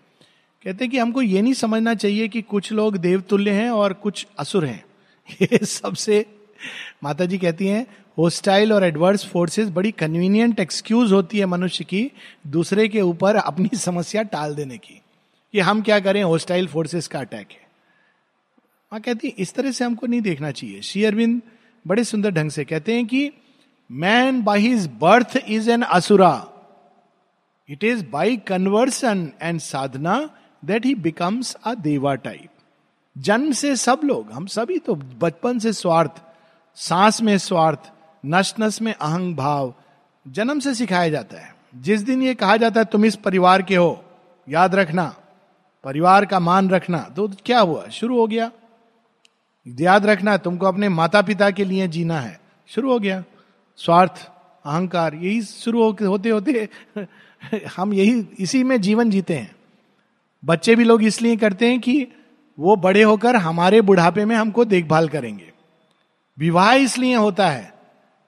कहते 0.63 0.85
हैं 0.85 0.91
कि 0.91 0.97
हमको 0.97 1.21
ये 1.21 1.41
नहीं 1.41 1.53
समझना 1.53 1.93
चाहिए 1.93 2.27
कि 2.27 2.41
कुछ 2.41 2.71
लोग 2.71 2.97
देवतुल्य 2.97 3.51
हैं 3.51 3.69
और 3.69 3.93
कुछ 3.93 4.27
असुर 4.39 4.65
हैं। 4.65 4.85
ये 5.41 5.65
सबसे 5.65 6.25
माता 7.03 7.25
जी 7.25 7.37
कहती 7.37 7.67
हैं 7.67 7.87
होस्टाइल 8.17 8.73
और 8.73 8.83
एडवर्स 8.83 9.25
फोर्सेस 9.25 9.69
बड़ी 9.69 9.91
कन्वीनियंट 9.91 10.59
एक्सक्यूज 10.59 11.11
होती 11.11 11.39
है 11.39 11.45
मनुष्य 11.45 11.83
की 11.83 12.11
दूसरे 12.47 12.87
के 12.87 13.01
ऊपर 13.01 13.35
अपनी 13.35 13.69
समस्या 13.77 14.23
टाल 14.23 14.55
देने 14.55 14.77
की। 14.77 15.01
कि 15.51 15.59
हम 15.59 15.81
क्या 15.81 15.99
करें 15.99 16.23
होस्टाइल 16.23 16.67
फोर्सेस 16.67 17.07
का 17.07 17.19
अटैक 17.19 17.47
है। 17.51 17.60
माँ 18.91 18.99
कहती 19.01 19.27
है, 19.27 19.33
इस 19.37 19.53
तरह 19.53 19.71
से 19.71 19.85
हमको 19.85 20.07
नहीं 20.07 20.21
देखना 20.21 20.51
चाहिए। 20.51 20.81
श्री 20.81 21.03
अरविंद 21.05 21.41
बड़े 21.85 22.03
सुंदर 22.03 22.31
ढंग 22.31 22.51
से 22.51 22.63
कहते 22.65 22.95
हैं 22.95 23.05
कि 23.05 23.31
man 23.89 24.41
by 24.43 24.61
his 24.61 24.89
birth 25.01 25.37
is 25.47 25.69
an 25.71 25.81
asura 25.81 26.33
it 27.69 27.83
is 27.83 28.03
by 28.05 28.37
conversion 28.37 29.31
and 29.41 29.59
sadhana 29.59 30.17
that 30.65 30.85
he 30.85 30.93
becomes 30.95 31.53
a 31.55 31.73
deva 31.73 32.15
type 32.15 32.49
जन्म 33.15 33.51
से 33.51 33.75
सब 33.75 34.01
लोग, 34.03 34.31
हम 34.31 34.45
सभी 34.45 34.77
तो 34.77 34.95
बचपन 34.95 35.59
से 35.59 35.73
स्वार्थ, 35.73 36.21
सांस 36.77 37.21
में 37.21 37.37
स्वार्थ 37.37 37.91
नश 38.23 38.53
नस 38.59 38.81
में 38.81 38.93
अहंग 38.93 39.35
भाव, 39.35 39.73
जन्म 40.25 40.59
से 40.59 40.73
सिखाया 40.75 41.09
जाता 41.09 41.39
है। 41.39 41.55
जिस 41.75 42.01
दिन 42.01 42.21
ये 42.21 42.33
कहा 42.35 42.57
जाता 42.57 42.79
है, 42.79 42.85
तुम 42.85 43.05
इस 43.05 43.15
परिवार 43.15 43.61
के 43.61 43.75
हो, 43.75 44.03
याद 44.47 44.75
रखना, 44.75 45.13
परिवार 45.83 46.25
का 46.25 46.39
मान 46.39 46.69
रखना। 46.69 46.99
तो 47.15 47.27
क्या 47.45 47.59
हुआ? 47.59 47.87
शुरू 47.87 48.19
हो 48.19 48.27
गया। 48.27 48.51
याद 49.67 50.05
रखना, 50.05 50.37
तुमको 50.37 50.65
अपने 50.65 50.89
माता 50.89 51.21
पिता 51.21 51.51
के 51.51 51.65
लिए 51.65 51.87
जीना 51.87 52.19
है। 52.19 52.41
शुरू 52.67 52.91
हो 52.91 52.99
गया। 52.99 53.23
स्वार्थ, 53.77 54.29
अहंकार, 54.65 55.15
यही 55.15 55.41
शुरू 55.41 55.91
होते 55.91 56.29
होते 56.29 56.69
हम 57.77 57.93
यही, 57.93 58.27
इसी 58.39 58.63
में 58.63 58.81
जीवन 58.81 59.09
जीते 59.09 59.33
हैं। 59.33 59.55
बच्चे 60.45 60.75
भी 60.75 60.83
लोग 60.83 61.03
इसलिए 61.03 61.35
करते 61.35 61.69
हैं 61.69 61.79
कि 61.79 62.07
वो 62.59 62.75
बड़े 62.75 63.03
होकर 63.03 63.35
हमारे 63.35 63.81
बुढ़ापे 63.81 64.25
में 64.25 64.35
हमको 64.35 64.65
देखभाल 64.65 65.09
करेंगे। 65.09 65.53
विवाह 66.39 66.73
इसलिए 66.73 67.15
होता 67.15 67.49
है 67.49 67.73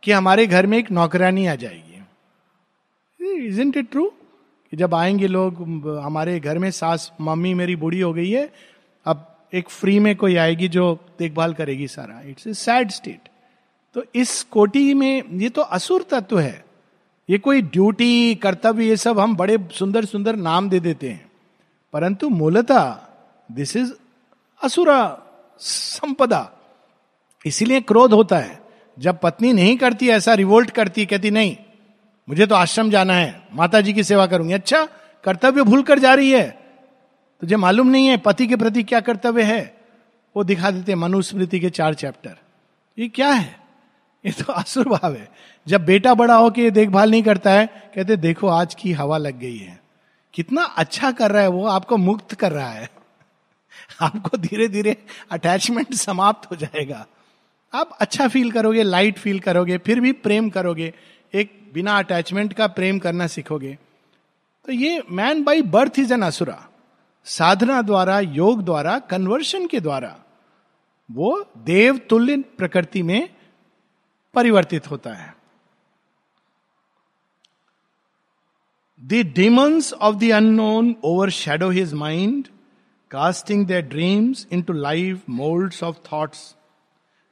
कि 0.03 0.11
हमारे 0.11 0.47
घर 0.47 0.67
में 0.67 0.77
एक 0.77 0.91
नौकरानी 0.91 1.47
आ 1.47 1.55
जाएगी। 1.55 2.03
इजेंट 3.47 3.77
इट 3.77 3.91
ट्रू 3.91 4.11
जब 4.73 4.95
आएँगे 4.95 5.27
लोग, 5.27 5.55
हमारे 6.03 6.39
घर 6.39 6.57
में 6.57 6.71
सास, 6.71 7.11
मम्मी 7.21 7.53
मेरी 7.53 7.75
बूढ़ी 7.75 7.99
हो 7.99 8.13
गई 8.13 8.31
है 8.31 8.72
एक 9.53 9.69
फ्री 9.69 9.99
में 9.99 10.15
कोई 10.15 10.35
आएगी 10.35 10.67
जो 10.67 10.99
देखभाल 11.19 11.53
करेगी 11.53 11.87
सारा। 11.87 12.21
इट्स 12.29 12.47
ए 12.47 12.53
सैड 12.53 12.91
स्टेट 12.91 13.29
तो 13.93 14.03
इस 14.15 14.43
कोटि 14.43 14.93
में 14.93 15.23
ये 15.31 15.49
तो 15.49 15.61
असुर 15.61 16.07
तत्व 16.11 16.39
है। 16.39 16.65
ये 17.29 17.37
कोई 17.37 17.61
ड्यूटी 17.61 18.35
कर्तव्य, 18.35 18.85
ये 18.85 18.97
सब 18.97 19.19
हम 19.19 19.35
बड़े 19.35 19.57
सुंदर 19.71 20.05
सुंदर 20.05 20.35
नाम 20.35 20.69
दे 20.69 20.79
देते 20.79 21.09
हैं। 21.09 21.31
परंतु 21.93 22.29
मूलतः 22.29 22.97
दिस 23.51 23.75
इज़ 23.75 23.93
असुरा 24.63 25.19
संपदा। 25.59 26.51
इसीलिए 27.45 27.81
क्रोध 27.81 28.13
होता 28.13 28.37
है। 28.37 28.61
जब 28.99 29.19
पत्नी 29.23 29.53
नहीं 29.53 29.77
करती, 29.77 30.09
ऐसा 30.09 30.33
रिवोल्ट 30.33 30.69
करती, 30.69 31.05
कहती, 31.05 31.31
नहीं, 31.31 31.57
मुझे 32.29 32.45
तो 32.45 32.55
आश्रम 32.55 32.89
जाना 32.89 33.13
है 33.13 33.47
माता 33.53 33.81
जी 33.81 33.93
की 33.93 34.03
सेवा 34.03 34.25
करूँगी। 34.25 34.53
अच्छा 34.53 34.87
कर्तव्य 35.23 35.63
भूल 35.63 35.83
कर 35.83 35.99
जा 35.99 36.13
रही 36.13 36.31
है। 36.31 36.62
तुझे 37.43 37.56
मालूम 37.56 37.88
नहीं 37.88 38.08
है 38.08 38.17
पति 38.17 38.47
के 38.47 38.56
प्रति 38.56 38.84
क्या 38.84 38.99
कर्तव्य 38.99 39.43
है, 39.43 39.77
वो 40.36 40.43
दिखा 40.43 40.71
देते 40.71 40.95
मनुस्मृति 40.95 41.60
के 41.60 41.69
चार 41.69 41.93
चैप्टर। 41.93 42.36
ये 42.99 43.08
क्या 43.08 43.29
है? 43.29 43.60
ये 44.25 44.32
तो 44.32 44.53
असुर 44.53 44.89
भाव 44.89 45.13
है। 45.13 45.32
जब 45.67 45.86
बेटा 45.86 46.13
बड़ा 46.13 46.36
हो 46.36 46.51
के 46.51 46.71
देखभाल 46.71 47.12
नहीं 47.12 47.23
करता 47.23 47.51
है, 47.51 47.91
कहते 47.95 48.15
देखो, 48.15 48.47
आज 48.47 48.75
की 48.75 48.91
हवा 48.91 49.17
लग 49.17 49.39
गई 49.39 49.58
है। 49.58 49.82
कितना 50.34 50.63
अच्छा 50.63 51.12
कर 51.12 51.32
रहा 51.32 51.41
है 51.41 51.47
वो, 51.47 51.67
आपको 51.67 51.97
मुक्त 51.97 52.34
कर 52.34 52.51
रहा 52.51 52.69
है। 52.69 52.89
आपको 54.01 54.38
धीरे 54.38 54.67
धीरे 54.67 54.97
अटैचमेंट 55.32 55.93
समाप्त 55.93 56.51
हो 56.51 56.56
जाएगा। 56.56 57.06
आप 57.73 57.97
अच्छा 57.99 58.27
फील 58.27 58.51
करोगे 58.51 58.84
लाइट 58.84 59.17
फील 59.17 59.39
करोगे, 59.39 59.77
फिर 59.77 59.99
भी 59.99 60.12
प्रेम 60.12 60.49
करोगे। 60.49 60.93
एक 61.34 61.71
बिना 61.73 61.97
अटैचमेंट 61.97 62.53
का 62.53 62.67
प्रेम 62.67 62.99
करना 62.99 63.27
सीखोगे। 63.27 63.77
तो 64.65 64.71
ये 64.71 65.03
man 65.12 65.43
by 65.43 65.62
birth 65.62 65.99
is 65.99 66.13
an 66.13 66.21
asura 66.21 66.69
साधना 67.25 67.81
द्वारा, 67.81 68.19
योग 68.19 68.63
द्वारा 68.63 68.99
कन्वर्शन 68.99 69.67
के 69.67 69.79
द्वारा, 69.79 70.19
वो 71.12 71.45
देव 71.57 71.97
तुल्य 71.97 72.38
प्रकृति 72.57 73.03
में 73.03 73.29
परिवर्तित 74.33 74.91
होता 74.91 75.13
है। 75.13 75.36
The 79.01 79.13
demons 79.36 79.93
of 79.93 80.15
the 80.15 80.31
unknown 80.31 80.95
overshadow 81.29 81.69
his 81.69 81.93
mind 81.93 82.47
casting 83.12 83.65
the 83.67 83.71
dreams 83.71 84.47
into 84.62 84.73
live 84.73 85.21
mould 85.29 85.73
of 85.83 85.97
thoughts 86.13 86.55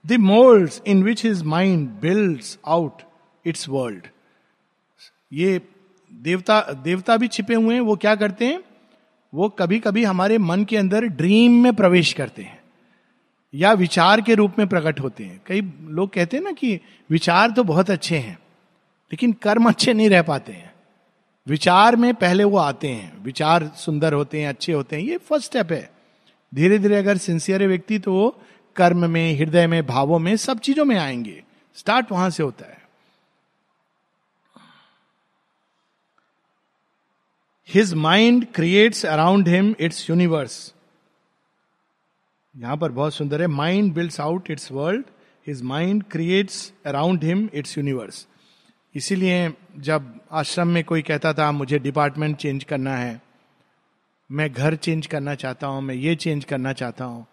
the 0.06 0.13
moulds 0.13 0.82
in 0.88 1.04
which 1.04 1.25
his 1.25 1.43
mind 1.43 1.89
build 1.89 2.41
out 2.67 3.01
its 3.45 3.69
world 3.69 4.08
ये 5.34 5.62
देवता 6.13 6.62
देवता 6.62 7.17
भी 7.17 7.27
छिपे 7.27 7.54
हुए 7.54 7.73
हैं, 7.73 7.82
वो 7.82 7.95
क्या 7.95 8.15
करते 8.15 8.45
हैं? 8.45 8.70
वो 9.34 9.50
कभी 9.50 9.80
कभी 9.80 10.04
हमारे 10.04 10.38
मन 10.38 10.63
के 10.63 10.78
अंदर 10.78 11.06
ड्रीम 11.06 11.52
में 11.63 11.74
प्रवेश 11.74 12.13
करते 12.13 12.41
हैं, 12.41 12.60
या 13.54 13.74
विचार 13.74 14.22
के 14.22 14.36
रूप 14.36 14.60
में 14.60 14.67
प्रकट 14.67 15.00
होते 15.00 15.24
हैं। 15.24 15.41
कई 15.48 15.62
लोग 15.82 16.13
कहते 16.13 16.38
हैं 16.38 16.44
ना 16.44 16.52
कि 16.52 16.80
विचार 17.10 17.52
तो 17.52 17.63
बहुत 17.63 17.89
अच्छे 17.89 18.17
हैं, 18.17 18.36
लेकिन 19.12 19.34
कर्म 19.34 19.70
अच्छे 19.70 19.94
नहीं 19.94 20.10
रह 20.10 20.22
पाते 20.22 20.54
हैं। 20.54 20.72
विचार 21.48 21.96
में 21.96 22.13
पहले 22.15 22.44
वो 22.44 22.58
आते 22.58 22.88
हैं, 22.88 23.24
विचार 23.24 23.72
सुंदर 23.76 24.13
होते 24.13 24.41
हैं, 24.41 24.50
अच्छे 24.50 24.74
होते 24.74 24.96
हैं, 24.96 25.04
ये 25.04 25.17
फ़र्स्ट 25.17 25.46
स्टेप 25.46 25.72
है। 25.72 25.89
धीरे 26.56 26.78
धीरे 26.80 26.96
अगर 26.96 27.17
सिंसियर 27.17 27.67
व्यक्ति 27.67 28.00
तो 28.00 28.13
वो 28.13 28.30
कर्म 28.76 29.10
में, 29.10 29.38
हृदय 29.38 29.67
में, 29.67 29.86
भावों 29.86 30.20
में 30.20 30.36
सब 30.38 30.60
चीज़ों 30.60 30.86
में 30.86 30.98
आएँगे। 30.98 31.44
स्टार्ट 31.76 32.12
वहाँ 32.12 32.30
से 32.30 32.44
होता 32.44 32.65
है। 32.65 32.81
His 37.73 37.93
mind 37.93 38.45
creates 38.55 39.05
around 39.05 39.47
him 39.47 39.73
its 39.79 40.10
universe 40.10 40.73
यहाँ 42.55 42.75
पर 42.77 42.91
बहुत 42.91 43.13
सुंदर 43.13 43.41
है। 43.41 43.47
Mind 43.47 43.93
builds 43.93 44.19
out 44.21 44.49
its 44.51 44.71
world 44.71 45.05
his 45.47 45.62
mind 45.63 46.03
creates 46.03 46.73
around 46.86 47.23
him 47.23 47.47
its 47.53 47.77
universe 47.77 48.25
इसीलिए 48.95 49.53
जब 49.79 50.12
आश्रम 50.31 50.67
में 50.67 50.84
कोई 50.84 51.01
कहता 51.01 51.34
था, 51.34 51.51
मुझे 51.51 51.79
डिपार्टमेंट 51.79 52.36
चेंज 52.38 52.63
करना 52.63 52.97
है। 52.97 53.21
मैं 54.29 54.51
घर 54.53 54.75
चेंज 54.75 55.07
करना 55.07 55.36
चाहता 55.36 55.67
हूँ। 55.67 55.81
मैं 55.81 55.95
ये 55.95 56.15
चेंज 56.15 56.45
करना 56.45 56.73
चाहता 56.73 57.05
हूँ। 57.05 57.25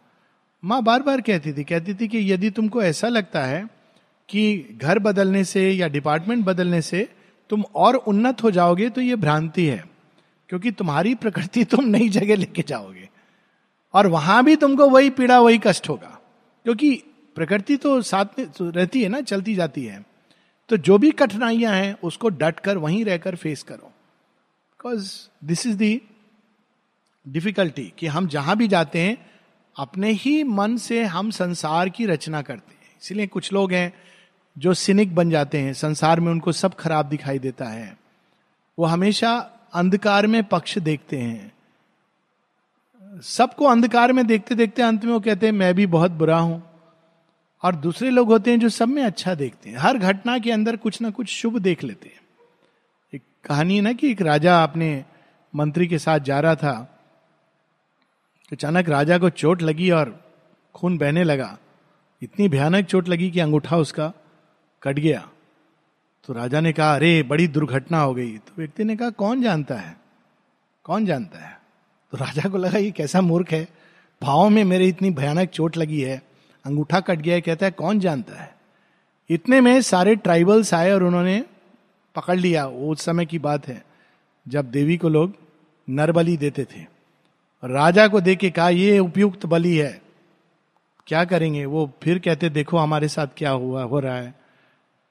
माँ 0.63 0.83
बार 0.83 1.03
बार 1.03 1.21
कहती 1.21 1.53
थी। 1.53 1.65
कहती 1.65 1.95
थी 1.95 2.09
कि 2.09 2.33
यदि 2.33 2.51
तुमको 2.51 2.83
ऐसा 2.83 3.09
लगता 3.09 3.45
है 3.45 3.63
कि 4.29 4.79
घर 4.83 4.99
बदलने 5.01 5.45
से 5.45 5.71
या 5.71 5.89
डिपार्टमेंट 5.89 6.45
बदलने 6.45 6.83
से 6.83 7.09
तुम 7.51 7.65
और 7.77 7.97
उन्नत 7.97 8.43
हो 8.43 8.51
जाओगे 8.51 8.89
तो 8.91 9.01
ये 9.01 9.17
भ्रांति 9.17 9.67
है। 9.67 9.98
क्योंकि 10.49 10.71
तुम्हारी 10.71 11.15
प्रकृति 11.15 11.65
तुम 11.65 11.85
नई 11.85 12.09
जगह 12.09 12.37
लेके 12.37 12.65
जाओगे। 12.69 13.11
और 13.95 14.07
वहाँ 14.07 14.45
भी 14.45 14.57
तुमको 14.57 14.91
वही 14.91 15.11
पीड़ा, 15.11 15.41
वही 15.41 15.59
कष्ट 15.59 15.89
होगा। 15.89 16.21
क्योंकि 16.65 17.03
प्रकृति 17.35 17.77
तो 17.77 18.03
साथ 18.03 18.25
में 18.39 18.47
रहती 18.61 19.03
है 19.03 19.09
ना, 19.09 19.21
चलती 19.21 19.55
जाती 19.55 19.85
है। 19.85 20.07
तो 20.69 20.77
जो 20.77 20.99
भी 20.99 21.11
कठिनाइयाँ 21.11 21.75
हैं, 21.75 21.97
उसको 22.03 22.29
डट 22.29 22.61
कर 22.61 22.79
वहीं 22.79 23.05
रहकर 23.05 23.37
फेस 23.37 23.63
करो। 23.63 23.87
Because 23.87 25.29
this 25.45 25.67
is 25.67 25.77
the 25.77 26.03
difficulty 27.29 27.93
कि 27.99 28.07
हम 28.07 28.29
जहाँ 28.29 28.57
भी 28.57 28.69
जाते 28.69 29.01
हैं, 29.01 29.31
अपने 29.79 30.13
ही 30.13 30.45
मन 30.45 30.77
से 30.77 31.05
हम 31.05 31.31
संसार 31.31 31.89
की 31.89 32.07
रचना 32.07 32.43
करते 32.43 32.75
हैं। 32.75 32.97
इसलिए 33.03 33.27
कुछ 33.27 33.53
लोग 33.53 33.73
हैं 33.73 33.95
जो 34.59 34.75
सिनिक 34.75 35.15
बन 35.15 35.31
जाते 35.31 35.59
हैं। 35.59 35.75
संसार 35.75 36.21
में 36.21 36.33
उनको 36.33 36.53
सब 36.53 36.75
खराब 36.75 37.07
दिखाई 37.07 37.39
देता 37.39 37.65
है। 37.65 37.99
वो 38.79 38.85
हमेशा 38.85 39.55
अंधकार 39.73 40.27
में 40.27 40.45
पक्ष 40.45 40.79
देखते 40.79 41.19
हैं। 41.19 41.53
सबको 43.23 43.65
अंधकार 43.65 44.13
में 44.13 44.27
देखते 44.27 44.55
देखते 44.55 44.83
अंत 44.83 45.05
में 45.05 45.13
वो 45.13 45.21
कहते 45.21 45.47
हैं, 45.47 45.53
मैं 45.53 45.75
भी 45.75 45.87
बहुत 45.87 46.11
बुरा 46.11 46.39
हूँ। 46.39 46.63
और 47.63 47.75
दूसरे 47.75 48.11
लोग 48.11 48.29
होते 48.29 48.51
हैं 48.51 48.61
जो 48.61 48.69
सब 48.69 48.89
में 48.89 49.03
अच्छा 49.03 49.35
देखते 49.35 49.71
हैं। 49.71 49.77
हर 49.77 49.99
घटना 49.99 50.39
के 50.39 50.53
अंदर 50.53 50.77
कुछ 50.77 51.01
ना 51.01 51.11
कुछ 51.11 51.29
शुभ 51.29 51.59
देख 51.59 51.85
लेते 51.85 52.09
हैं। 52.09 52.21
एक 53.15 53.23
कहानी 53.45 53.77
है 53.77 53.83
ना 53.83 53.93
कि 53.93 54.11
एक 54.11 54.23
राजा 54.23 54.63
अपने 54.63 55.05
मंत्री 55.55 55.87
के 55.87 55.99
साथ 55.99 56.19
जा 56.19 56.41
रहा 56.41 56.55
था 56.55 57.01
अचानक 58.53 58.89
राजा 58.89 59.19
को 59.19 59.31
चोट 59.31 59.63
लगी 59.63 59.91
और 59.91 60.31
खून 60.75 60.99
बहने 60.99 61.25
लगा। 61.25 61.59
इतनी 62.23 62.49
भयानक 62.49 62.87
चोट 62.87 63.09
लगी 63.09 63.31
कि 63.31 63.41
अंगूठा 63.41 63.77
उसका 63.77 64.13
कट 64.83 64.99
गया। 64.99 65.29
तो 66.29 66.35
राजा 66.35 66.61
ने 66.61 66.73
कहा, 66.73 66.95
अरे, 66.95 67.23
बड़ी 67.23 67.49
दुर्घटना 67.49 68.01
हो 68.01 68.15
गई। 68.15 68.39
तो 68.39 68.53
व्यक्ति 68.59 68.85
ने 68.85 68.97
कहा, 68.97 69.11
कौन 69.11 69.43
जानता 69.43 69.75
है? 69.75 69.97
कौन 70.85 71.07
जानता 71.07 71.39
है? 71.39 71.61
तो 72.13 72.19
राजा 72.19 72.49
को 72.49 72.59
लगा, 72.59 72.79
ये 72.79 72.91
कैसा 72.91 73.21
मूर्ख 73.21 73.51
है? 73.51 73.69
भाव 74.23 74.49
में 74.49 74.65
मेरे 74.65 74.87
इतनी 74.87 75.11
भयानक 75.11 75.49
चोट 75.49 75.77
लगी 75.77 76.01
है। 76.01 76.23
अंगूठा 76.67 77.01
कट 77.01 77.19
गया 77.19 77.35
है, 77.35 77.41
कहता 77.41 77.67
है, 77.67 77.73
कौन 77.73 78.01
जानता 78.01 78.43
है? 78.43 78.57
इतने 79.31 79.61
में 79.61 79.83
सारे 79.83 80.17
ट्राइबल्स 80.17 80.75
आए 80.75 80.93
और 80.93 81.03
उन्होंने 81.03 81.45
पकड़ 82.17 82.37
लिया। 82.37 82.67
वो 82.67 82.93
उस 82.93 83.05
समय 83.05 83.27
की 83.27 83.39
बात 83.39 83.69
है, 83.69 83.85
जब 84.49 84.71
देवी 84.71 84.97
को 84.97 85.09
लोग 85.09 85.37
नरबली 85.91 86.37
देते 86.37 86.65
थे। 86.65 86.87
राजा 87.65 88.09
को 88.09 88.21
देख 88.21 88.39
के 88.39 88.51
कहा, 88.51 88.69
ये 88.69 88.99
उपयुक्त 88.99 89.47
बलि 89.47 89.77
है। 89.77 90.03
क्या 91.07 91.25
करेंगे? 91.25 91.65
वो 91.65 91.93
फिर 92.03 92.19
कहते, 92.19 92.49
देखो 92.49 92.79
हमारे 92.79 93.09
साथ 93.09 93.27
क्या 93.37 93.51
हुआ, 93.51 93.83
हो 93.83 94.01
रहा 94.01 94.17
है। 94.17 94.48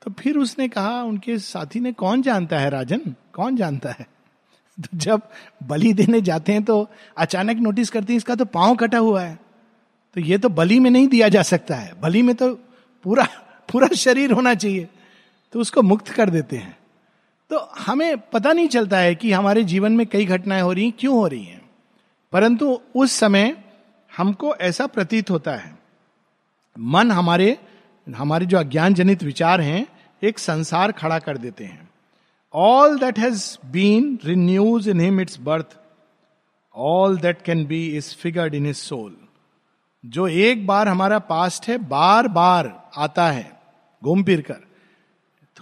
तो 0.02 0.12
फिर 0.12 0.38
उसने 0.38 0.68
कहा, 0.68 1.04
उनके 1.04 1.40
साथी 1.40 1.80
ने 1.80 1.94
कौन 1.94 2.22
जानता 2.22 2.60
है 2.60 2.70
राजन? 2.70 3.02
कौन 3.34 3.56
जानता 3.56 3.90
है? 3.90 4.08
तो 4.82 4.98
जब 4.98 5.22
बलि 5.64 5.94
देने 5.94 6.22
जाते 6.22 6.52
हैं 6.52 6.64
तो 6.64 6.90
अचानक 7.18 7.58
नोटिस 7.58 7.90
करते 7.90 8.14
हैं, 8.14 8.18
इसका 8.18 8.36
तो 8.36 8.46
पाँव 8.46 8.76
कटा 8.76 8.98
हुआ 8.98 9.22
है। 9.22 9.40
तो 10.14 10.22
ये 10.22 10.38
तो 10.38 10.50
बलि 10.50 10.80
में 10.80 10.92
नहीं 10.92 11.08
दिया 11.08 11.30
जा 11.30 11.42
सकता 11.42 11.76
है। 11.76 12.02
बलि 12.02 12.22
में 12.22 12.36
तो 12.36 12.56
पूरा 13.04 13.28
पूरा 13.72 13.88
शरीर 13.88 14.32
होना 14.32 14.54
चाहिए। 14.54 14.90
तो 15.52 15.60
उसको 15.60 15.82
मुक्त 15.82 16.08
कर 16.08 16.30
देते 16.30 16.58
हैं। 16.58 16.78
तो 17.50 17.58
हमें 17.58 18.18
पता 18.18 18.54
नहीं 18.54 18.68
चलता 18.68 18.98
है 18.98 19.16
कि 19.16 19.32
हमारे 19.32 19.64
जीवन 19.64 19.92
में 19.92 20.08
कई 20.08 20.26
घटनाएँ 20.26 20.62
हो 20.62 20.74
रही 20.74 20.92
क्यों 20.92 21.16
हो 21.16 21.28
रही 21.28 21.44
हैं। 21.44 21.70
परंतु 22.32 22.82
उस 22.96 23.12
समय 23.12 23.58
हमको 24.18 24.56
ऐसा 24.56 24.88
प्रतीत 24.88 25.32
होता 25.32 25.52
है। 25.52 25.80
मन 26.80 27.12
हमारे 27.12 27.58
हमारे 28.16 28.46
जो 28.46 28.58
अज्ञान 28.58 28.94
जनित 28.94 29.24
विचार 29.24 29.62
हैं, 29.62 29.88
एक 30.24 30.40
संसार 30.40 30.92
खड़ा 30.92 31.20
कर 31.20 31.38
देते 31.38 31.64
हैं। 31.64 31.90
All 32.54 33.00
that 33.00 33.20
has 33.20 33.58
been 33.72 34.20
renews 34.26 34.90
in 34.90 35.00
him 35.00 35.22
its 35.22 35.40
birth 35.40 35.78
all 36.76 37.18
that 37.18 37.42
can 37.42 37.66
be 37.66 37.88
is 37.98 38.16
figured 38.16 38.56
in 38.56 38.66
is 38.66 38.78
soul 38.78 39.18
जो 40.06 40.28
एक 40.28 40.68
बार 40.68 40.88
हमारा 40.88 41.20
पास्ट 41.20 41.68
है 41.68 41.78
बार 41.78 42.28
बार 42.28 42.90
आता 42.98 43.32
है 43.32 43.60
घूम 44.04 44.24
फिर 44.24 44.42
कर। 44.42 44.68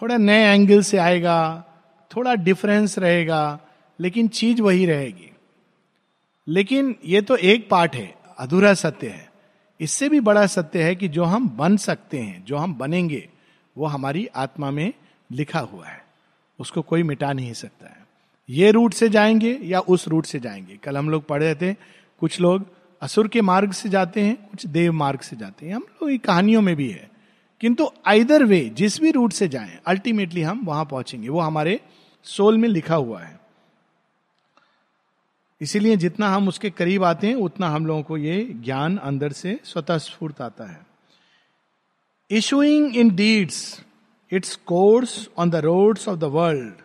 थोड़ा 0.02 0.18
नए 0.18 0.54
एंगल 0.54 0.82
से 0.82 0.98
आएगा, 0.98 1.64
थोड़ा 2.16 2.36
डिफरेंस 2.36 3.00
रहेगा, 3.00 3.60
लेकिन 4.00 4.28
चीज़ 4.28 4.62
वही 4.62 4.86
रहेगी। 4.86 5.32
लेकिन 6.48 6.96
ये 7.06 7.22
तो 7.22 7.36
एक 7.36 7.70
पार्ट 7.70 7.96
है, 7.96 8.16
अधूरा 8.40 8.74
सत्य 8.74 9.08
है। 9.08 9.30
इससे 9.82 10.10
भी 10.10 10.20
बड़ा 10.20 10.48
सत्य 10.48 10.84
है 10.84 10.96
कि 10.96 11.08
जो 11.08 11.24
हम 11.24 11.50
बन 11.50 11.78
सकते 11.78 12.20
हैं, 12.20 12.46
जो 12.46 12.58
हम 12.58 12.74
बनेंगे, 12.74 13.30
वो 13.78 13.86
हमारी 13.86 14.28
आत्मा 14.36 14.72
में 14.72 14.94
लिखा 15.32 15.60
हुआ 15.60 15.88
है। 15.88 16.06
उसको 16.60 16.82
कोई 16.82 17.04
मिटा 17.04 17.34
नहीं 17.34 17.54
सकता 17.54 17.86
है। 17.86 18.06
ये 18.50 18.72
रूट 18.72 18.94
से 18.94 19.10
जाएँगे 19.10 19.60
या 19.64 19.80
उस 19.80 20.08
रूट 20.08 20.26
से 20.26 20.40
जाएँगे? 20.40 20.78
कल 20.78 20.98
हम 20.98 21.10
लोग 21.10 21.28
पढ़ 21.28 21.44
रहे 21.44 21.56
थे, 21.56 21.74
कुछ 22.20 22.42
लोग 22.42 22.66
असुर 23.02 23.28
के 23.28 23.42
मार्ग 23.42 23.72
से 23.72 23.90
जाते 23.90 24.22
हैं, 24.22 24.36
कुछ 24.36 24.66
देव 24.66 24.94
मार्ग 24.94 25.20
से 25.20 25.36
जाते 25.36 25.68
हैं। 25.68 25.76
हम 25.76 25.82
लोग 25.82 26.20
कहानियों 26.20 26.62
में 26.62 26.76
भी 26.76 26.92
है। 26.92 27.10
किंतु 27.62 27.92
आइदर 28.06 28.44
वे 28.44 28.72
जिस 28.74 29.02
भी 29.02 29.12
रूट 29.12 29.34
से 29.34 29.48
जाएँ 29.48 29.80
अल्टीमेटली 29.88 30.42
हम 30.42 30.62
वहाँ 30.64 30.86
पहुँचेंगे। 30.86 31.30
वो 31.30 31.40
हमारे 31.40 31.80
सोल 32.24 32.58
में 32.58 32.70
लिखा 32.70 32.96
हुआ 32.96 33.22
है। 33.22 33.40
इसीलिए 35.62 35.96
जितना 35.96 36.30
हम 36.30 36.48
उसके 36.48 36.70
करीब 36.70 37.04
आते 37.04 37.28
हैं, 37.28 37.36
उतना 37.36 37.70
हम 37.70 37.86
लोगों 37.86 38.04
को 38.04 38.18
ये 38.18 38.44
ज्ञान 38.64 38.98
अंदर 38.98 39.32
से 39.32 39.60
स्वतः 39.64 39.98
स्फूर्त 39.98 40.42
आता 40.42 40.66
है। 40.66 40.86
Issuing 42.32 42.96
in 42.98 43.16
deeds 43.16 43.82
its 44.32 44.56
course 44.56 45.30
on 45.38 45.50
the 45.50 45.56
roads 45.56 46.08
of 46.08 46.20
the 46.20 46.24
world 46.24 46.82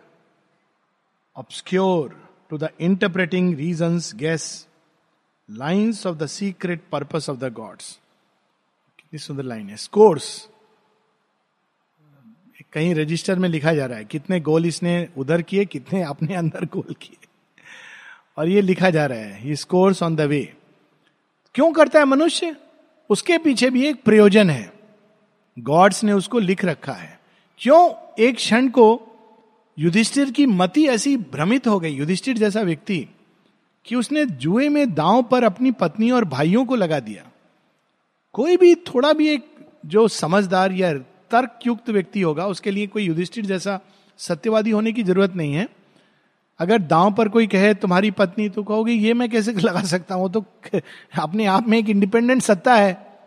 obscure 1.35 2.15
to 2.49 2.57
the 2.57 2.69
interpreting 2.81 3.55
reason 3.55 3.99
guess 4.15 4.67
lines 5.49 6.05
of 6.07 6.17
the 6.17 6.25
secret 6.25 6.81
purpose 6.91 7.29
of 7.29 7.37
the 7.37 7.53
gods 7.53 7.99
कितनी 8.99 9.19
सुंदर 9.19 9.43
लाइन 9.43 9.69
है 9.69 9.77
स्कोर्स 9.77 10.47
कहीं 12.73 12.93
रजिस्टर 12.95 13.39
में 13.39 13.47
लिखा 13.49 13.73
जा 13.73 13.85
रहा 13.85 13.97
है, 13.97 14.05
कितने 14.05 14.39
गोल 14.39 14.65
इसने 14.65 15.07
उधर 15.17 15.41
किए, 15.41 15.65
कितने 15.65 16.01
अपने 16.03 16.35
अंदर 16.35 16.65
गोल 16.65 16.93
किए। 17.01 17.20
और 18.41 18.49
ये 18.49 18.61
लिखा 18.61 18.89
जा 18.89 19.05
रहा 19.05 19.19
है 19.19 19.39
he 19.39 19.55
scores 19.55 20.03
on 20.03 20.15
the 20.15 20.21
way 20.21 20.53
क्यों 21.55 21.71
करता 21.71 21.99
है 21.99 22.05
मनुष्य? 22.05 22.55
उसके 23.09 23.37
पीछे 23.37 23.69
भी 23.69 23.87
एक 23.87 24.03
प्रयोजन 24.03 24.49
है। 24.49 24.73
गॉड्स 25.59 26.03
ने 26.03 26.13
उसको 26.13 26.39
लिख 26.39 26.65
रखा 26.65 26.93
है। 26.93 27.19
क्यों 27.57 27.89
एक 28.19 28.35
क्षण 28.35 28.67
को 28.67 29.01
युधिष्ठिर 29.79 30.31
की 30.31 30.45
मति 30.45 30.87
ऐसी 30.87 31.17
भ्रमित 31.17 31.67
हो 31.67 31.79
गई? 31.79 31.89
युधिष्ठिर 31.89 32.37
जैसा 32.37 32.61
व्यक्ति 32.61 33.07
कि 33.85 33.95
उसने 33.95 34.25
जुए 34.25 34.69
में 34.69 34.93
दांव 34.93 35.23
पर 35.23 35.43
अपनी 35.43 35.71
पत्नी 35.71 36.11
और 36.11 36.25
भाइयों 36.25 36.65
को 36.65 36.75
लगा 36.75 36.99
दिया। 36.99 37.31
कोई 38.33 38.57
भी 38.57 38.75
थोड़ा 38.75 39.13
भी 39.13 39.29
एक 39.29 39.45
जो 39.85 40.07
समझदार 40.07 40.71
या 40.71 40.93
तर्क 41.31 41.59
युक्त 41.65 41.89
व्यक्ति 41.89 42.21
होगा, 42.21 42.47
उसके 42.47 42.71
लिए 42.71 42.87
कोई 42.87 43.03
युधिष्ठिर 43.03 43.45
जैसा 43.45 43.79
सत्यवादी 44.17 44.71
होने 44.71 44.91
की 44.91 45.03
ज़रूरत 45.03 45.35
नहीं 45.35 45.53
है। 45.53 45.80
अगर 46.59 46.77
दांव 46.77 47.13
पर 47.13 47.29
कोई 47.29 47.47
कहे, 47.47 47.73
तुम्हारी 47.73 48.11
पत्नी 48.11 48.49
तो 48.49 48.63
कहोगे, 48.63 48.93
ये 48.93 49.13
मैं 49.13 49.29
कैसे 49.29 49.53
लगा 49.53 49.81
सकता 49.81 50.15
हूँ? 50.15 50.31
तो 50.31 50.45
अपने 51.19 51.45
आप 51.45 51.67
में 51.67 51.77
एक 51.79 51.89
इंडिपेंडेंट 51.89 52.41
सत्ता 52.41 52.75
है। 52.75 53.19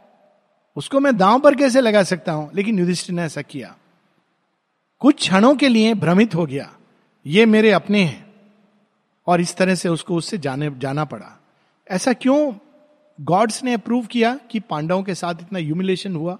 उसको 0.76 1.00
मैं 1.00 1.16
दांव 1.16 1.40
पर 1.40 1.54
कैसे 1.54 1.80
लगा 1.80 2.02
सकता 2.02 2.32
हूँ? 2.32 2.50
लेकिन 2.54 2.78
युधिष्ठिर 2.78 3.16
ने 3.16 3.22
ऐसा 3.22 3.42
किया। 3.42 3.76
कुछ 4.98 5.16
क्षणों 5.16 5.54
के 5.54 5.68
लिए 5.68 5.94
भ्रमित 5.94 6.34
हो 6.34 6.46
गया। 6.46 6.74
ये 7.26 7.46
मेरे 7.46 7.70
अपने 7.70 8.04
हैं। 8.04 8.34
और 9.26 9.40
इस 9.40 9.56
तरह 9.56 9.74
से 9.74 9.88
उसको 9.88 10.16
उससे 10.16 10.38
जाने, 10.38 10.70
जाना 10.78 11.04
पड़ा। 11.04 11.40
ऐसा 11.90 12.12
क्यों? 12.12 12.52
गॉड्स 13.20 13.64
ने 13.64 13.74
अप्रूव 13.74 14.06
किया 14.06 14.34
कि 14.50 14.60
पांडवों 14.60 15.02
के 15.02 15.14
साथ 15.14 15.34
इतना 15.40 15.58
ह्यूमिलेशन 15.58 16.16
हुआ। 16.16 16.38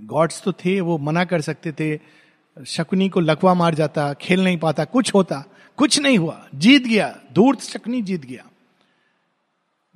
गॉड्स 0.00 0.42
तो 0.42 0.52
थे, 0.52 0.80
वो 0.80 0.98
मना 0.98 1.24
कर 1.24 1.40
सकते 1.40 1.72
थे। 1.72 2.17
शकुनी 2.66 3.08
को 3.08 3.20
लकवा 3.20 3.54
मार 3.54 3.74
जाता, 3.74 4.12
खेल 4.12 4.44
नहीं 4.44 4.58
पाता, 4.58 4.84
कुछ 4.84 5.14
होता, 5.14 5.44
कुछ 5.76 6.00
नहीं 6.00 6.18
हुआ, 6.18 6.48
जीत 6.54 6.84
गया 6.84 7.18
धूर्त 7.32 7.60
शकुनी 7.60 8.02
जीत 8.02 8.24
गया। 8.24 8.44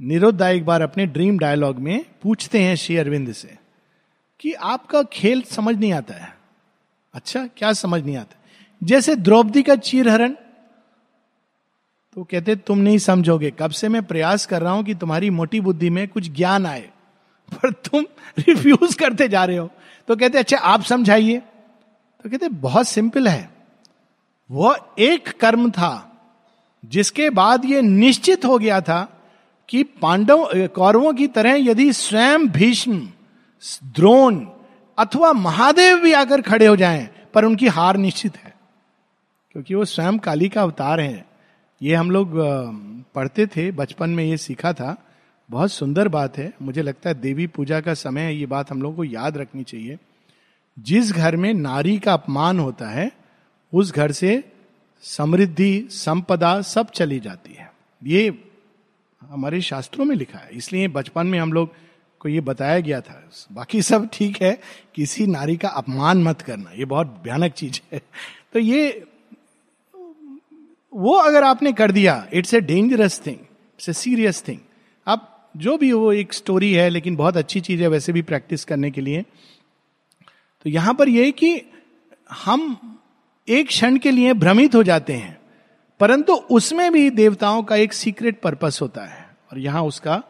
निरुद्धा 0.01 0.49
एक 0.49 0.65
बार 0.65 0.83
अपने 0.83 1.07
ड्रीम 1.07 1.39
डायलॉग 1.39 1.77
में 1.77 2.05
पूछते 2.23 2.63
हैं 2.63 2.77
श्री 2.77 2.97
अरविंद 2.97 3.33
से 3.33 3.59
कि 4.41 4.53
आपका 4.53 5.03
खेल 5.03 5.43
समझ 5.43 5.77
नहीं 5.77 5.93
आता 5.93 6.15
है। 6.15 6.37
अच्छा 7.15 7.47
क्या 7.47 7.73
समझ 7.73 8.05
नहीं 8.05 8.17
आता? 8.17 8.37
जैसे 8.83 9.17
द्रौपदी 9.17 9.63
का 9.63 9.77
चीर 9.77 10.09
हरण 10.09 10.35
तो 12.15 12.25
कहते, 12.25 12.57
तुम 12.57 12.79
नहीं 12.79 12.99
समझोगे, 12.99 13.51
कब 13.51 13.71
से 13.71 13.89
मैं 13.89 14.03
प्रयास 14.03 14.47
कर 14.47 14.63
रहा 14.63 14.73
हूँ 14.73 14.85
कि 14.85 14.95
तुम्हारी 14.95 15.31
मोटी 15.31 15.61
बुद्धि 15.61 15.91
में 15.91 16.09
कुछ 16.09 16.31
ज्ञान 16.31 16.67
आए, 16.67 16.91
पर 17.53 17.73
तुम 17.73 18.05
रिफ्यूज 18.39 18.95
करते 18.95 19.29
जा 19.29 19.45
रहे 19.45 19.57
हो। 19.57 19.71
तो 20.09 20.17
कहते 20.17 20.39
अच्छा 20.39 20.57
आप 20.57 20.83
समझाइए। 20.83 21.43
तो 22.23 22.31
कहते 22.31 22.49
बहुत 22.49 22.89
सिंपल 22.89 23.29
है। 23.29 23.51
वह 24.51 24.77
एक 24.99 25.41
कर्म 25.41 25.71
था, 25.71 26.09
जिसके 26.85 27.31
बाद 27.31 27.65
यह 27.65 27.83
निश्चित 27.83 28.45
हो 28.45 28.59
गया 28.59 28.81
था 28.81 29.23
कि 29.69 29.83
पांडव, 29.83 30.69
कौरवों 30.69 31.13
की 31.13 31.27
तरह 31.27 31.53
यदि 31.53 31.93
स्वयं 31.93 32.49
भीष्म, 32.49 33.09
द्रोण 33.85 34.47
अथवा 34.99 35.33
महादेव 35.33 35.99
भी 35.99 36.13
आकर 36.13 36.41
खड़े 36.41 36.67
हो 36.67 36.77
जाएँ, 36.77 37.09
पर 37.35 37.45
उनकी 37.45 37.67
हार 37.67 37.97
निश्चित 37.97 38.37
है। 38.37 38.55
क्योंकि 39.53 39.75
वो 39.75 39.85
स्वयं 39.85 40.19
काली 40.19 40.49
का 40.49 40.63
अवतार 40.63 41.01
है। 41.01 41.27
ये 41.83 41.95
हम 41.95 42.11
लोग 42.11 42.31
पढ़ते 43.15 43.47
थे, 43.47 43.71
बचपन 43.71 44.11
में 44.11 44.25
ये 44.25 44.37
सीखा 44.37 44.73
था। 44.73 44.97
बहुत 45.51 45.73
सुंदर 45.73 46.09
बात 46.09 46.39
है। 46.39 46.53
मुझे 46.63 46.83
लगता 46.83 47.11
है 47.11 47.21
देवी 47.21 47.47
पूजा 47.47 47.81
का 47.81 47.95
समय 47.95 48.21
है, 48.21 48.37
ये 48.37 48.47
बात 48.47 48.71
हम 48.71 48.83
लोगों 48.83 48.97
को 48.97 49.05
याद 49.05 49.37
रखनी 49.37 49.63
चाहिए। 49.63 49.99
जिस 50.79 51.13
घर 51.13 51.37
में 51.37 51.55
नारी 51.55 51.99
का 51.99 52.13
अपमान 52.13 52.59
होता 52.59 52.89
है, 52.89 53.13
उस 53.75 53.93
घर 53.93 54.13
से 54.13 54.53
समृद्धि, 55.03 55.89
संपदा 55.91 56.63
सब 56.63 56.91
चली 56.91 57.21
जाती 57.21 57.55
है। 57.55 57.73
ये 58.05 58.45
हमारे 59.21 59.61
शास्त्रों 59.61 60.05
में 60.05 60.17
लिखा 60.17 60.39
है। 60.39 60.51
इसलिए 60.53 60.89
बचपन 60.89 61.27
में 61.27 61.39
हम 61.39 61.53
लोग 61.53 61.71
को 62.19 62.29
ये 62.29 62.41
बताया 62.41 62.81
गया 62.81 63.01
था। 63.01 63.31
बाकी 63.53 63.83
सब 63.83 64.09
ठीक 64.13 64.43
है, 64.43 64.61
किसी 64.95 65.27
नारी 65.27 65.57
का 65.57 65.69
अपमान 65.69 66.23
मत 66.23 66.41
करना। 66.41 66.71
ये 66.77 66.85
बहुत 66.85 67.21
भयानक 67.25 67.53
चीज़ 67.53 67.81
है। 67.93 68.03
तो 68.53 68.59
ये, 68.59 69.05
वो 70.95 71.15
अगर 71.15 71.45
आपने 71.45 71.73
कर 71.73 71.93
दिया 71.93 72.27
it's 72.33 72.55
a 72.55 72.61
dangerous 72.61 73.23
thing 73.27 73.37
it's 73.37 73.89
a 73.89 73.93
serious 73.93 74.45
thing 74.49 74.59
अब 75.07 75.49
जो 75.57 75.79
भी 75.79 75.93
वो 75.93 76.13
एक 76.13 76.33
स्टोरी 76.33 76.73
है, 76.73 76.89
लेकिन 76.89 77.17
बहुत 77.17 77.37
अच्छी 77.37 77.61
चीज़ 77.61 77.83
है 77.83 77.89
वैसे 77.89 78.13
भी 78.13 78.23
प्रैक्टिस 78.23 78.65
करने 78.65 78.91
के 78.91 79.01
लिए। 79.01 79.25
तो 80.65 80.71
यहाँ 80.71 80.95
पर 80.95 81.09
यह 81.09 81.31
कि 81.39 81.61
हम 82.45 82.77
एक 83.49 83.69
क्षण 83.69 83.97
के 83.99 84.11
लिए 84.11 84.33
भ्रमित 84.35 84.75
हो 84.75 84.83
जाते 84.83 85.13
हैं, 85.13 85.39
परंतु 86.01 86.33
उसमें 86.51 86.93
भी 86.93 87.09
देवताओं 87.13 87.63
का 87.63 87.77
एक 87.77 87.93
सीक्रेट 87.93 88.41
पर्पस 88.41 88.79
होता 88.83 89.05
है, 89.05 89.27
और 89.51 89.59
यहाँ 89.59 89.83
उसका 89.85 90.23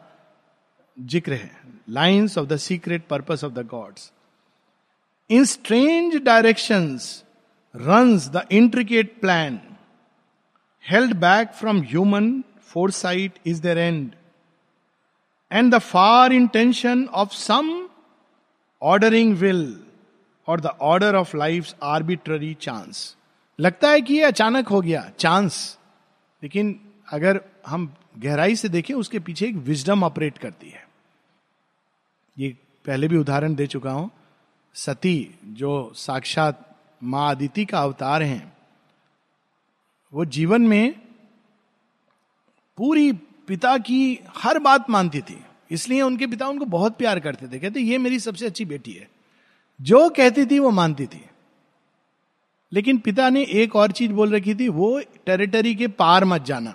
ज़िक्र 0.96 1.32
है 1.32 1.50
lines 1.90 2.38
of 2.38 2.46
the 2.46 2.56
secret 2.58 3.06
purpose 3.08 3.44
of 3.44 3.52
the 3.52 3.66
gods 3.66 4.10
in 5.30 5.44
strange 5.44 6.16
direction 6.22 6.88
runs 7.74 8.28
the 8.28 8.46
intricate 8.52 9.14
plan 9.20 9.60
held 10.84 11.14
back 11.18 11.52
from 11.52 11.80
human 11.82 12.32
foresight 12.90 13.38
is 13.46 13.62
there 13.62 13.78
and 13.78 14.10
and 15.50 15.74
the 15.74 15.78
far 15.80 16.32
intention 16.32 17.06
of 17.14 17.34
some 17.36 17.72
ordering 18.82 19.36
will 19.36 19.64
or 20.46 20.60
the 20.60 20.66
order 20.66 21.14
of 21.14 21.36
life 21.36 21.74
arbitrary 21.82 22.54
chance 22.54 23.16
लगता 23.60 23.88
है 23.88 24.00
कि 24.00 24.14
ये 24.14 24.22
अचानक 24.22 24.68
हो 24.68 24.80
गया 24.80 25.10
chance 25.18 25.78
लेकिन 26.42 26.80
अगर 27.08 27.40
हम 27.66 27.94
गहराई 28.18 28.56
से 28.56 28.68
देखें, 28.68 28.94
उसके 28.94 29.18
पीछे 29.18 29.46
एक 29.46 29.54
विजडम 29.54 30.04
ऑपरेट 30.04 30.38
करती 30.38 30.70
है। 30.70 30.88
ये 32.38 32.56
पहले 32.84 33.08
भी 33.08 33.16
उदाहरण 33.16 33.54
दे 33.54 33.66
चुका 33.66 33.92
हूँ। 33.92 34.10
सती, 34.74 35.34
जो 35.44 35.92
साक्षात 35.94 36.76
माँ 37.02 37.30
अदिति 37.30 37.64
का 37.64 37.80
अवतार 37.80 38.22
हैं, 38.22 38.52
वो 40.12 40.24
जीवन 40.24 40.62
में 40.62 40.94
पूरी 42.76 43.12
पिता 43.46 43.78
की 43.78 44.20
हर 44.36 44.58
बात 44.58 44.90
मानती 44.90 45.20
थी। 45.20 45.44
इसलिए 45.70 46.02
उनके 46.02 46.26
पिता 46.26 46.46
उनको 46.46 46.64
बहुत 46.64 46.98
प्यार 46.98 47.20
करते 47.20 47.48
थे। 47.48 47.58
कहते, 47.58 47.80
ये 47.80 47.98
मेरी 47.98 48.18
सबसे 48.18 48.46
अच्छी 48.46 48.64
बेटी 48.64 48.92
है। 48.92 49.10
जो 49.82 50.10
कहती 50.10 50.46
थी 50.46 50.58
वो 50.58 50.70
मानती 50.70 51.06
थी। 51.06 51.24
लेकिन 52.72 52.98
पिता 52.98 53.30
ने 53.30 53.44
एक 53.44 53.76
और 53.76 53.92
चीज़ 53.92 54.12
बोल 54.12 54.36
रखी 54.36 54.54
थी, 54.54 54.68
वो 54.68 55.00
टेरिटरी 55.26 55.74
के 55.74 55.88
पार 55.88 56.24
मत 56.24 56.42
जाना। 56.42 56.70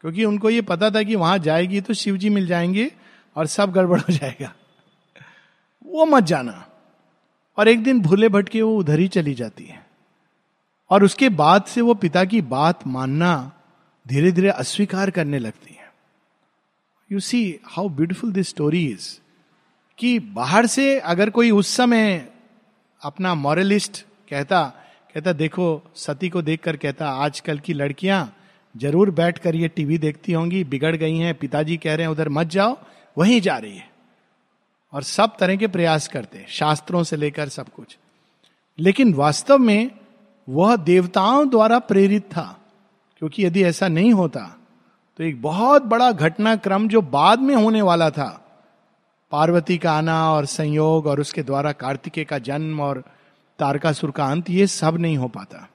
क्योंकि 0.00 0.24
उनको 0.24 0.50
ये 0.50 0.62
पता 0.62 0.90
था 0.90 1.02
कि 1.02 1.14
वहाँ 1.14 1.38
जाएगी 1.38 1.80
तो 1.80 1.94
शिव 1.94 2.16
जी 2.16 2.30
मिल 2.30 2.46
जाएँगे 2.46 2.92
और 3.36 3.46
सब 3.46 3.72
गड़बड़ 3.72 4.00
हो 4.00 4.12
जाएगा। 4.12 4.54
वो 5.86 6.06
मत 6.06 6.24
जाना। 6.24 6.68
और 7.58 7.68
एक 7.68 7.82
दिन 7.82 8.00
भूले 8.00 8.28
भटके 8.28 8.62
वो 8.62 8.76
उधर 8.76 8.98
ही 9.00 9.08
चली 9.08 9.34
जाती 9.34 9.64
है। 9.64 9.86
और 10.90 11.04
उसके 11.04 11.28
बाद 11.28 11.64
से 11.64 11.80
वो 11.80 11.94
पिता 11.94 12.24
की 12.24 12.40
बात 12.40 12.86
मानना 12.86 13.52
धीरे 14.08 14.32
धीरे 14.32 14.48
अस्वीकार 14.48 15.10
करने 15.10 15.38
लगती 15.38 15.74
है। 15.74 15.94
You 17.12 17.20
see 17.20 17.60
how 17.64 17.88
beautiful 17.88 18.32
this 18.32 18.48
story 18.48 18.86
is 18.86 19.21
कि 20.02 20.18
बाहर 20.18 20.66
से 20.66 20.98
अगर 21.00 21.30
कोई 21.30 21.50
उस 21.50 21.68
समय 21.76 22.28
अपना 23.02 23.34
मॉरलिस्ट 23.34 24.00
कहता 24.30 24.62
कहता, 25.14 25.32
देखो, 25.32 25.82
सती 25.96 26.28
को 26.28 26.42
देखकर 26.42 26.76
कहता, 26.76 27.08
आजकल 27.08 27.58
की 27.58 27.72
लड़कियाँ 27.72 28.36
ज़रूर 28.74 29.10
बैठ 29.10 29.38
कर 29.38 29.54
ये 29.54 29.68
टीवी 29.68 29.98
देखती 29.98 30.32
होंगी, 30.32 30.64
बिगड़ 30.64 30.96
गई 30.96 31.18
हैं, 31.18 31.34
पिताजी 31.34 31.76
कह 31.76 31.94
रहे 31.94 32.06
हैं, 32.06 32.12
उधर 32.12 32.28
मत 32.28 32.46
जाओ, 32.46 32.76
वहीं 33.16 33.40
जा 33.40 33.56
रही 33.58 33.76
है। 33.76 33.90
और 34.92 35.02
सब 35.02 35.36
तरह 35.40 35.56
के 35.56 35.66
प्रयास 35.66 36.08
करते 36.08 36.38
हैं, 36.38 36.46
शास्त्रों 36.48 37.02
से 37.02 37.16
लेकर 37.16 37.48
सब 37.48 37.68
कुछ। 37.68 37.96
लेकिन 38.78 39.14
वास्तव 39.14 39.58
में 39.58 39.90
वह 40.48 40.76
देवताओं 40.76 41.48
द्वारा 41.48 41.78
प्रेरित 41.78 42.22
था, 42.22 42.58
क्योंकि 43.18 43.46
यदि 43.46 43.64
ऐसा 43.64 43.88
नहीं 43.88 44.12
होता 44.12 44.40
तो 45.18 45.24
एक 45.24 45.42
बहुत 45.42 45.82
बड़ा 45.82 46.12
घटनाक्रम 46.12 46.88
जो 46.88 47.02
बाद 47.02 47.40
में 47.40 47.54
होने 47.54 47.82
वाला 47.82 48.10
था 48.10 48.38
पार्वती 49.32 49.78
का 49.78 49.92
आना 49.92 50.32
और 50.32 50.46
संयोग 50.46 51.06
और 51.06 51.20
उसके 51.20 51.42
द्वारा 51.42 51.72
कार्तिकेय 51.72 52.24
का 52.24 52.38
जन्म 52.38 52.80
और 52.80 53.04
तारकासुर 53.58 54.10
का 54.10 54.26
अंत, 54.26 54.50
ये 54.50 54.66
सब 54.66 54.96
नहीं 54.98 55.16
हो 55.16 55.28
पाता। 55.28 55.68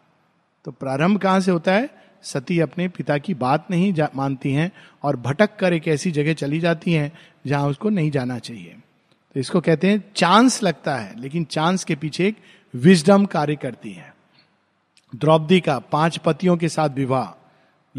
तो 0.66 0.72
प्रारंभ 0.72 1.18
कहाँ 1.18 1.40
से 1.40 1.52
होता 1.52 1.74
है? 1.74 1.90
सती 2.24 2.60
अपने 2.60 2.88
पिता 2.88 3.18
की 3.18 3.34
बात 3.34 3.68
नहीं 3.72 3.94
मानती 4.16 4.54
हैं 4.54 4.72
और 5.04 5.16
भटक 5.16 5.56
कर 5.60 5.74
एक 5.74 5.88
ऐसी 5.88 6.12
जगह 6.12 6.34
चली 6.34 6.60
जाती 6.60 6.94
हैं 6.94 7.12
जहाँ 7.48 7.70
उसको 7.70 7.90
नहीं 7.90 8.12
जाना 8.12 8.40
चाहिए। 8.40 8.76
तो 9.34 9.40
इसको 9.40 9.62
कहते 9.62 9.90
हैं 9.90 10.04
चांस 10.16 10.64
लगता 10.64 10.96
है, 10.96 11.22
लेकिन 11.22 11.44
चांस 11.44 11.84
के 11.84 11.96
पीछे 11.96 12.28
एक 12.28 12.38
विजडम 12.74 13.26
कार्य 13.26 13.56
करती 13.56 13.92
है। 13.92 14.16
द्रौपदी 15.16 15.60
का 15.60 15.80
पाँच 15.80 16.18
पतियों 16.18 16.58
के 16.58 16.70
साथ 16.70 16.90
विवाह। 16.90 17.44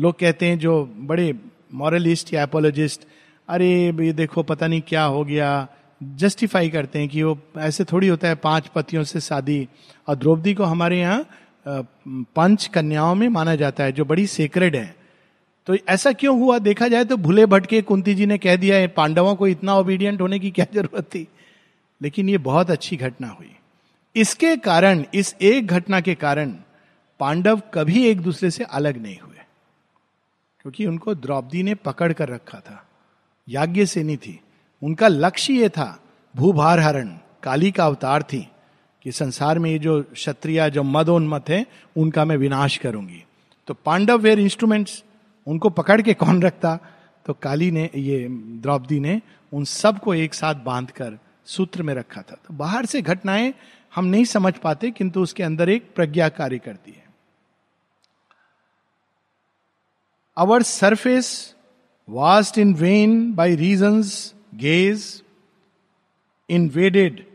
लोग 0.01 0.19
कहते 0.19 0.47
हैं 0.47 0.59
जो 0.59 0.95
बड़े 0.97 1.35
मॉरलिस्ट 1.75 2.35
या 2.35 2.43
एपोलॉजिस्ट 2.43 3.05
अरे, 3.49 3.87
ये 3.87 4.13
देखो, 4.13 4.43
पता 4.43 4.67
नहीं 4.67 4.81
क्या 4.81 5.05
हो 5.05 5.25
गया। 5.25 5.69
जस्टिफाई 6.03 6.69
करते 6.71 6.99
हैं 6.99 7.09
कि 7.09 7.23
वो 7.23 7.39
ऐसे 7.59 7.85
थोड़ी 7.85 8.09
होता 8.09 8.29
है, 8.29 8.35
पाँच 8.35 8.67
पतियों 8.67 9.05
से 9.05 9.21
शादी। 9.21 9.69
और 10.09 10.15
द्रौपदी 10.15 10.55
को 10.55 10.65
हमारे 10.65 11.01
यहाँ 11.01 11.27
पंच 12.09 12.67
कन्याओं 12.67 13.15
में 13.15 13.29
माना 13.29 13.55
जाता 13.55 13.85
है, 13.85 13.93
जो 13.93 14.05
बड़ी 14.05 14.27
सेक्रेड 14.27 14.77
है। 14.77 14.97
तो 15.67 15.77
ऐसा 15.89 16.13
क्यों 16.13 16.41
हुआ? 16.41 16.59
देखा 16.59 16.89
जाए 16.89 17.05
तो 17.05 17.17
भूले 17.17 17.47
भटके 17.47 17.83
कुंती 17.83 18.15
जी 18.15 18.27
ने 18.27 18.39
कह 18.39 18.57
दिया 18.57 18.77
है 18.77 18.89
पांडवों 18.89 19.35
को 19.35 19.47
इतना 19.47 19.75
ओबीडियंट 19.75 20.21
होने 20.21 20.39
की 20.39 20.51
क्या 20.51 20.67
ज़रूरत 20.75 21.05
थी? 21.05 21.29
लेकिन 22.03 22.29
ये 22.29 22.39
बहुत 22.39 22.71
अच्छी 22.71 22.97
घटना 22.97 23.29
हुई। 23.29 23.57
इसके 24.17 24.57
कारण, 24.57 25.05
इस 25.15 25.37
एक 25.43 25.67
घटना 25.67 26.01
के 26.01 26.15
कारण, 26.15 26.55
पांडव 27.21 27.61
कभी 27.75 28.07
एक 28.07 28.21
दूसरे 28.21 28.51
से 28.51 28.65
अलग 28.65 29.03
नहीं 29.03 29.19
हुए। 29.19 29.39
क्योंकि 30.61 30.87
उनको 30.87 31.15
द्रौपदी 31.15 31.63
ने 31.63 31.75
पकड़ 31.75 32.13
कर 32.13 32.29
रखा 32.29 32.61
था। 32.61 32.88
याज्ञ 33.49 33.87
से 33.87 34.03
नहीं 34.03 34.17
थी। 34.17 34.41
उनका 34.83 35.09
लक्ष्य 35.09 35.53
ये 35.53 35.69
था 35.69 36.03
भूभार 36.37 36.81
हरण 36.81 37.09
काली 37.43 37.71
का 37.71 37.87
अवतार 37.87 38.23
थी, 38.23 38.49
कि 39.03 39.13
संसार 39.13 39.59
में 39.59 39.71
ये 39.71 39.79
जो 39.79 40.03
क्षत्रिया, 40.03 40.69
जो 40.69 40.83
मदोन्मत 40.83 41.49
है, 41.49 41.67
उनका 41.97 42.25
मैं 42.25 42.37
विनाश 42.37 42.77
करूँगी। 42.77 43.25
तो 43.67 43.75
पांडव 43.75 44.19
वेयर 44.19 44.39
इंस्ट्रूमेंट्स 44.39 45.05
उनको 45.47 45.71
पकड़ 45.71 46.03
के 46.03 46.15
कौन 46.15 46.43
रखता? 46.43 46.79
तो 47.27 47.35
काली 47.35 47.71
ने, 47.71 47.91
ये 47.95 48.29
द्रौपदी 48.31 49.01
ने 49.01 49.21
उन 49.53 49.65
सबको 49.65 50.15
एक 50.15 50.35
साथ 50.35 50.55
बाँध 50.55 50.91
कर 50.91 51.19
सूत्र 51.45 51.83
में 51.83 51.95
रखा 51.95 52.23
था। 52.23 52.37
तो 52.49 52.55
बाहर 52.55 52.87
से 52.87 53.03
घटनाएँ 53.03 53.55
हम 53.95 54.05
नहीं 54.05 54.25
समझ 54.25 54.55
पाते, 54.55 54.91
किंतु 54.91 55.23
उसके 55.23 55.43
अंदर 55.43 55.69
एक 55.69 55.95
प्रज्ञा 55.95 56.29
कार्य 56.29 56.59
करती 56.59 56.91
है। 56.91 57.05
Our 60.37 60.63
surface 60.63 61.55
vast 62.09 62.59
in 62.59 62.75
vain 62.75 63.33
by 63.35 63.57
reason's 63.57 64.35
gaze 64.59 65.23
invaded 66.49 67.27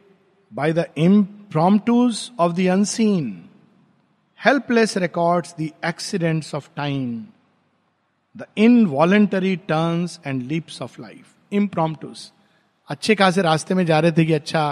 by 0.52 0.72
the 0.72 0.90
impromptus 0.96 2.32
of 2.38 2.56
the 2.56 2.68
unseen, 2.68 3.50
helpless 4.40 4.96
records 4.96 5.54
the 5.54 5.74
accidents 5.82 6.54
of 6.54 6.74
time, 6.76 7.34
the 8.36 8.48
involuntary 8.56 9.58
turns 9.58 10.20
and 10.26 10.48
leaps 10.48 10.82
of 10.82 10.98
life. 11.00 11.36
Impromptus. 11.52 12.32
अच्छे 12.90 13.16
खासे 13.16 13.42
रास्ते 13.42 13.74
में 13.76 13.86
जा 13.86 14.00
रहे 14.00 14.12
थे 14.12 14.26
कि 14.26 14.34
अच्छा 14.34 14.64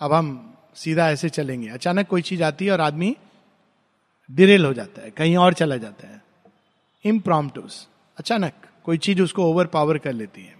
अब 0.00 0.12
हम 0.12 0.28
सीधा 0.74 1.08
ऐसे 1.10 1.28
चलेंगे 1.28 1.68
अचानक 1.68 2.06
कोई 2.08 2.22
चीज़ 2.22 2.42
आती 2.42 2.66
है 2.66 2.72
और 2.72 2.80
आदमी 2.80 3.16
डिरेल 4.30 4.64
हो 4.64 4.72
जाता 4.74 5.02
है 5.02 5.10
कहीं 5.10 5.36
और 5.36 5.54
चला 5.54 5.76
जाता 5.76 6.08
है 6.08 6.22
इम्प्रॉम्प्टूस 7.04 7.86
अचानक 8.18 8.66
कोई 8.84 8.98
चीज़ 8.98 9.22
उसको 9.22 9.44
ओवर 9.44 9.66
पावर 9.66 9.98
कर 9.98 10.12
लेती 10.12 10.42
है। 10.42 10.58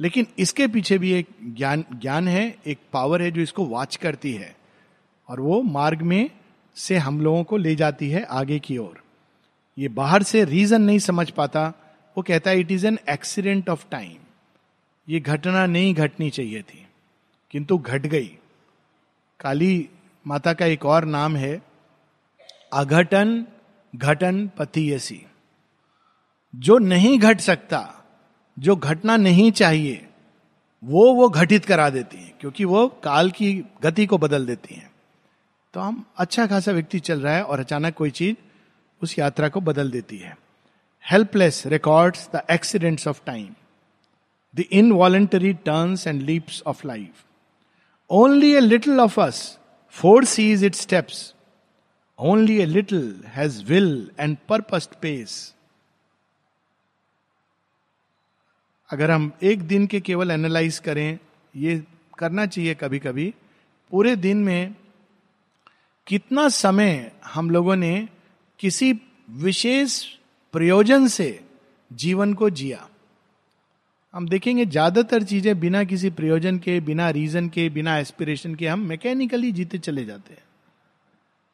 लेकिन 0.00 0.26
इसके 0.38 0.66
पीछे 0.66 0.98
भी 0.98 1.12
एक 1.12 1.28
ज्ञान 1.44 1.84
ज्ञान 1.92 2.28
है, 2.28 2.56
एक 2.66 2.78
पावर 2.92 3.22
है 3.22 3.30
जो 3.30 3.40
इसको 3.40 3.64
वॉच 3.64 3.96
करती 3.96 4.32
है। 4.32 4.56
और 5.28 5.40
वो 5.40 5.62
मार्ग 5.62 6.02
में 6.02 6.30
से 6.76 6.96
हम 6.96 7.20
लोगों 7.20 7.44
को 7.44 7.56
ले 7.56 7.74
जाती 7.74 8.08
है 8.10 8.22
आगे 8.22 8.58
की 8.58 8.78
ओर। 8.78 9.02
ये 9.78 9.88
बाहर 9.88 10.22
से 10.22 10.44
रीजन 10.44 10.82
नहीं 10.82 10.98
समझ 10.98 11.30
पाता। 11.30 11.72
वो 12.16 12.22
कहता 12.22 12.50
है 12.50 12.60
it 12.60 12.72
is 12.72 12.86
an 12.86 12.98
accident 13.10 13.68
of 13.68 13.86
time 13.90 14.16
ये 15.08 15.20
घटना 15.20 15.66
नहीं 15.66 15.94
घटनी 15.94 16.30
चाहिए 16.30 16.62
थी, 16.62 16.86
किंतु 17.50 17.78
घट 17.78 18.06
गई। 18.06 18.38
काली 19.40 19.88
माता 20.26 20.52
का 20.52 20.66
एक 20.66 20.84
और 20.86 21.04
नाम 21.04 21.36
है, 21.36 21.62
अघटन 22.72 23.46
घटन 23.96 24.50
पतियसी। 24.58 25.22
जो 26.54 26.78
नहीं 26.78 27.18
घट 27.18 27.40
सकता, 27.40 28.04
जो 28.56 28.76
घटना 28.76 29.16
नहीं 29.16 29.50
चाहिए, 29.52 30.08
वो 30.82 31.12
वो 31.14 31.28
घटित 31.28 31.64
करा 31.64 31.90
देती 31.90 32.16
है, 32.16 32.32
क्योंकि 32.40 32.64
वो 32.64 32.86
काल 33.04 33.30
की 33.30 33.52
गति 33.82 34.06
को 34.06 34.18
बदल 34.18 34.46
देती 34.46 34.74
हैं। 34.74 34.90
तो 35.74 35.80
हम 35.80 36.04
अच्छा 36.16 36.46
खासा 36.46 36.72
व्यक्ति 36.72 36.98
चल 36.98 37.20
रहा 37.20 37.34
है 37.36 37.42
और 37.44 37.60
अचानक 37.60 37.94
कोई 37.94 38.10
चीज़ 38.10 38.36
उस 39.02 39.18
यात्रा 39.18 39.48
को 39.48 39.60
बदल 39.60 39.90
देती 39.90 40.18
है। 40.18 40.36
Helpless 41.04 41.62
records 41.66 42.28
the 42.34 42.42
accidents 42.50 43.08
of 43.08 43.20
time 43.26 43.48
the 44.54 44.64
involuntary 44.72 45.52
turns 45.52 46.06
and 46.06 46.22
leaps 46.22 46.62
of 46.66 46.86
life 46.86 47.24
only 48.10 48.52
a 48.54 48.60
little 48.60 49.00
of 49.00 49.20
us 49.20 49.58
foresees 50.24 50.64
it 50.64 50.74
steps 50.74 51.34
only 52.18 52.60
a 52.62 52.66
little 52.66 53.22
has 53.26 53.64
will 53.64 54.10
and 54.20 54.36
purposed 54.48 54.94
pace 55.02 55.54
अगर 58.94 59.10
हम 59.10 59.32
एक 59.42 59.62
दिन 59.62 59.86
के 59.86 60.00
केवल 60.00 60.30
एनालाइज 60.30 60.78
करें, 60.78 61.18
ये 61.56 61.84
करना 62.18 62.46
चाहिए 62.46 62.74
कभी 62.74 62.98
कभी 62.98 63.34
पूरे 63.90 64.16
दिन 64.16 64.36
में 64.36 64.74
कितना 66.06 66.48
समय 66.48 67.12
हम 67.24 67.50
लोगों 67.50 67.76
ने 67.76 68.08
किसी 68.58 68.92
विशेष 69.30 70.04
प्रयोजन 70.52 71.06
से 71.06 71.44
जीवन 71.92 72.34
को 72.34 72.50
जिया। 72.50 72.88
हम 74.14 74.28
देखेंगे 74.28 74.66
ज़्यादातर 74.66 75.22
चीज़ें 75.22 75.60
बिना 75.60 75.84
किसी 75.84 76.10
प्रयोजन 76.10 76.58
के, 76.58 76.80
बिना 76.80 77.10
रीजन 77.10 77.48
के, 77.48 77.68
बिना 77.68 77.98
एस्पिरेशन 77.98 78.54
के 78.54 78.68
हम 78.68 78.80
मैकेनिकली 78.80 79.52
जीते 79.52 79.78
चले 79.78 80.04
जाते 80.04 80.34
हैं। 80.34 80.44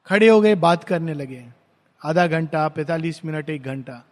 खड़े 0.06 0.28
हो 0.28 0.40
गए, 0.40 0.54
बात 0.54 0.84
करने 0.84 1.14
लगे। 1.14 1.44
आधा 2.04 2.26
घंटा, 2.26 2.68
पैंतालीस 2.68 3.24
मिनट, 3.24 3.50
एक 3.50 3.62
घंटा। 3.62 4.04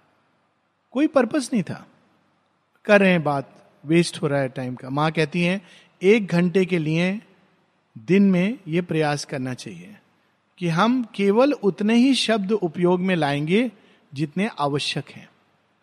कोई 0.90 1.06
पर्पस 1.06 1.50
नहीं 1.52 1.62
था। 1.62 1.86
कर 2.88 3.00
रहे 3.00 3.10
हैं 3.10 3.22
बात 3.22 3.54
वेस्ट 3.86 4.22
हो 4.22 4.26
रहा 4.26 4.40
है 4.40 4.48
टाइम 4.48 4.74
का। 4.74 4.90
माँ 4.90 5.10
कहती 5.12 5.42
हैं, 5.42 5.60
एक 6.02 6.26
घंटे 6.26 6.64
के 6.64 6.78
लिए 6.78 7.20
दिन 7.96 8.22
में 8.22 8.58
ये 8.68 8.80
प्रयास 8.80 9.24
करना 9.24 9.54
चाहिए 9.54 9.96
कि 10.58 10.68
हम 10.68 11.02
केवल 11.14 11.52
उतने 11.52 11.94
ही 11.94 12.14
शब्द 12.14 12.52
उपयोग 12.52 13.00
में 13.00 13.16
लाएँगे 13.16 13.70
जितने 14.14 14.50
आवश्यक 14.58 15.10
हैं। 15.10 15.28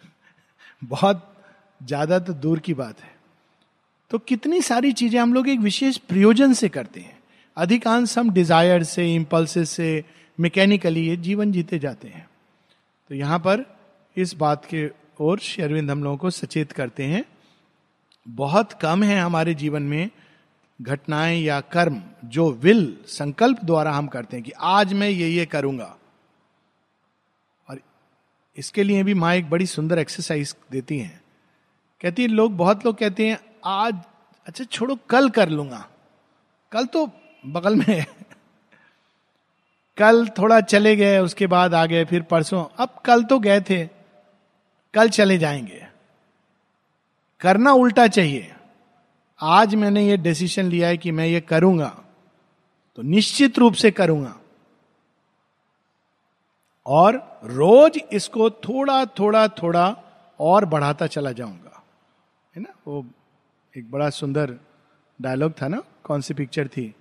बहुत 0.84 1.38
ज़्यादा 1.84 2.20
तो 2.20 2.34
दूर 2.34 2.60
की 2.60 2.74
बात 2.74 3.02
है। 3.02 3.14
तो 4.12 4.18
कितनी 4.18 4.62
सारी 4.62 4.92
चीज़ें 4.92 5.20
हम 5.20 5.34
लोग 5.34 5.50
एक 5.50 5.60
विशेष 5.60 5.98
प्रयोजन 5.98 6.54
से 6.54 6.70
करते 6.70 7.00
हैं। 7.00 7.20
अधिकांश 7.58 8.18
हम 8.18 8.30
डिज़ायर 8.30 8.84
से 8.84 9.16
इम्पल्स 9.16 9.70
से 9.70 10.04
मैकेनिकली 10.40 11.08
ये 11.08 11.18
जीवन 11.18 11.52
जीते 11.52 11.80
जाते 11.80 12.08
हैं। 12.08 12.30
तो 13.10 13.16
यहाँ 13.16 13.40
पर 13.40 13.66
इस 14.18 14.36
बात 14.36 14.66
के 14.66 15.05
ओर 15.20 15.40
शेरविंद 15.40 15.92
हम 15.92 16.04
लोगों 16.04 16.18
को 16.18 16.30
सचेत 16.30 16.72
करते 16.72 17.04
हैं, 17.04 17.26
बहुत 18.28 18.74
कम 18.74 19.04
है 19.04 19.20
हमारे 19.20 19.54
जीवन 19.54 19.84
में 19.84 20.10
घटनाएँ 20.82 21.40
या 21.42 21.60
कर्म 21.62 22.02
जो 22.26 22.52
विल, 22.52 22.98
संकल्प 23.08 23.64
द्वारा 23.64 23.92
हम 23.92 24.08
करते 24.08 24.38
हैं 24.38 24.46
कि 24.46 24.52
आज 24.52 24.94
मैं 24.94 25.10
ये 25.10 25.28
ये 25.28 25.46
करूँगा। 25.46 25.98
और 27.70 27.80
इसके 28.58 28.84
लिए 28.84 29.04
भी 29.04 29.14
माँ 29.14 29.34
एक 29.36 29.50
बड़ी 29.50 29.66
सुंदर 29.66 30.00
एक्सरसाइज 30.00 30.56
देती 30.72 31.00
हैं। 31.00 31.22
कहती 32.02 32.22
है, 32.22 32.28
लोग, 32.28 32.58
बहुत 32.58 32.86
लोग 32.86 32.98
कहते 32.98 33.28
हैं, 33.28 33.40
आज 33.66 33.96
अच्छा 34.48 34.64
छोड़ो, 34.64 34.96
कल 35.10 35.30
कर 35.30 35.50
लूँगा। 35.50 35.88
कल 36.72 36.86
तो 36.86 37.10
बगल 37.46 37.76
में 37.76 38.06
कल 39.98 40.28
थोड़ा 40.28 40.62
चले 40.62 40.96
गए, 40.96 41.20
उसके 41.20 41.48
बाद 41.48 41.74
आ 41.74 41.86
गए, 41.86 42.06
फिर 42.06 42.22
परसों, 42.22 42.66
अब 42.78 43.02
कल 43.06 43.24
तो 43.24 43.40
गए 43.40 43.62
थे। 43.62 44.05
कल 44.96 45.10
चले 45.10 45.38
जाएँगे। 45.38 45.88
करना 47.42 47.72
उल्टा 47.72 48.08
चाहिए। 48.08 48.52
आज 49.42 49.76
मैंने 49.76 50.08
ये 50.08 50.18
डिसीज़न 50.18 50.66
लिया 50.66 50.88
है 50.88 50.98
कि 50.98 51.12
मैं 51.12 51.26
ये 51.26 51.42
करूँगा 51.42 51.88
तो 52.96 53.02
निश्चित 53.02 53.60
रूप 53.60 53.74
से 53.74 53.92
करूँगा। 53.92 54.36
और 56.86 57.16
रोज 57.44 58.00
इसको 58.14 58.50
थोड़ा 58.50 59.06
थोड़ा 59.06 59.48
थोड़ा 59.48 59.96
और 60.40 60.66
बढ़ाता 60.66 61.08
चला 61.08 61.32
जाऊँगा। 61.32 61.84
है 62.56 62.62
ना? 62.62 62.74
वो 62.88 63.06
एक 63.78 63.92
बड़ा 63.92 64.10
सुंदर 64.10 64.56
डायलॉग 65.22 65.54
था 65.62 65.68
ना? 65.68 65.82
कौन 66.04 66.22
सी 66.22 66.34
पिक्चर 66.34 66.68
थी? 66.68 66.96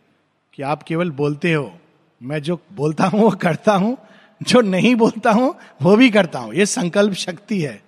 कि 0.55 0.62
आप 0.62 0.82
केवल 0.82 1.11
बोलते 1.11 1.53
हो, 1.53 1.78
मैं 2.22 2.42
जो 2.42 2.59
बोलता 2.72 3.07
हूँ, 3.07 3.20
वो 3.20 3.30
करता 3.30 3.74
हूँ 3.74 3.97
जो 4.43 4.61
नहीं 4.61 4.95
बोलता 4.95 5.30
हूँ, 5.30 5.55
वो 5.82 5.97
भी 5.97 6.11
करता 6.11 6.39
हूँ। 6.39 6.55
ये 6.55 6.66
संकल्प 6.66 7.12
शक्ति 7.12 7.61
है। 7.61 7.82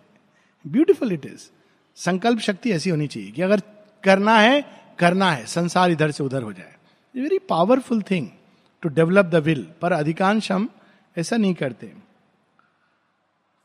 ब्यूटिफुल 0.67 1.13
इट 1.13 1.27
इज़ 1.27 1.51
संकल्प 1.97 2.39
शक्ति 2.39 2.71
ऐसी 2.71 2.91
होनी 2.91 3.07
चाहिए 3.07 3.31
कि 3.31 3.43
अगर 3.43 3.61
करना 4.05 4.39
है 4.39 4.65
करना 4.99 5.33
है। 5.33 5.47
संसार 5.47 5.91
इधर 5.91 6.11
से 6.11 6.25
उधर 6.25 6.43
हो 6.43 6.53
जाए। 6.53 6.75
Very 7.23 7.39
powerful 7.39 8.03
thing 8.03 8.29
to 8.83 8.89
develop 8.89 9.27
the 9.27 9.35
will 9.35 9.67
पर 9.81 9.93
अधिकांश 9.93 10.53
हम 10.53 10.69
ऐसा 11.17 11.37
नहीं 11.37 11.55
करते। 11.55 11.93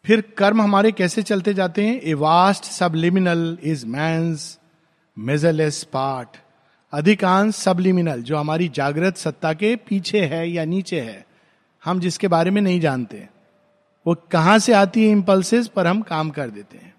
फिर 0.05 0.21
कर्म 0.37 0.61
हमारे 0.61 0.91
कैसे 0.91 1.23
चलते 1.23 1.53
जाते 1.53 1.85
हैं? 1.85 2.01
ए 2.01 2.13
वास्ट 2.13 2.63
सबलिमिनल 2.63 3.57
इज़ 3.63 3.85
मैं 3.85 4.35
मेजरलेस 5.17 5.83
पार्ट 5.83 6.37
अधिकांश 6.93 7.55
सबलिमिनल 7.55 8.21
जो 8.21 8.37
हमारी 8.37 8.67
जागृत 8.67 9.17
सत्ता 9.17 9.53
के 9.53 9.75
पीछे 9.75 10.25
है 10.25 10.49
या 10.49 10.65
नीचे 10.65 10.99
है 11.01 11.25
हम 11.85 11.99
जिसके 11.99 12.27
बारे 12.27 12.51
में 12.51 12.61
नहीं 12.61 12.79
जानते, 12.79 13.29
वो 14.07 14.15
कहाँ 14.31 14.59
से 14.59 14.73
आती 14.73 15.03
है 15.03 15.11
इंपल्सिस 15.11 15.67
पर 15.67 15.87
हम 15.87 16.01
काम 16.01 16.29
कर 16.29 16.49
देते 16.49 16.77
हैं। 16.77 16.93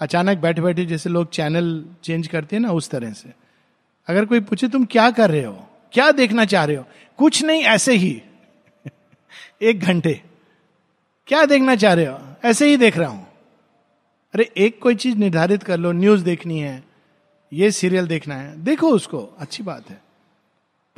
अचानक 0.00 0.38
बैठे 0.38 0.62
बैठे 0.62 0.86
जैसे 0.86 1.10
लोग 1.10 1.30
चैनल 1.30 1.86
चेंज 2.02 2.26
करते 2.26 2.56
हैं 2.56 2.60
ना 2.60 2.72
उस 2.72 2.90
तरह 2.90 3.12
से। 3.12 3.32
अगर 4.08 4.24
कोई 4.24 4.40
पूछे, 4.40 4.68
तुम 4.68 4.84
क्या 4.84 5.10
कर 5.10 5.30
रहे 5.30 5.44
हो? 5.44 5.66
क्या 5.92 6.10
देखना 6.10 6.44
चाह 6.44 6.64
रहे 6.64 6.76
हो? 6.76 6.84
कुछ 7.16 7.42
नहीं, 7.42 7.62
ऐसे 7.62 7.92
ही। 7.94 8.22
एक 9.62 9.80
घंटे। 9.80 10.22
क्या 11.26 11.44
देखना 11.44 11.76
चाह 11.76 11.92
रहे 11.92 12.06
हो? 12.06 12.20
ऐसे 12.44 12.66
ही 12.66 12.76
देख 12.76 12.98
रहा 12.98 13.10
हूँ। 13.10 13.26
अरे, 14.34 14.52
एक 14.56 14.82
कोई 14.82 14.94
चीज़ 14.94 15.16
निर्धारित 15.16 15.62
कर 15.62 15.76
लो 15.76 15.92
न्यूज़ 15.92 16.24
देखनी 16.24 16.60
है, 16.60 16.84
ये 17.52 17.70
सीरियल 17.70 18.06
देखना 18.06 18.34
है। 18.34 18.64
देखो 18.64 18.88
उसको, 18.88 19.36
अच्छी 19.38 19.62
बात 19.62 19.90
है। 19.90 20.02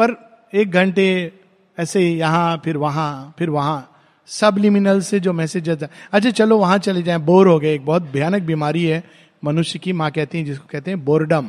पर 0.01 0.33
एक 0.55 0.71
घंटे 0.71 1.33
ऐसे 1.79 2.01
यहाँ, 2.01 2.61
फिर 2.65 2.77
वहाँ 2.77 3.35
फिर 3.39 3.51
वहाँ। 3.51 3.89
सब 4.29 4.57
लिमिनल 4.59 5.01
से 5.01 5.21
जो 5.21 5.33
मैसेज 5.33 5.71
आता 5.71 5.87
है। 5.87 5.93
अच्छा 6.13 6.31
चलो 6.31 6.59
वहाँ 6.59 6.79
चले 6.79 7.03
जाए। 7.03 7.19
बोर 7.21 7.49
हो 7.49 7.59
गए। 7.61 7.75
एक 7.75 7.85
बहुत 7.87 8.03
भयानक 8.13 8.43
बीमारी 8.43 8.85
है। 8.85 9.03
मनुष्य 9.45 9.79
की 9.79 9.93
माँ 9.93 10.11
कहती 10.11 10.39
है, 10.39 10.45
जिसको 10.45 10.67
कहते 10.71 10.91
हैं 10.91 11.05
बोरडम 11.05 11.49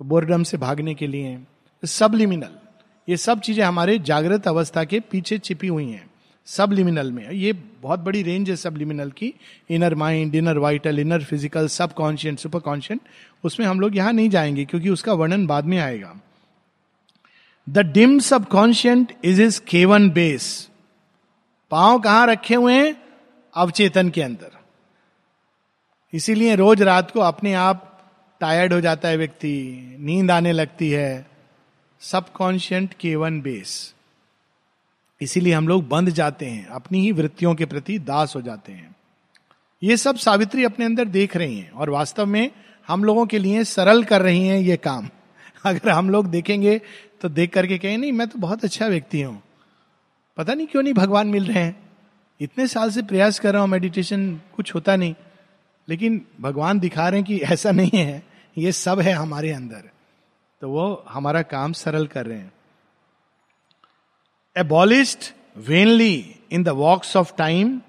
तो 0.00 0.04
बोरडम 0.04 0.42
से 0.42 0.56
भागने 0.56 0.94
के 0.94 1.06
लिए 1.06 1.38
सब 1.82 2.14
लिमिनल 2.14 2.50
ये 3.08 3.16
सब 3.16 3.40
चीज़ें 3.40 3.64
हमारे 3.64 3.98
जागृत 3.98 4.46
अवस्था 4.48 4.84
के 4.84 5.00
पीछे 5.00 5.38
छिपी 5.38 5.66
हुई 5.66 5.90
हैं। 5.90 6.10
सब 6.48 6.72
लिमिनल 6.72 7.10
में। 7.12 7.30
ये 7.30 7.52
बहुत 7.82 8.00
बड़ी 8.00 8.22
रेंज 8.22 8.50
है 8.50 8.56
सब 8.56 8.76
लिमिनल 8.76 9.10
की। 9.10 9.32
Inner 9.70 9.94
mind 9.94 10.34
inner 10.34 10.58
vital 10.58 10.98
inner 10.98 11.24
physical 11.24 11.68
subconscient 11.92 12.38
superconscient 12.60 13.00
उसमें 13.44 13.66
हम 13.66 13.80
लोग 13.80 13.96
यहाँ 13.96 14.12
नहीं 14.12 14.30
जाएँगे, 14.30 14.64
क्योंकि 14.64 14.90
उसका 14.90 15.12
वर्णन 15.12 15.46
बाद 15.46 15.64
में 15.64 15.78
आएगा। 15.78 16.14
The 17.68 17.78
dim 17.78 18.18
subconscient 18.48 19.12
is 19.24 19.42
is 19.42 19.60
cave 19.60 20.10
base 20.10 20.68
पाँव 21.70 22.00
कहाँ 22.00 22.26
रखे 22.26 22.54
हुए 22.54 22.74
हैं? 22.74 23.02
अवचेतन 23.54 24.10
के 24.10 24.22
अंदर। 24.22 24.58
इसीलिए 26.14 26.56
रोज 26.56 26.82
रात 26.82 27.10
को 27.10 27.20
अपने 27.20 27.54
आप 27.54 28.00
टायर्ड 28.40 28.72
हो 28.72 28.80
जाता 28.80 29.08
है 29.08 29.16
व्यक्ति, 29.16 29.80
नींद 30.00 30.30
आने 30.30 30.52
लगती 30.52 30.90
है। 30.90 31.26
सबकॉन्शियंट 32.00 32.94
केवन 32.94 33.40
बेस 33.40 33.94
इसीलिए 35.20 35.52
हम 35.52 35.68
लोग 35.68 35.88
बंद 35.88 36.10
जाते 36.10 36.46
हैं, 36.46 36.66
अपनी 36.66 37.00
ही 37.00 37.12
वृत्तियों 37.12 37.54
के 37.54 37.64
प्रति 37.64 37.98
दास 37.98 38.36
हो 38.36 38.42
जाते 38.42 38.72
हैं। 38.72 38.96
ये 39.82 39.96
सब 39.96 40.16
सावित्री 40.16 40.64
अपने 40.64 40.84
अंदर 40.84 41.04
देख 41.04 41.36
रही 41.36 41.58
हैं 41.58 41.70
और 41.70 41.90
वास्तव 41.90 42.26
में 42.26 42.50
हम 42.88 43.04
लोगों 43.04 43.26
के 43.26 43.38
लिए 43.38 43.64
सरल 43.64 44.04
कर 44.04 44.22
रही 44.22 44.46
हैं 44.46 44.58
ये 44.58 44.76
काम। 44.76 45.08
अगर 45.64 45.90
हम 45.90 46.10
लोग 46.10 46.26
देखेंगे 46.26 46.80
तो 47.20 47.28
देख 47.28 47.52
करके 47.52 47.78
कहें, 47.78 47.98
नहीं, 47.98 48.12
मैं 48.12 48.28
तो 48.28 48.38
बहुत 48.38 48.64
अच्छा 48.64 48.86
व्यक्ति 48.86 49.22
हूँ। 49.22 49.42
पता 50.36 50.54
नहीं 50.54 50.66
क्यों 50.66 50.82
नहीं 50.82 50.94
भगवान 50.94 51.26
मिल 51.26 51.44
रहे 51.44 51.64
हैं। 51.64 51.90
इतने 52.40 52.66
साल 52.66 52.90
से 52.90 53.02
प्रयास 53.02 53.38
कर 53.38 53.52
रहा 53.52 53.62
हूँ 53.62 53.68
मेडिटेशन 53.68 54.40
कुछ 54.56 54.74
होता 54.74 54.96
नहीं। 54.96 55.14
लेकिन 55.88 56.26
भगवान 56.40 56.78
दिखा 56.78 57.08
रहे 57.08 57.20
हैं 57.20 57.26
कि 57.26 57.38
ऐसा 57.38 57.70
नहीं 57.70 57.98
है। 57.98 58.22
ये 58.58 58.72
सब 58.72 59.00
है 59.00 59.12
हमारे 59.12 59.52
अंदर। 59.52 59.90
तो 60.60 60.70
वो 60.70 61.04
हमारा 61.08 61.42
काम 61.42 61.72
सरल 61.72 62.06
कर 62.06 62.26
रहे 62.26 62.38
हैं। 62.38 62.52
Abolished 64.58 65.26
vainly 65.56 66.36
in 66.52 66.62
the 66.62 66.68
walks 66.68 67.16
of 67.16 67.32
time 67.36 67.80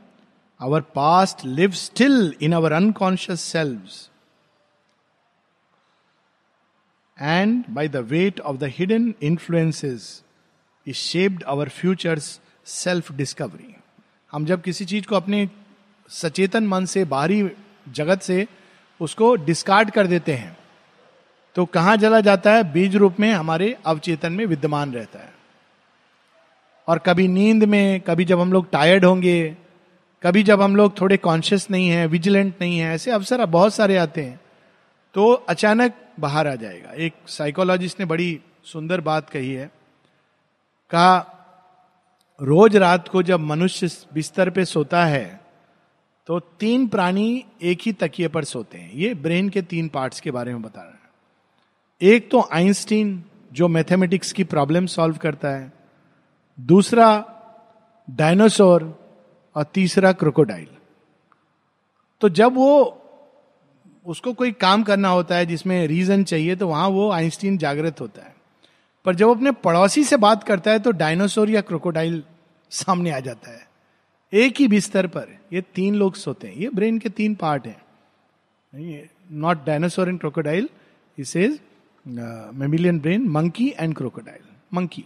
our 0.61 0.83
past 0.97 1.45
live 1.45 1.71
still 1.71 2.35
in 2.41 2.53
our 2.53 2.71
unconscious 2.71 3.55
selves. 3.55 4.11
And 7.21 7.63
by 7.75 7.87
the 7.87 8.01
weight 8.03 8.39
of 8.39 8.59
the 8.59 8.67
hidden 8.69 9.13
influences 9.21 10.03
is 10.87 10.95
shaped 10.95 11.43
our 11.45 11.65
future's 11.69 12.27
self 12.65 13.11
discovery. 13.17 13.73
हम 14.31 14.45
जब 14.45 14.61
किसी 14.61 14.85
चीज़ 14.85 15.05
को 15.05 15.15
अपने 15.15 15.49
सचेतन 16.09 16.67
मन 16.67 16.85
से, 16.85 17.05
बाहरी 17.05 17.49
जगत 17.89 18.21
से 18.21 18.47
उसको 19.01 19.35
डिस्कार्ड 19.35 19.91
कर 19.91 20.07
देते 20.07 20.33
हैं 20.33 20.57
तो 21.55 21.65
कहाँ 21.65 21.97
जला 21.97 22.21
जाता 22.21 22.53
है? 22.53 22.73
बीज 22.73 22.95
रूप 22.95 23.19
में 23.19 23.31
हमारे 23.33 23.77
अवचेतन 23.85 24.33
में 24.33 24.45
विद्यमान 24.45 24.93
रहता 24.93 25.19
है। 25.19 25.33
और 26.87 26.99
कभी 26.99 27.27
नींद 27.27 27.63
में, 27.63 28.01
कभी 28.01 28.25
जब 28.25 28.39
हम 28.39 28.53
लोग 28.53 28.69
टायर्ड 28.71 29.05
होंगे, 29.05 29.57
कभी 30.23 30.43
जब 30.43 30.61
हम 30.61 30.75
लोग 30.75 30.99
थोड़े 31.01 31.17
कॉन्शियस 31.17 31.71
नहीं 31.71 31.89
है 31.89 32.07
विजिलेंट 32.07 32.53
नहीं 32.61 32.79
है, 32.79 32.93
ऐसे 32.95 33.11
अवसर 33.11 33.45
बहुत 33.45 33.73
सारे 33.73 33.97
आते 33.97 34.23
हैं। 34.23 34.39
तो 35.15 35.31
अचानक 35.31 35.93
बाहर 36.19 36.47
आ 36.47 36.55
जाएगा। 36.55 36.91
एक 36.91 37.13
साइकोलॉजिस्ट 37.27 37.99
ने 37.99 38.05
बड़ी 38.05 38.39
सुंदर 38.63 39.01
बात 39.01 39.29
कही 39.29 39.53
है। 39.53 39.71
कहा 40.91 41.35
रोज 42.39 42.75
रात 42.75 43.07
को 43.07 43.23
जब 43.23 43.39
मनुष्य 43.39 43.89
बिस्तर 44.13 44.49
पे 44.49 44.65
सोता 44.65 45.05
है 45.05 45.39
तो 46.27 46.39
तीन 46.39 46.87
प्राणी 46.87 47.45
एक 47.61 47.79
ही 47.81 47.93
तकिए 47.93 48.27
पर 48.27 48.43
सोते 48.43 48.77
हैं। 48.77 48.91
ये 48.93 49.13
ब्रेन 49.13 49.49
के 49.49 49.61
तीन 49.61 49.87
पार्ट्स 49.87 50.19
के 50.19 50.31
बारे 50.31 50.51
में 50.53 50.61
बता 50.61 50.81
रहे 50.81 50.91
हैं। 50.91 52.13
एक 52.13 52.29
तो 52.31 52.47
आइंस्टीन, 52.53 53.23
जो 53.53 53.67
मैथमेटिक्स 53.67 54.31
की 54.31 54.43
प्रॉब्लम 54.43 54.85
सॉल्व 54.85 55.17
करता 55.17 55.49
है। 55.49 55.71
दूसरा, 56.57 57.07
डायनासोर 58.07 58.83
और 59.55 59.63
तीसरा 59.63 60.11
क्रोकोडाइल। 60.11 60.67
तो 62.21 62.29
जब 62.29 62.55
वो 62.55 62.98
उसको 64.09 64.33
कोई 64.33 64.51
काम 64.51 64.83
करना 64.83 65.09
होता 65.09 65.35
है 65.35 65.45
जिसमें 65.45 65.85
रीजन 65.87 66.23
चाहिए 66.23 66.55
तो 66.55 66.67
वहाँ 66.67 66.87
वो 66.89 67.09
आइंस्टीन 67.11 67.57
जागृत 67.57 68.01
होता 68.01 68.21
है। 68.21 68.35
पर 69.05 69.15
जब 69.15 69.29
अपने 69.29 69.51
पड़ोसी 69.63 70.03
से 70.03 70.17
बात 70.17 70.43
करता 70.43 70.71
है 70.71 70.79
तो 70.79 70.91
डायनासोर 70.93 71.49
या 71.49 71.61
क्रोकोडाइल 71.61 72.23
सामने 72.71 73.11
आ 73.11 73.19
जाता 73.19 73.51
है। 73.51 73.67
एक 74.33 74.59
ही 74.59 74.67
बिस्तर 74.67 75.07
पर 75.07 75.37
ये 75.53 75.61
तीन 75.75 75.95
लोग 75.95 76.15
सोते 76.15 76.47
हैं। 76.47 76.55
ये 76.55 76.69
ब्रेन 76.69 76.97
के 76.99 77.09
तीन 77.09 77.35
पार्ट 77.35 77.67
हैं। 77.67 77.81
Not 79.31 79.65
dinosaur 79.65 80.09
and 80.09 80.19
crocodile 80.19 80.69
is 81.17 81.37
mammalian 82.05 82.99
brain 82.99 83.27
monkey 83.29 83.73
and 83.79 83.95
crocodile 83.95 84.43
monkey 84.73 85.05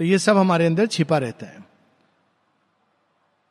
तो 0.00 0.04
ये 0.04 0.18
सब 0.18 0.36
हमारे 0.36 0.66
अंदर 0.66 0.86
छिपा 0.86 1.18
रहता 1.18 1.46
है। 1.46 1.64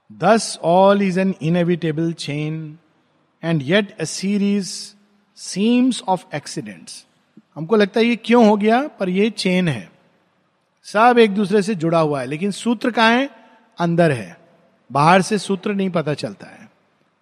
Thus 0.09 0.59
all 0.63 1.01
is 1.01 1.19
an 1.19 1.33
inevitable 1.41 2.13
chain 2.13 2.77
and 3.43 3.61
yet 3.61 3.97
a 4.01 4.05
series 4.05 4.95
seems 5.35 6.01
of 6.07 6.35
accidents 6.35 7.05
हमको 7.55 7.75
लगता 7.75 7.99
है 7.99 8.05
ये 8.05 8.15
क्यों 8.15 8.47
हो 8.47 8.57
गया? 8.57 8.87
पर 8.87 9.09
ये 9.09 9.29
चेन 9.29 9.67
है। 9.67 9.91
सब 10.83 11.15
एक 11.19 11.31
दूसरे 11.31 11.61
से 11.61 11.75
जुड़ा 11.75 11.99
हुआ 11.99 12.19
है, 12.21 12.25
लेकिन 12.25 12.51
सूत्र 12.51 12.91
कहा 12.91 13.09
है? 13.09 13.29
अंदर 13.79 14.11
है। 14.11 14.39
बाहर 14.91 15.21
से 15.21 15.37
सूत्र 15.37 15.73
नहीं 15.73 15.89
पता 15.89 16.13
चलता 16.13 16.47
है। 16.47 16.69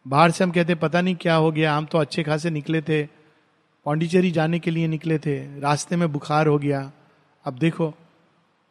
बाहर 0.07 0.31
से 0.31 0.43
हम 0.43 0.51
कहते 0.51 0.75
पता 0.75 1.01
नहीं 1.01 1.15
क्या 1.15 1.35
हो 1.35 1.51
गया, 1.51 1.75
हम 1.75 1.85
तो 1.85 1.97
अच्छे 1.97 2.23
खासे 2.23 2.49
निकले 2.49 2.81
थे। 2.81 3.05
पौंडीचेरी 3.85 4.31
जाने 4.31 4.59
के 4.59 4.71
लिए 4.71 4.87
निकले 4.87 5.19
थे। 5.19 5.59
रास्ते 5.59 5.95
में 5.95 6.11
बुखार 6.11 6.47
हो 6.47 6.57
गया। 6.57 6.91
अब 7.45 7.53
देखो 7.53 7.93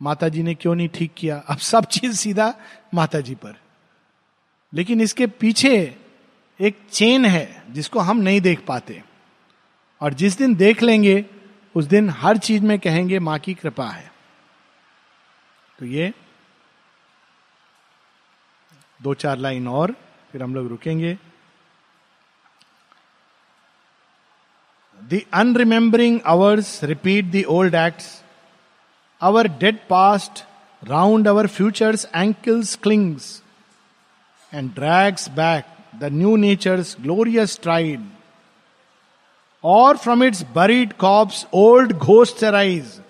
माता 0.03 0.29
जी 0.29 0.43
ने 0.43 0.55
क्यों 0.55 0.75
नहीं 0.75 0.89
ठीक 0.89 1.13
किया? 1.17 1.37
अब 1.39 1.59
सब 1.59 1.85
चीज़ 1.85 2.17
सीधा 2.17 2.55
माता 2.95 3.21
जी 3.21 3.35
पर। 3.35 3.55
लेकिन 4.75 5.01
इसके 5.01 5.27
पीछे 5.27 5.99
एक 6.61 6.79
चेन 6.93 7.25
है 7.25 7.65
जिसको 7.71 7.99
हम 7.99 8.17
नहीं 8.17 8.41
देख 8.41 8.65
पाते। 8.67 9.03
और 10.01 10.15
जिस 10.15 10.39
दिन 10.39 10.55
देख 10.55 10.83
लेंगे, 10.83 11.27
उस 11.75 11.85
दिन 11.85 12.11
हर 12.11 12.39
चीज़ 12.39 12.63
में 12.63 12.79
कहेंगे, 12.79 13.19
माँ 13.19 13.39
की 13.39 13.55
कृपा 13.55 13.89
है। 13.89 14.13
तो 15.79 15.87
ये 15.87 16.13
दो 19.03 19.15
चार 19.15 19.39
लाइन 19.39 19.69
और, 19.69 19.93
फिर 20.33 20.43
हम 20.43 20.55
लोग 20.55 20.69
रुकेंगे। 20.69 21.19
The 25.05 25.21
unremembering 25.35 26.21
hours 26.27 26.85
repeat 26.85 27.25
the 27.25 27.45
old 27.49 27.75
acts 27.75 28.25
our 29.23 29.49
dead 29.49 29.79
past 29.89 30.45
round 30.85 31.29
our 31.29 31.47
futures 31.47 32.07
ankles 32.15 32.77
clings 32.77 33.43
and 34.55 34.75
drags 34.75 35.29
back 35.29 35.76
the 35.99 36.05
new 36.05 36.37
nature's 36.37 36.97
glorious 37.01 37.59
stride 37.63 38.01
or 39.65 39.97
from 39.97 40.25
its 40.25 40.45
buried 40.55 40.93
corpse 40.93 41.47
old 41.55 41.93
ghost 41.93 42.45
arise 42.45 43.01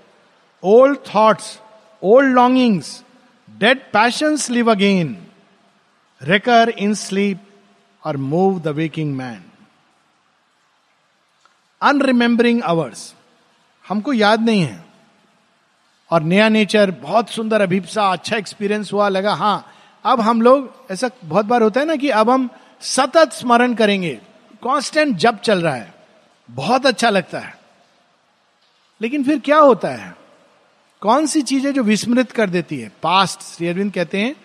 old 0.62 0.98
thoughts 1.14 1.58
old 2.02 2.34
longings 2.34 3.02
dead 3.50 3.78
passions 3.92 4.50
live 4.50 4.70
again 4.70 5.16
recur 6.22 6.68
in 6.68 6.94
sleep 6.94 7.40
or 8.04 8.16
move 8.16 8.60
the 8.60 8.68
waking 8.68 9.14
man 9.16 9.42
unremembering 11.82 12.62
hours 12.62 13.14
हमको 13.88 14.12
याद 14.12 14.40
नहीं 14.40 14.62
है। 14.62 14.84
और 16.10 16.22
नया 16.22 16.48
nature 16.48 16.90
बहुत 16.90 17.30
सुंदर 17.30 17.60
अभिप्सा 17.60 18.02
अच्छा 18.12 18.36
experience 18.36 18.92
हुआ, 18.92 19.08
लगा 19.08 19.34
हाँ 19.34 19.66
अब 20.04 20.20
हम 20.20 20.42
लोग, 20.42 20.86
ऐसा 20.90 21.10
बहुत 21.24 21.46
बार 21.46 21.62
होता 21.62 21.80
है 21.80 21.86
ना 21.86 21.96
कि 21.96 22.08
अब 22.10 22.30
हम 22.30 22.48
सतत 22.80 23.32
स्मरण 23.32 23.74
करेंगे। 23.74 24.14
कांस्टेंट 24.62 25.16
जब 25.16 25.40
चल 25.40 25.62
रहा 25.62 25.74
है। 25.74 25.94
बहुत 26.50 26.86
अच्छा 26.86 27.10
लगता 27.10 27.38
है। 27.38 27.58
लेकिन 29.02 29.24
फिर 29.24 29.38
क्या 29.38 29.58
होता 29.58 29.88
है? 29.88 30.16
कौन 31.00 31.26
सी 31.26 31.42
चीज़ें 31.42 31.74
जो 31.74 31.82
विस्मृत 31.82 32.32
कर 32.32 32.50
देती 32.50 32.78
है? 32.80 32.92
पास्ट 33.02 33.40
श्री 33.40 33.68
अरविंद 33.68 33.92
कहते 33.92 34.18
हैं, 34.18 34.36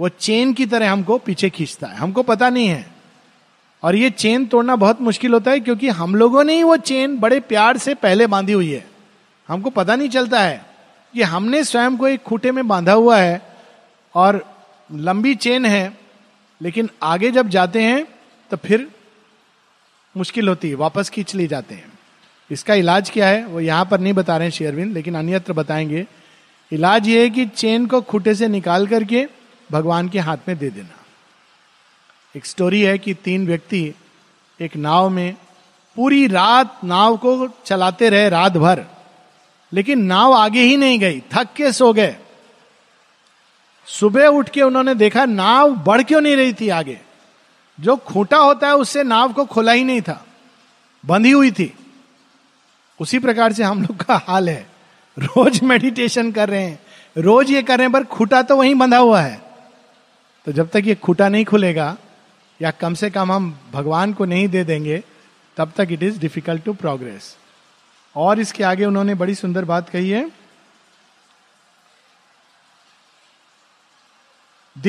वो 0.00 0.08
चेन 0.08 0.52
की 0.52 0.66
तरह 0.66 0.92
हमको 0.92 1.18
पीछे 1.18 1.50
खींचता 1.50 1.86
है। 1.86 1.96
हमको 1.96 2.22
पता 2.22 2.50
नहीं 2.50 2.68
है। 2.68 2.86
और 3.82 3.96
ये 3.96 4.10
चेन 4.10 4.46
तोड़ना 4.46 4.76
बहुत 4.76 5.00
मुश्किल 5.00 5.32
होता 5.32 5.50
है, 5.50 5.60
क्योंकि 5.60 5.88
हम 5.88 6.14
लोगों 6.14 6.44
ने 6.44 6.54
ही 6.54 6.62
वो 6.62 6.76
चेन 6.76 7.18
बड़े 7.18 7.40
प्यार 7.40 7.78
से 7.78 7.94
पहले 7.94 8.26
बांधी 8.26 8.52
हुई 8.52 8.72
है। 8.72 8.86
हमको 9.48 9.70
पता 9.70 9.96
नहीं 9.96 10.08
चलता 10.08 10.40
है 10.40 10.66
कि 11.12 11.22
हमने 11.22 11.64
स्वयं 11.64 11.96
को 11.96 12.08
एक 12.08 12.22
खूटे 12.22 12.52
में 12.52 12.68
बांधा 12.68 12.92
हुआ 12.92 13.18
है 13.18 13.56
और 14.14 14.56
लंबी 14.92 15.34
चेन 15.34 15.66
है। 15.66 16.03
लेकिन 16.64 16.88
आगे 17.02 17.30
जब 17.30 17.48
जाते 17.48 17.82
हैं 17.82 18.06
तो 18.50 18.56
फिर 18.56 18.88
मुश्किल 20.14 20.48
होती 20.48 20.68
है, 20.68 20.74
वापस 20.74 21.08
खींच 21.10 21.34
ले 21.34 21.46
जाते 21.46 21.74
हैं। 21.74 21.92
इसका 22.50 22.74
इलाज 22.74 23.10
क्या 23.10 23.28
है, 23.28 23.44
वो 23.46 23.60
यहाँ 23.60 23.84
पर 23.84 24.00
नहीं 24.00 24.12
बता 24.12 24.36
रहे 24.36 24.46
हैं 24.48 24.52
शेयरविंद, 24.52 24.92
लेकिन 24.92 25.14
अन्यत्र 25.14 25.52
बताएँगे। 25.52 26.06
इलाज 26.72 27.08
ये 27.08 27.22
है 27.22 27.30
कि 27.30 27.46
चेन 27.46 27.86
को 27.86 28.00
खूटे 28.00 28.34
से 28.34 28.48
निकाल 28.48 28.86
करके 28.86 29.26
भगवान 29.70 30.08
के 30.08 30.18
हाथ 30.18 30.48
में 30.48 30.56
दे 30.58 30.70
देना। 30.70 30.98
एक 32.36 32.46
स्टोरी 32.46 32.80
है 32.82 32.98
कि 32.98 33.14
तीन 33.14 33.46
व्यक्ति 33.46 33.94
एक 34.60 34.76
नाव 34.76 35.08
में 35.08 35.34
पूरी 35.96 36.26
रात 36.26 36.80
नाव 36.84 37.16
को 37.16 37.48
चलाते 37.66 38.08
रहे 38.08 38.28
रात 38.28 38.52
भर 38.52 38.84
लेकिन 39.72 40.04
नाव 40.04 40.32
आगे 40.32 40.60
ही 40.60 40.76
नहीं 40.76 40.98
गई, 40.98 41.20
थक 41.32 41.48
के 41.56 41.72
सो 41.72 41.92
गए। 41.92 42.16
सुबह 43.86 44.26
उठ 44.26 44.48
के 44.48 44.62
उन्होंने 44.62 44.94
देखा 44.94 45.24
नाव 45.24 45.70
बढ़ 45.70 46.02
क्यों 46.02 46.20
नहीं 46.20 46.36
रही 46.36 46.52
थी 46.52 46.68
आगे? 46.68 47.00
जो 47.80 47.96
खूंटा 47.96 48.36
होता 48.36 48.66
है, 48.66 48.74
उससे 48.74 49.02
नाव 49.02 49.32
को 49.32 49.44
खुला 49.44 49.72
ही 49.72 49.84
नहीं 49.84 50.00
था। 50.00 50.26
बंधी 51.06 51.30
हुई 51.30 51.50
थी। 51.50 51.74
उसी 53.00 53.18
प्रकार 53.18 53.52
से 53.52 53.62
हम 53.62 53.82
लोग 53.82 53.96
का 53.96 54.16
हाल 54.28 54.48
है। 54.48 54.66
रोज 55.18 55.62
मेडिटेशन 55.62 56.32
कर 56.32 56.48
रहे 56.48 56.62
हैं। 56.62 56.78
रोज 57.18 57.50
ये 57.50 57.62
कर 57.62 57.78
रहे 57.78 57.84
हैं, 57.84 57.92
पर 57.92 58.04
खूटा 58.04 58.42
तो 58.42 58.56
वहीं 58.56 58.74
बंधा 58.74 58.98
हुआ 58.98 59.20
है। 59.20 59.42
तो 60.44 60.52
जब 60.52 60.68
तक 60.68 60.82
ये 60.84 60.94
खूटा 60.94 61.28
नहीं 61.28 61.44
खुलेगा, 61.44 61.96
या 62.62 62.70
कम 62.70 62.94
से 62.94 63.10
कम 63.10 63.32
हम 63.32 63.58
भगवान 63.72 64.12
को 64.12 64.24
नहीं 64.24 64.48
दे 64.48 64.64
देंगे, 64.64 65.02
तब 65.56 65.72
तक 65.76 65.88
it 65.90 66.02
is 66.02 66.18
difficult 66.18 66.64
to 66.64 66.72
progress 66.72 67.36
और 68.16 68.40
इसके 68.40 68.64
आगे 68.64 68.84
उन्होंने 68.84 69.14
बड़ी 69.14 69.34
सुंदर 69.34 69.64
बात 69.64 69.88
कही 69.88 70.10
है। 70.10 70.43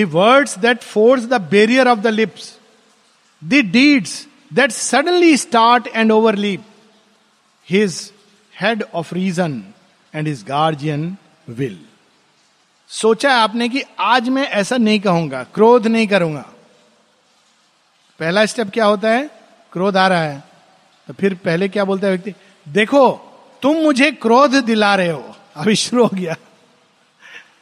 Words 0.03 0.59
that 0.59 0.81
force 0.81 1.23
the 1.23 1.33
barrier 1.33 1.87
of 1.87 1.99
the 1.99 2.07
lips 2.07 2.59
the 3.43 3.53
deeds 3.53 4.27
that 4.53 4.71
suddenly 4.71 5.37
start 5.37 5.87
and 5.87 6.11
overleap 6.35 6.63
his 7.69 8.13
head 8.61 8.83
of 8.93 9.15
reason 9.15 9.63
and 10.15 10.27
his 10.27 10.43
guardian 10.43 11.17
will 11.49 11.79
सोचा 12.87 13.35
आपने 13.35 13.69
कि 13.69 13.83
आज 13.99 14.29
मैं 14.29 14.47
ऐसा 14.47 14.77
नहीं 14.77 14.99
कहूँगा, 14.99 15.43
क्रोध 15.43 15.87
नहीं 15.87 16.07
करूँगा। 16.07 16.45
पहला 18.19 18.45
स्टेप 18.45 18.71
क्या 18.73 18.85
होता 18.85 19.09
है? 19.09 19.29
क्रोध 19.71 19.97
आ 19.97 20.07
रहा 20.07 20.23
है। 20.23 20.43
तो 21.07 21.13
फिर 21.13 21.33
पहले 21.33 21.69
क्या 21.69 21.85
बोलता 21.85 22.07
है 22.07 22.13
व्यक्ति? 22.13 22.33
देखो, 22.67 23.11
तुम 23.61 23.77
मुझे 23.77 24.11
क्रोध 24.11 24.55
दिला 24.55 24.95
रहे 24.95 25.09
हो। 25.09 25.35
अभी 25.55 25.75
शुरू 25.75 26.03
हो 26.03 26.09
गया। 26.13 26.35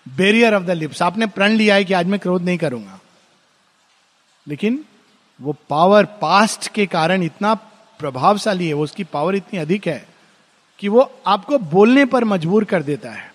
बेरियर 0.08 0.56
ऑफ़ 0.56 0.64
द 0.64 0.72
लिप्स 0.72 1.02
आपने 1.02 1.28
प्रण 1.28 1.52
लिया 1.52 1.76
है 1.76 1.86
कि 1.86 1.94
आज 1.94 2.06
मैं 2.06 2.20
क्रोध 2.20 2.42
नहीं 2.42 2.58
करूँगा। 2.58 3.00
लेकिन 4.48 4.86
वो 5.42 5.56
पावर 5.70 6.06
पास्ट 6.06 6.68
के 6.68 6.86
कारण 6.86 7.24
इतना 7.24 7.54
प्रभावशाली 8.00 8.68
है, 8.68 8.74
वो 8.74 8.84
उसकी 8.84 9.04
पावर 9.04 9.36
इतनी 9.36 9.60
अधिक 9.60 9.88
है 9.88 10.08
कि 10.80 10.88
वो 10.88 11.20
आपको 11.28 11.58
बोलने 11.58 12.06
पर 12.06 12.24
मजबूर 12.24 12.64
कर 12.64 12.84
देता 12.84 13.12
है। 13.12 13.34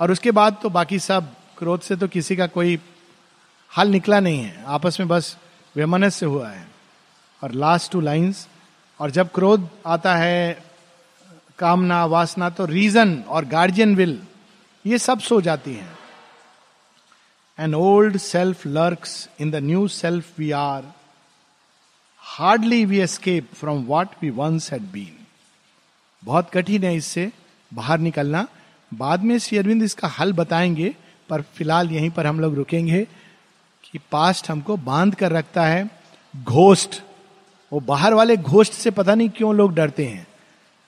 और 0.00 0.10
उसके 0.10 0.30
बाद 0.30 0.56
तो 0.62 0.70
बाकी 0.70 0.98
सब, 0.98 1.34
क्रोध 1.58 1.80
से 1.80 1.96
तो 1.96 2.08
किसी 2.08 2.36
का 2.36 2.46
कोई 2.46 2.80
हल 3.76 3.88
निकला 3.88 4.20
नहीं 4.20 4.42
है। 4.42 4.64
आपस 4.66 5.00
में 5.00 5.08
बस 5.08 5.36
वेमनस 5.76 6.14
से 6.14 6.26
हुआ 6.26 6.48
है। 6.48 6.68
और 7.42 7.52
लास्ट 7.52 7.92
टू 7.92 8.00
लाइंस 8.00 8.48
और 9.00 9.10
जब 9.10 9.30
क्रोध 9.34 9.68
आता 9.86 10.16
है, 10.16 10.64
कामना, 11.58 12.04
वासना 12.04 12.50
तो 12.50 12.64
रीजन 12.64 13.24
और 13.28 13.44
गार्जियन 13.44 13.94
विल 13.94 14.22
ये 14.84 14.98
सब 14.98 15.18
सो 15.18 15.40
जाती 15.40 15.74
हैं। 15.74 15.98
An 17.58 17.74
old 17.74 18.16
self 18.16 18.66
lurks 18.66 19.28
in 19.40 19.50
the 19.50 19.56
new 19.56 19.86
self 19.88 20.38
we 20.38 20.50
are 20.50 20.84
hardly 22.22 22.84
we 22.84 22.98
escape 22.98 23.48
from 23.54 23.82
what 23.84 24.08
we 24.22 24.30
once 24.30 24.70
had 24.72 24.82
been 24.82 25.16
बहुत 26.22 26.50
कठिन 26.50 26.84
है 26.84 26.94
इससे 26.96 27.30
बाहर 27.72 27.98
निकलना। 27.98 28.46
बाद 28.92 29.22
में 29.22 29.38
श्री 29.38 29.58
अरविंद 29.58 29.82
इसका 29.82 30.08
हल 30.08 30.32
बताएँगे, 30.32 30.94
पर 31.28 31.42
फ़िलहाल 31.42 31.90
यहीं 31.90 32.10
पर 32.10 32.26
हम 32.26 32.40
लोग 32.40 32.54
रुकेंगे 32.54 33.06
कि 33.84 33.98
पास्ट 34.12 34.50
हमको 34.50 34.76
बाँध 34.76 35.14
कर 35.14 35.32
रखता 35.32 35.64
है। 35.64 35.88
घोस्ट 36.34 37.00
वो 37.72 37.80
बाहर 37.80 38.14
वाले 38.14 38.36
घोस्ट 38.36 38.72
से 38.72 38.90
पता 38.90 39.14
नहीं 39.14 39.28
क्यों 39.28 39.54
लोग 39.54 39.74
डरते 39.74 40.06
हैं। 40.06 40.26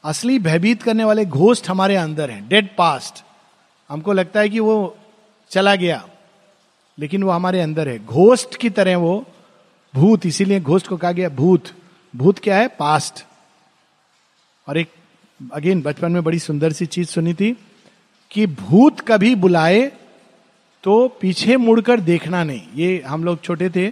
असली 0.04 0.38
भयभीत 0.38 0.82
करने 0.82 1.04
वाले 1.04 1.24
घोस्ट 1.26 1.68
हमारे 1.68 1.96
अंदर 1.96 2.30
हैं। 2.30 2.48
डेड 2.48 2.76
पास्ट 2.76 3.24
हमको 3.92 4.12
लगता 4.12 4.40
है 4.40 4.48
कि 4.48 4.60
वो 4.60 4.96
चला 5.50 5.74
गया, 5.74 6.04
लेकिन 6.98 7.22
वो 7.22 7.30
हमारे 7.30 7.60
अंदर 7.60 7.88
है। 7.88 7.98
घोस्ट 7.98 8.56
की 8.56 8.70
तरह 8.70 8.96
वो 8.96 9.24
भूत, 9.94 10.26
इसीलिए 10.26 10.60
घोस्ट 10.60 10.86
को 10.86 10.96
कहा 10.96 11.12
गया 11.12 11.28
भूत। 11.30 11.68
भूत 12.14 12.38
क्या 12.38 12.56
है? 12.56 12.68
पास्ट। 12.68 13.24
और 14.66 14.78
एक, 14.78 14.88
अगेन, 15.52 15.82
बचपन 15.82 16.12
में 16.12 16.22
बड़ी 16.24 16.38
सुंदर 16.38 16.72
सी 16.72 16.86
चीज़ 16.86 17.08
सुनी 17.08 17.34
थी 17.34 17.52
कि 18.30 18.46
भूत 18.46 19.00
कभी 19.00 19.34
बुलाए 19.34 19.80
तो 20.84 21.08
पीछे 21.20 21.56
मुड़कर 21.56 22.00
देखना 22.00 22.44
नहीं। 22.44 22.62
ये 22.74 23.02
हम 23.06 23.24
लोग 23.24 23.42
छोटे 23.42 23.70
थे 23.70 23.90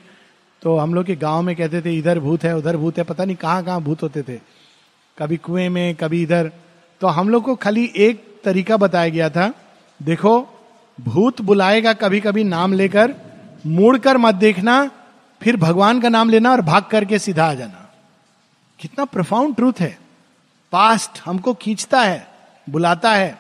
तो 0.63 0.77
हम 0.77 0.95
लोग 0.95 1.05
के 1.05 1.15
गाँव 1.17 1.43
में 1.43 1.55
कहते 1.57 1.81
थे, 1.83 1.97
इधर 1.99 2.19
भूत 2.19 2.45
है, 2.45 2.57
उधर 2.57 2.77
भूत 2.77 2.99
है, 2.99 3.05
पता 3.05 3.25
नहीं 3.25 3.37
कहाँ 3.37 3.65
कहाँ 3.65 3.81
भूत 3.81 4.03
होते 4.03 4.23
थे। 4.23 4.37
कभी 5.19 5.37
कुएँ 5.37 5.69
में, 5.69 5.95
कभी 5.95 6.23
इधर। 6.23 6.51
तो 7.01 7.07
हम 7.09 7.29
लोग 7.29 7.45
को 7.45 7.55
खाली 7.57 7.91
एक 7.97 8.25
तरीका 8.45 8.77
बताया 8.77 9.09
गया 9.09 9.29
था 9.31 9.53
देखो, 10.03 10.41
भूत 11.01 11.41
बुलाएगा 11.41 11.93
कभी 11.93 12.21
कभी 12.21 12.45
नाम 12.45 12.73
लेकर, 12.73 13.15
मुड़कर 13.67 14.17
मत 14.17 14.35
देखना, 14.35 14.91
फिर 15.43 15.57
भगवान 15.57 16.01
का 16.01 16.09
नाम 16.09 16.31
लेना 16.31 16.51
और 16.51 16.61
भाग 16.61 16.85
करके 16.85 17.19
सीधा 17.19 17.51
आ 17.51 17.55
जाना। 17.55 17.95
कितना 18.79 19.05
प्रफाउंड 19.05 19.57
ट्रूथ 19.57 19.73
है। 19.81 19.99
पास्ट 20.73 21.21
हमको 21.25 21.55
खींचता 21.55 22.01
है, 22.03 22.29
बुलाता 22.71 23.13
है। 23.13 23.39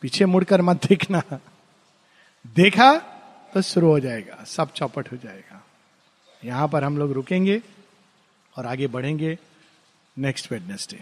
पीछे 0.00 0.26
मुड़कर 0.26 0.62
मत 0.62 0.86
देखना। 0.86 1.22
देखा 2.46 2.92
तो 3.54 3.62
शुरू 3.62 3.88
हो 3.88 4.00
जाएगा, 4.00 4.44
सब 4.44 4.72
चौपट 4.72 5.12
हो 5.12 5.16
जाएगा। 5.16 5.64
यहाँ 6.44 6.68
पर 6.68 6.84
हम 6.84 6.98
लोग 6.98 7.12
रुकेंगे 7.12 7.62
और 8.58 8.66
आगे 8.66 8.86
बढ़ेंगे। 8.86 9.38
Next 10.18 10.52
Wednesday 10.52 11.00